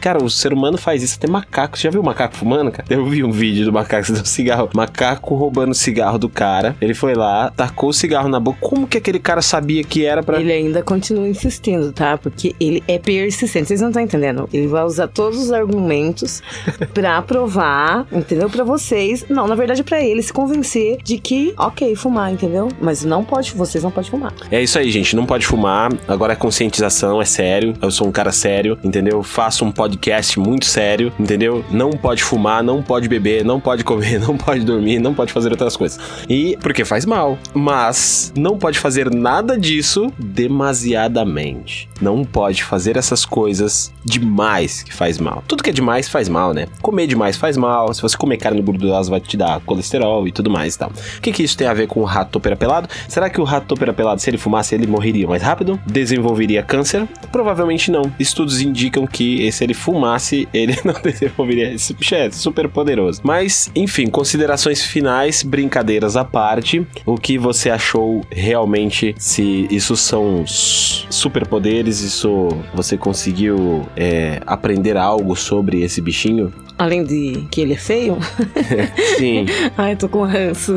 Cara, 0.00 0.22
o 0.22 0.28
ser 0.30 0.52
humano 0.52 0.76
faz 0.78 1.02
isso. 1.02 1.16
Até 1.18 1.28
macaco. 1.28 1.76
Você 1.78 1.84
já 1.84 1.90
viu 1.90 2.02
macaco 2.02 2.36
fumando, 2.36 2.70
cara? 2.72 2.84
Eu 2.90 3.04
vi 3.06 3.22
um 3.22 3.30
vídeo 3.30 3.64
do 3.64 3.72
macaco 3.72 4.10
do 4.12 4.26
cigarro. 4.26 4.68
Macaco 4.74 5.34
roubando 5.34 5.74
cigarro 5.74 6.18
do 6.18 6.28
cara. 6.28 6.76
Ele 6.80 6.94
foi 6.94 7.14
lá, 7.14 7.50
tacou 7.50 7.90
o 7.90 7.92
cigarro 7.92 8.28
na 8.28 8.40
boca. 8.40 8.58
Como 8.60 8.86
que 8.86 8.98
aquele 8.98 9.18
cara 9.18 9.40
sabia 9.42 9.84
que 9.84 10.04
era 10.04 10.22
pra. 10.22 10.40
Ele 10.40 10.52
ainda 10.52 10.82
continua 10.82 11.28
insistindo, 11.28 11.92
tá? 11.92 12.18
Porque 12.18 12.54
ele 12.58 12.82
é 12.88 12.98
persistente. 12.98 13.68
Vocês 13.68 13.80
não 13.80 13.88
estão 13.88 14.02
entendendo. 14.02 14.48
Ele 14.52 14.66
vai 14.66 14.84
usar 14.84 15.08
todos 15.08 15.38
os 15.40 15.52
argumentos 15.52 16.42
pra 16.92 17.20
provar, 17.22 18.06
entendeu? 18.12 18.48
Pra 18.50 18.64
vocês. 18.64 19.24
Não, 19.28 19.46
na 19.46 19.54
verdade, 19.54 19.82
pra 19.82 20.02
ele 20.02 20.22
se 20.22 20.32
convencer 20.32 20.98
de 21.02 21.18
que, 21.18 21.52
ok, 21.66 21.94
fumar, 21.96 22.32
entendeu? 22.32 22.68
Mas 22.80 23.04
não 23.04 23.24
pode, 23.24 23.52
vocês 23.54 23.82
não 23.82 23.90
podem 23.90 24.10
fumar. 24.10 24.32
É 24.50 24.62
isso 24.62 24.78
aí, 24.78 24.90
gente. 24.90 25.14
Não 25.14 25.26
pode 25.26 25.46
fumar. 25.46 25.90
Agora 26.08 26.32
é 26.32 26.36
conscientização, 26.36 27.20
é 27.20 27.24
sério. 27.24 27.74
Eu 27.80 27.90
sou 27.90 28.06
um 28.06 28.12
cara 28.12 28.32
sério, 28.32 28.78
entendeu? 28.82 29.22
Faço 29.22 29.64
um 29.64 29.70
podcast 29.70 30.38
muito 30.38 30.66
sério, 30.66 31.12
entendeu? 31.18 31.64
Não 31.70 31.90
pode 31.90 32.22
fumar, 32.22 32.62
não 32.62 32.82
pode 32.82 33.08
beber, 33.08 33.44
não 33.44 33.60
pode 33.60 33.84
comer, 33.84 34.18
não 34.20 34.36
pode 34.36 34.64
dormir, 34.64 34.98
não 34.98 35.14
pode 35.14 35.32
fazer 35.32 35.50
outras 35.50 35.76
coisas. 35.76 35.98
E 36.28 36.56
porque 36.60 36.84
faz 36.84 37.04
mal. 37.04 37.38
Mas 37.54 38.32
não 38.36 38.58
pode 38.58 38.78
fazer 38.78 39.12
nada 39.14 39.58
disso 39.58 40.12
demasiadamente. 40.18 41.88
Não 42.00 42.24
pode 42.24 42.64
fazer 42.64 42.96
essas 42.96 43.24
coisas 43.24 43.92
demais 44.04 44.82
que 44.82 44.92
faz 44.92 45.18
mal. 45.18 45.42
Tudo 45.46 45.62
que 45.62 45.70
é 45.70 45.72
demais 45.72 46.08
faz 46.08 46.28
mal, 46.28 46.52
né? 46.52 46.66
Comer 46.80 47.06
demais 47.06 47.36
faz 47.36 47.56
mal. 47.56 47.92
Se 47.94 48.02
você 48.02 48.16
comer 48.16 48.38
carne 48.38 48.60
gordurosa 48.60 49.10
vai 49.10 49.20
te 49.20 49.36
dar 49.36 49.60
colesterol 49.60 50.26
e 50.26 50.32
tudo 50.32 50.50
mais 50.50 50.74
e 50.74 50.78
tal. 50.78 50.90
O 50.90 51.20
que 51.20 51.32
que 51.32 51.42
isso 51.42 51.51
isso 51.52 51.58
tem 51.58 51.68
a 51.68 51.74
ver 51.74 51.86
com 51.86 52.00
o 52.00 52.04
rato 52.04 52.30
topeira 52.32 52.56
pelado? 52.56 52.88
Será 53.06 53.28
que 53.28 53.40
o 53.40 53.44
rato 53.44 53.66
topeira 53.66 53.92
pelado, 53.92 54.20
se 54.20 54.28
ele 54.30 54.38
fumasse, 54.38 54.74
ele 54.74 54.86
morreria 54.86 55.26
mais 55.26 55.42
rápido? 55.42 55.78
Desenvolveria 55.86 56.62
câncer? 56.62 57.06
Provavelmente 57.30 57.90
não. 57.90 58.10
Estudos 58.18 58.60
indicam 58.60 59.06
que 59.06 59.50
se 59.52 59.62
ele 59.62 59.74
fumasse, 59.74 60.48
ele 60.52 60.76
não 60.84 60.94
desenvolveria. 61.00 61.72
Esse 61.72 61.92
bicho 61.92 62.14
é 62.14 62.30
super 62.30 62.68
poderoso. 62.68 63.20
Mas, 63.22 63.70
enfim, 63.74 64.06
considerações 64.06 64.82
finais, 64.82 65.42
brincadeiras 65.42 66.16
à 66.16 66.24
parte. 66.24 66.86
O 67.04 67.16
que 67.16 67.36
você 67.36 67.70
achou 67.70 68.22
realmente? 68.30 69.14
Se 69.18 69.66
isso 69.70 69.96
são 69.96 70.44
superpoderes, 70.46 72.00
isso 72.00 72.48
você 72.74 72.96
conseguiu 72.96 73.86
é, 73.96 74.40
aprender 74.46 74.96
algo 74.96 75.36
sobre 75.36 75.82
esse 75.82 76.00
bichinho? 76.00 76.52
Além 76.82 77.04
de 77.04 77.46
que 77.48 77.60
ele 77.60 77.74
é 77.74 77.76
feio? 77.76 78.18
Sim. 79.16 79.46
Ai, 79.78 79.94
tô 79.94 80.08
com 80.08 80.24
ranço. 80.24 80.74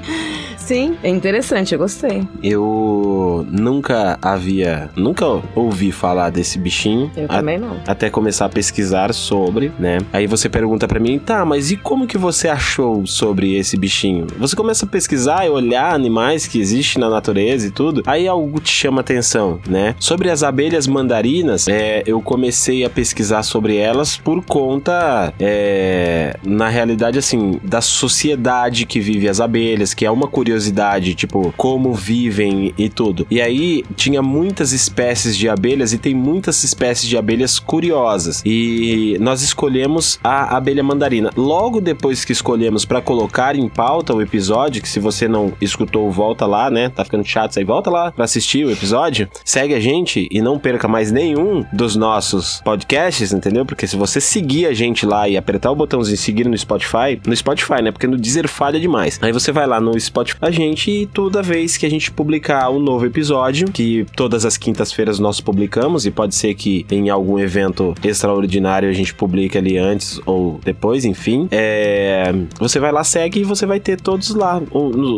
Sim, 0.66 0.96
é 1.00 1.08
interessante, 1.08 1.72
eu 1.72 1.78
gostei. 1.78 2.26
Eu 2.42 3.46
nunca 3.48 4.18
havia, 4.20 4.90
nunca 4.96 5.24
ouvi 5.54 5.92
falar 5.92 6.30
desse 6.30 6.58
bichinho. 6.58 7.08
Eu 7.16 7.28
também 7.28 7.56
não. 7.56 7.76
Até 7.86 8.10
começar 8.10 8.46
a 8.46 8.48
pesquisar 8.48 9.14
sobre, 9.14 9.70
né? 9.78 9.98
Aí 10.12 10.26
você 10.26 10.48
pergunta 10.48 10.88
para 10.88 10.98
mim, 10.98 11.20
tá, 11.20 11.44
mas 11.44 11.70
e 11.70 11.76
como 11.76 12.04
que 12.04 12.18
você 12.18 12.48
achou 12.48 13.06
sobre 13.06 13.56
esse 13.56 13.76
bichinho? 13.76 14.26
Você 14.40 14.56
começa 14.56 14.86
a 14.86 14.88
pesquisar 14.88 15.46
e 15.46 15.48
olhar 15.48 15.94
animais 15.94 16.48
que 16.48 16.58
existem 16.58 17.00
na 17.00 17.08
natureza 17.08 17.68
e 17.68 17.70
tudo, 17.70 18.02
aí 18.04 18.26
algo 18.26 18.58
te 18.58 18.72
chama 18.72 19.02
atenção, 19.02 19.60
né? 19.68 19.94
Sobre 20.00 20.30
as 20.30 20.42
abelhas 20.42 20.88
mandarinas, 20.88 21.68
é, 21.68 22.02
eu 22.04 22.20
comecei 22.20 22.84
a 22.84 22.90
pesquisar 22.90 23.44
sobre 23.44 23.76
elas 23.76 24.16
por 24.16 24.44
conta, 24.44 25.32
é, 25.38 26.36
na 26.44 26.68
realidade, 26.68 27.20
assim, 27.20 27.60
da 27.62 27.80
sociedade 27.80 28.84
que 28.84 28.98
vive 28.98 29.28
as 29.28 29.40
abelhas, 29.40 29.94
que 29.94 30.04
é 30.04 30.10
uma 30.10 30.26
curiosidade 30.26 30.55
curiosidade, 30.56 31.14
tipo, 31.14 31.52
como 31.56 31.92
vivem 31.92 32.72
e 32.78 32.88
tudo. 32.88 33.26
E 33.30 33.40
aí 33.40 33.84
tinha 33.94 34.22
muitas 34.22 34.72
espécies 34.72 35.36
de 35.36 35.48
abelhas 35.48 35.92
e 35.92 35.98
tem 35.98 36.14
muitas 36.14 36.64
espécies 36.64 37.08
de 37.08 37.16
abelhas 37.16 37.58
curiosas. 37.58 38.42
E 38.44 39.16
nós 39.20 39.42
escolhemos 39.42 40.18
a 40.24 40.56
abelha 40.56 40.82
mandarina. 40.82 41.30
Logo 41.36 41.80
depois 41.80 42.24
que 42.24 42.32
escolhemos 42.32 42.84
para 42.84 43.02
colocar 43.02 43.54
em 43.54 43.68
pauta 43.68 44.14
o 44.14 44.22
episódio, 44.22 44.80
que 44.80 44.88
se 44.88 44.98
você 44.98 45.28
não 45.28 45.52
escutou, 45.60 46.10
volta 46.10 46.46
lá, 46.46 46.70
né? 46.70 46.88
Tá 46.88 47.04
ficando 47.04 47.24
chato 47.24 47.58
aí, 47.58 47.64
volta 47.64 47.90
lá 47.90 48.10
para 48.10 48.24
assistir 48.24 48.64
o 48.64 48.70
episódio. 48.70 49.28
Segue 49.44 49.74
a 49.74 49.80
gente 49.80 50.26
e 50.30 50.40
não 50.40 50.58
perca 50.58 50.88
mais 50.88 51.12
nenhum 51.12 51.64
dos 51.72 51.96
nossos 51.96 52.62
podcasts, 52.64 53.32
entendeu? 53.32 53.66
Porque 53.66 53.86
se 53.86 53.96
você 53.96 54.20
seguir 54.20 54.66
a 54.66 54.72
gente 54.72 55.04
lá 55.04 55.28
e 55.28 55.36
apertar 55.36 55.70
o 55.70 55.76
botãozinho 55.76 56.16
seguir 56.16 56.48
no 56.48 56.56
Spotify, 56.56 57.20
no 57.26 57.36
Spotify, 57.36 57.82
né? 57.82 57.92
Porque 57.92 58.06
no 58.06 58.16
Deezer 58.16 58.48
falha 58.48 58.80
demais. 58.80 59.18
Aí 59.20 59.32
você 59.32 59.52
vai 59.52 59.66
lá 59.66 59.80
no 59.80 59.98
Spotify 60.00 60.45
a 60.46 60.50
gente 60.50 61.08
toda 61.12 61.42
vez 61.42 61.76
que 61.76 61.84
a 61.84 61.90
gente 61.90 62.10
publicar 62.10 62.70
um 62.70 62.78
novo 62.78 63.04
episódio, 63.04 63.70
que 63.70 64.06
todas 64.14 64.44
as 64.44 64.56
quintas-feiras 64.56 65.18
nós 65.18 65.40
publicamos, 65.40 66.06
e 66.06 66.10
pode 66.10 66.34
ser 66.34 66.54
que 66.54 66.86
em 66.90 67.10
algum 67.10 67.38
evento 67.38 67.94
extraordinário 68.02 68.88
a 68.88 68.92
gente 68.92 69.12
publique 69.12 69.58
ali 69.58 69.76
antes 69.76 70.20
ou 70.24 70.60
depois, 70.64 71.04
enfim. 71.04 71.48
É, 71.50 72.32
você 72.58 72.78
vai 72.78 72.92
lá, 72.92 73.02
segue 73.02 73.40
e 73.40 73.44
você 73.44 73.66
vai 73.66 73.80
ter 73.80 74.00
todos 74.00 74.34
lá. 74.34 74.62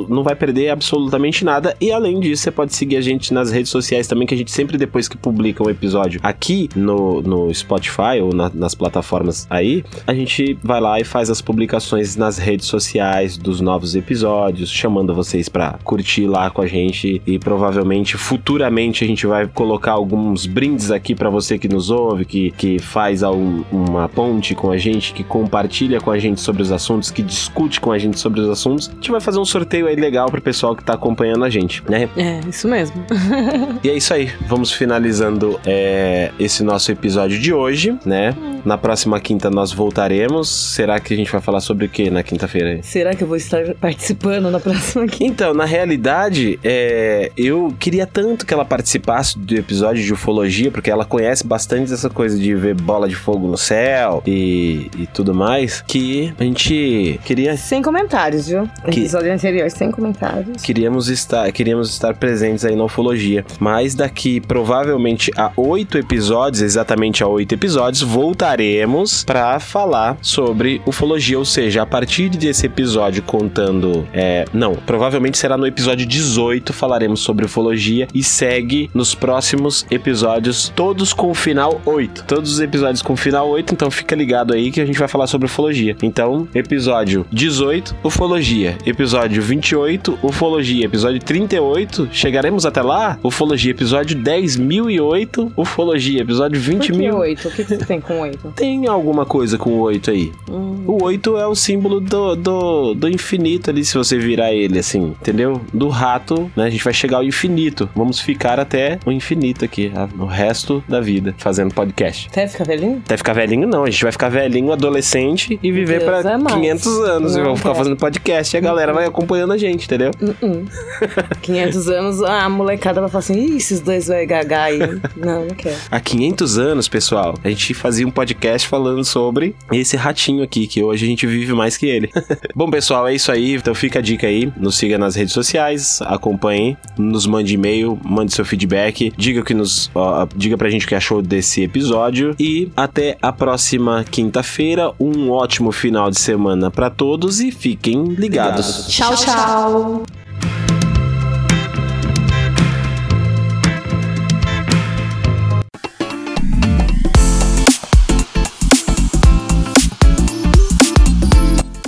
Não 0.09 0.22
vai 0.22 0.35
perder 0.35 0.70
absolutamente 0.70 1.45
nada. 1.45 1.76
E 1.81 1.93
além 1.93 2.20
disso, 2.20 2.45
você 2.45 2.51
pode 2.51 2.74
seguir 2.74 2.97
a 2.97 3.01
gente 3.01 3.35
nas 3.35 3.51
redes 3.51 3.70
sociais 3.70 4.07
também, 4.07 4.26
que 4.26 4.35
a 4.35 4.39
gente 4.39 4.51
sempre 4.51 4.79
depois 4.79 5.09
que 5.09 5.16
publica 5.16 5.62
um 5.62 5.68
episódio 5.68 6.20
aqui 6.22 6.70
no, 6.74 7.20
no 7.20 7.53
Spotify 7.55 8.20
ou 8.22 8.33
na, 8.33 8.51
nas 8.55 8.74
plataformas 8.74 9.47
aí, 9.51 9.85
a 10.07 10.14
gente 10.14 10.59
vai 10.62 10.81
lá 10.81 10.99
e 10.99 11.05
faz 11.05 11.29
as 11.29 11.43
publicações 11.43 12.16
nas 12.16 12.39
redes 12.39 12.66
sociais 12.66 13.37
dos 13.37 13.61
novos 13.61 13.95
episódios, 13.95 14.70
chamando 14.70 15.18
vocês 15.19 15.49
para 15.49 15.79
curtir 15.85 16.27
lá 16.27 16.51
com 16.51 16.62
a 16.62 16.66
gente 16.66 17.21
e 17.27 17.39
provavelmente 17.39 18.16
futuramente 18.16 19.05
a 19.05 19.07
gente 19.07 19.27
vai 19.27 19.47
colocar 19.47 19.93
alguns 19.93 20.47
brindes 20.47 20.91
aqui 20.91 21.14
para 21.14 21.29
você 21.29 21.59
que 21.59 21.69
nos 21.69 21.91
ouve, 21.91 22.25
que, 22.25 22.51
que 22.53 22.79
faz 22.79 23.23
uma 23.23 24.09
ponte 24.09 24.55
com 24.55 24.71
a 24.71 24.77
gente, 24.77 25.12
que 25.12 25.25
compartilha 25.25 26.01
com 26.01 26.11
a 26.11 26.19
gente 26.19 26.41
sobre 26.41 26.62
os 26.62 26.71
assuntos, 26.71 27.11
que 27.11 27.23
discute 27.23 27.81
com 27.81 27.91
a 27.91 27.99
gente 27.99 28.19
sobre 28.19 28.41
os 28.41 28.49
assuntos. 28.49 28.89
A 28.89 28.95
gente 28.95 29.11
vai 29.11 29.21
fazer 29.21 29.39
um 29.39 29.45
sorteio 29.45 29.87
aí 29.87 29.97
legal 29.97 30.31
pro 30.31 30.41
pessoal 30.41 30.77
que 30.77 30.85
tá 30.85 30.95
acompanhando 30.95 31.45
a 31.45 31.51
gente, 31.51 31.83
né? 31.89 32.09
É, 32.16 32.41
isso 32.49 32.69
mesmo. 32.69 33.05
e 33.83 33.89
é 33.89 33.97
isso 33.97 34.14
aí. 34.14 34.31
Vamos 34.47 34.73
finalizando 34.73 35.59
é, 35.66 36.31
esse 36.39 36.62
nosso 36.62 36.93
episódio 36.93 37.39
de 37.39 37.53
hoje, 37.53 37.97
né? 38.05 38.35
Na 38.64 38.79
próxima 38.79 39.19
quinta 39.21 39.51
nós 39.51 39.73
voltaremos. 39.73 40.49
Será 40.49 41.01
que 41.01 41.12
a 41.12 41.16
gente 41.16 41.31
vai 41.31 41.41
falar 41.41 41.61
sobre 41.61 41.87
o 41.87 41.89
que 41.89 42.11
na 42.11 42.23
quinta-feira? 42.23 42.81
Será 42.83 43.14
que 43.14 43.25
eu 43.25 43.29
vou 43.29 43.37
estar 43.37 43.75
participando 43.81 44.51
na 44.51 44.61
próxima 44.61 45.07
quinta? 45.09 45.39
Então, 45.39 45.55
na 45.55 45.65
realidade, 45.65 46.59
é, 46.65 47.31
eu 47.37 47.73
queria 47.79 48.07
tanto 48.07 48.45
que 48.45 48.53
ela 48.53 48.65
participasse 48.65 49.39
do 49.39 49.55
episódio 49.55 50.03
de 50.03 50.13
ufologia, 50.13 50.71
porque 50.71 50.91
ela 50.91 51.05
conhece 51.05 51.47
bastante 51.47 51.93
essa 51.93 52.11
coisa 52.11 52.39
de 52.39 52.55
ver 52.55 52.75
bola 52.75 53.09
de 53.09 53.15
fogo 53.15 53.47
no 53.47 53.57
céu 53.57 54.23
e, 54.27 54.91
e 54.99 55.07
tudo 55.07 55.35
mais, 55.35 55.83
que 55.87 56.33
a 56.39 56.43
gente 56.45 57.21
queria. 57.25 57.57
Sem 57.57 57.83
comentários, 57.83 58.49
viu? 58.49 58.69
Que... 58.91 59.01
Episódio 59.01 59.33
anterior, 59.33 59.71
sem 59.71 59.91
comentários. 59.91 60.61
Queríamos 60.63 61.09
estar, 61.09 61.51
queríamos 61.53 61.89
estar 61.89 62.15
presentes 62.15 62.65
aí 62.65 62.75
na 62.75 62.85
ufologia. 62.85 63.45
Mas 63.61 63.95
daqui, 63.95 64.41
provavelmente, 64.41 65.31
a 65.37 65.53
oito 65.57 65.99
episódios, 65.99 66.63
exatamente 66.63 67.23
a 67.23 67.29
oito 67.29 67.55
episódios, 67.55 68.03
voltaremos 68.03 69.25
para 69.25 69.61
falar 69.61 70.17
sobre 70.21 70.83
ufologia. 70.85 71.39
Ou 71.39 71.45
seja, 71.45 71.83
a 71.83 71.87
partir 71.87 72.29
desse 72.31 72.67
episódio 72.67 73.23
contando. 73.23 74.09
É, 74.13 74.45
não, 74.53 74.75
provavelmente 74.75 74.98
será 75.39 75.57
no 75.57 75.67
episódio 75.67 76.07
18, 76.07 76.73
falaremos 76.73 77.21
sobre 77.21 77.45
ufologia 77.45 78.09
e 78.13 78.23
segue 78.23 78.91
nos 78.93 79.15
próximos 79.15 79.87
episódios, 79.91 80.73
todos 80.75 81.13
com 81.13 81.31
o 81.31 81.35
final 81.35 81.81
8. 81.87 82.25
Todos 82.25 82.53
os 82.53 82.61
episódios 82.61 83.03
com 83.03 83.13
o 83.13 83.17
final 83.17 83.49
8, 83.49 83.75
então 83.75 83.91
fica 83.91 84.17
ligado 84.17 84.53
aí 84.53 84.71
que 84.71 84.81
a 84.81 84.87
gente 84.87 84.99
vai 84.99 85.09
falar 85.09 85.27
sobre 85.27 85.47
ufologia. 85.47 85.97
Então, 86.03 86.49
episódio 86.55 87.25
18, 87.31 87.95
ufologia. 88.03 88.77
Episódio 88.85 89.43
28, 89.43 90.19
ufologia. 90.23 90.87
Episódio 90.87 91.21
38, 91.21 92.09
chegaremos 92.13 92.67
até 92.67 92.83
lá? 92.83 93.19
Ufologia. 93.23 93.71
Episódio 93.71 94.19
10.008, 94.19 95.53
ufologia. 95.57 96.23
Episódio 96.23 96.61
20 96.61 96.93
mil. 96.93 97.17
8? 97.17 97.49
O 97.49 97.51
que, 97.51 97.65
que 97.65 97.77
tem 97.79 98.01
com 98.01 98.21
8? 98.21 98.53
Tem 98.57 98.87
alguma 98.87 99.25
coisa 99.25 99.57
com 99.57 99.71
o 99.71 99.81
8 99.81 100.11
aí. 100.11 100.33
Hum. 100.51 100.85
O 100.87 101.05
8 101.05 101.37
é 101.37 101.47
o 101.47 101.55
símbolo 101.55 102.01
do, 102.01 102.35
do, 102.35 102.95
do 102.95 103.09
infinito 103.09 103.71
ali, 103.71 103.85
se 103.85 103.97
você 103.97 104.19
virar 104.19 104.53
ele 104.53 104.78
assim, 104.79 105.14
entendeu? 105.20 105.61
Do 105.72 105.89
rato, 105.89 106.51
né? 106.57 106.64
A 106.64 106.70
gente 106.70 106.85
vai 106.85 106.93
chegar 106.93 107.18
ao 107.18 107.24
infinito. 107.24 107.89
Vamos 107.95 108.20
ficar 108.20 108.59
até 108.61 108.99
o 109.05 109.12
infinito 109.12 109.64
aqui, 109.64 109.93
o 110.18 110.26
resto 110.26 110.83
da 110.89 111.01
vida, 111.01 111.35
fazendo 111.39 111.74
podcast. 111.74 112.29
Até 112.31 112.47
ficar 112.47 112.64
velhinho? 112.64 113.03
Até 113.05 113.16
ficar 113.16 113.33
velhinho, 113.33 113.66
não. 113.66 113.85
A 113.85 113.91
gente 113.91 114.03
vai 114.03 114.12
ficar 114.12 114.29
velhinho, 114.29 114.72
adolescente 114.72 115.59
e 115.62 115.72
viver 115.72 116.05
para 116.05 116.18
é 116.18 116.39
500 116.39 116.87
anos. 117.01 117.35
Não, 117.35 117.41
e 117.41 117.45
vamos 117.45 117.59
ficar 117.61 117.74
fazendo 117.74 117.97
podcast 117.97 118.55
e 118.55 118.59
a 118.59 118.61
galera 118.61 118.93
vai 118.93 119.07
acompanhando 119.07 119.53
a 119.53 119.59
gente, 119.59 119.87
entendeu? 119.87 120.11
Uh 120.20 120.35
-uh. 120.43 121.39
500 121.41 121.89
anos, 121.89 122.22
a 122.22 122.49
molecada 122.49 123.01
vai 123.01 123.11
falar 123.11 123.20
assim: 123.20 123.39
Ih, 123.39 123.57
esses 123.57 123.81
dois 123.81 124.09
vai 124.09 124.26
gagar 124.26 124.64
aí. 124.64 124.79
não, 125.16 125.47
não 125.47 125.55
quero. 125.55 125.76
Há 125.91 126.01
500 126.01 126.59
anos, 126.59 126.89
pessoal, 126.89 127.35
a 127.43 127.49
gente 127.49 127.74
fazia 127.74 128.07
um 128.07 128.11
podcast 128.11 128.66
falando 128.68 129.05
sobre 129.05 129.55
esse 129.72 129.97
ratinho 129.97 130.43
aqui, 130.43 130.66
que 130.66 130.83
hoje 130.83 131.05
a 131.05 131.09
gente 131.09 131.26
vive 131.26 131.53
mais 131.53 131.76
que 131.76 131.87
ele. 131.87 132.11
Bom, 132.55 132.70
pessoal, 132.70 133.07
é 133.09 133.14
isso 133.14 133.31
aí. 133.31 133.55
Então 133.55 133.74
fica 133.74 133.99
a 133.99 134.03
dica 134.03 134.26
aí. 134.26 134.53
Nos 134.69 134.77
siga 134.77 134.99
nas 134.99 135.14
redes 135.14 135.33
sociais, 135.33 135.99
acompanhe, 136.03 136.77
nos 136.99 137.27
mande 137.27 137.55
e-mail, 137.55 137.99
mande 138.05 138.35
seu 138.35 138.45
feedback, 138.45 139.11
diga 139.16 139.43
que 139.43 139.55
nos, 139.55 139.91
ó, 139.95 140.29
diga 140.37 140.59
pra 140.59 140.69
gente 140.69 140.85
o 140.85 140.89
que 140.89 140.95
achou 140.95 141.23
desse 141.23 141.62
episódio 141.62 142.37
e 142.39 142.71
até 142.77 143.16
a 143.23 143.33
próxima 143.33 144.05
quinta-feira. 144.05 144.93
Um 145.01 145.31
ótimo 145.31 145.73
final 145.73 146.11
de 146.11 146.21
semana 146.21 146.71
para 146.71 146.91
todos 146.91 147.41
e 147.41 147.51
fiquem 147.51 148.09
ligados. 148.09 148.89
Tchau, 148.89 149.16
tchau. 149.16 150.18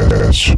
Podcast. 0.00 0.56